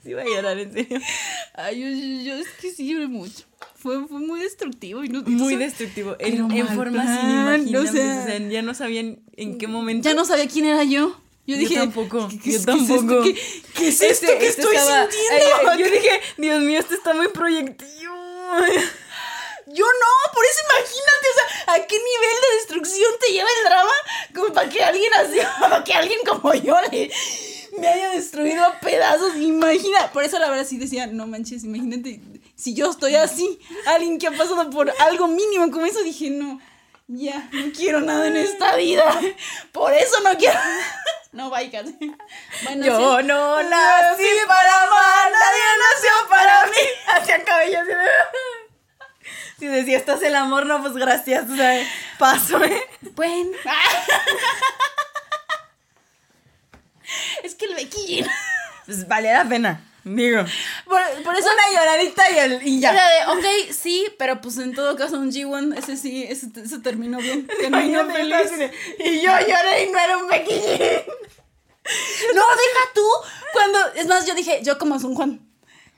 [0.03, 0.99] Sí, voy a llorar, en serio.
[1.53, 3.45] Ay, yo, yo- yo es que sí lloré mucho.
[3.77, 6.17] Fue, fue muy destructivo y no, Muy destructivo.
[6.19, 7.89] En, en plan, inimaginables.
[7.89, 10.09] o sea- O sea, ya no sabían en qué momento.
[10.09, 11.17] Ya no sabía quién era yo.
[11.47, 12.27] Yo dije, tampoco.
[12.27, 12.95] ¿qué- qué yo es- qué es esto?
[12.97, 13.23] tampoco.
[13.23, 13.33] ¿Qué,
[13.75, 15.69] qué es esto Este- que este estoy estaba- sintiendo?
[15.71, 18.13] Ay, yo dije, Dios mío, este está muy proyectivo.
[19.73, 21.33] Yo no, por eso imagínate, o
[21.65, 23.91] sea, a qué nivel de destrucción te lleva el drama
[24.35, 27.11] como para que alguien así, para que alguien como yo le
[27.77, 29.35] me haya destruido a pedazos.
[29.35, 32.19] Imagina, por eso la verdad sí decía, no manches, imagínate,
[32.55, 36.61] si yo estoy así, alguien que ha pasado por algo mínimo como eso, dije, no,
[37.07, 39.19] ya, no quiero nada en esta vida.
[39.71, 40.59] Por eso no quiero.
[41.33, 41.49] No.
[41.49, 43.25] Bueno, Yo sí.
[43.25, 46.77] no nací para amar, nadie nació para mí.
[47.07, 47.89] Así acabé yo así.
[49.63, 51.81] Si decía, estás el amor, no, pues gracias, o sea,
[52.19, 52.81] paso, ¿eh?
[53.15, 53.51] Bueno.
[57.43, 58.29] es que el Jean.
[58.85, 60.43] Pues vale la pena, digo.
[60.83, 62.91] Por, por eso Una lloradita y, el, y ya.
[62.91, 66.79] Era de, ok, sí, pero pues en todo caso un G1, ese sí, ese, ese
[66.79, 67.47] terminó bien.
[67.61, 68.71] Terminó Imagínate, feliz.
[68.99, 70.45] Y yo lloré y no era un Jean.
[72.35, 73.07] No, deja tú.
[73.53, 75.52] Cuando, es más, yo dije, yo como Sun Juan.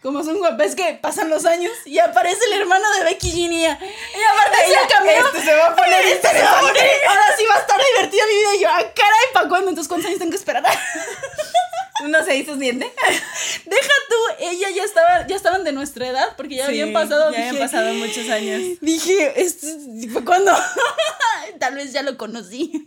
[0.06, 3.52] Como Sun Juan, ves que pasan los años y aparece el hermano de Becky Jean
[3.52, 5.26] y aparte ese cameo.
[5.26, 6.80] "Esto se va a poner Esto se va a interesante".
[6.80, 8.56] poner- Ahora sí va a estar divertida mi vida.
[8.56, 9.70] Y yo, ah, caray, ¿para cuándo?
[9.70, 10.64] Entonces, ¿cuántos años tengo que esperar?
[12.04, 12.86] Uno se hizo diente.
[13.66, 17.32] Deja tú, ella ya estaba, ya estaban de nuestra edad, porque ya Sí, habían pasado.
[17.32, 18.62] ya habían dije, pasado muchos años.
[18.82, 19.66] Dije, esto
[20.14, 20.56] fue cuando
[21.60, 22.70] tal vez ya lo conocí.
[22.74, 22.86] No,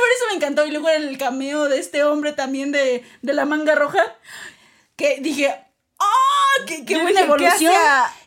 [0.00, 0.64] Por eso me encantó.
[0.64, 4.02] Y luego el cameo de este hombre también de, de la manga roja.
[4.96, 5.58] Que dije,
[6.00, 6.64] ¡ah!
[6.66, 7.72] ¡Qué, buena dije, ¿qué evolución!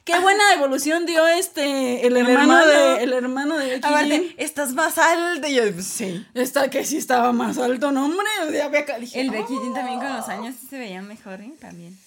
[0.05, 2.65] ¡Qué buena evolución dio este, el El hermano, hermano.
[2.97, 5.47] de, el hermano de Becky estás más alto.
[5.47, 6.25] Y yo, pues, sí.
[6.33, 8.27] Esta que sí estaba más alto, no, hombre.
[8.85, 9.31] Ca- dije, El.
[9.31, 11.53] Becky Jean también con los años se veía mejor, ¿eh?
[11.59, 11.97] También.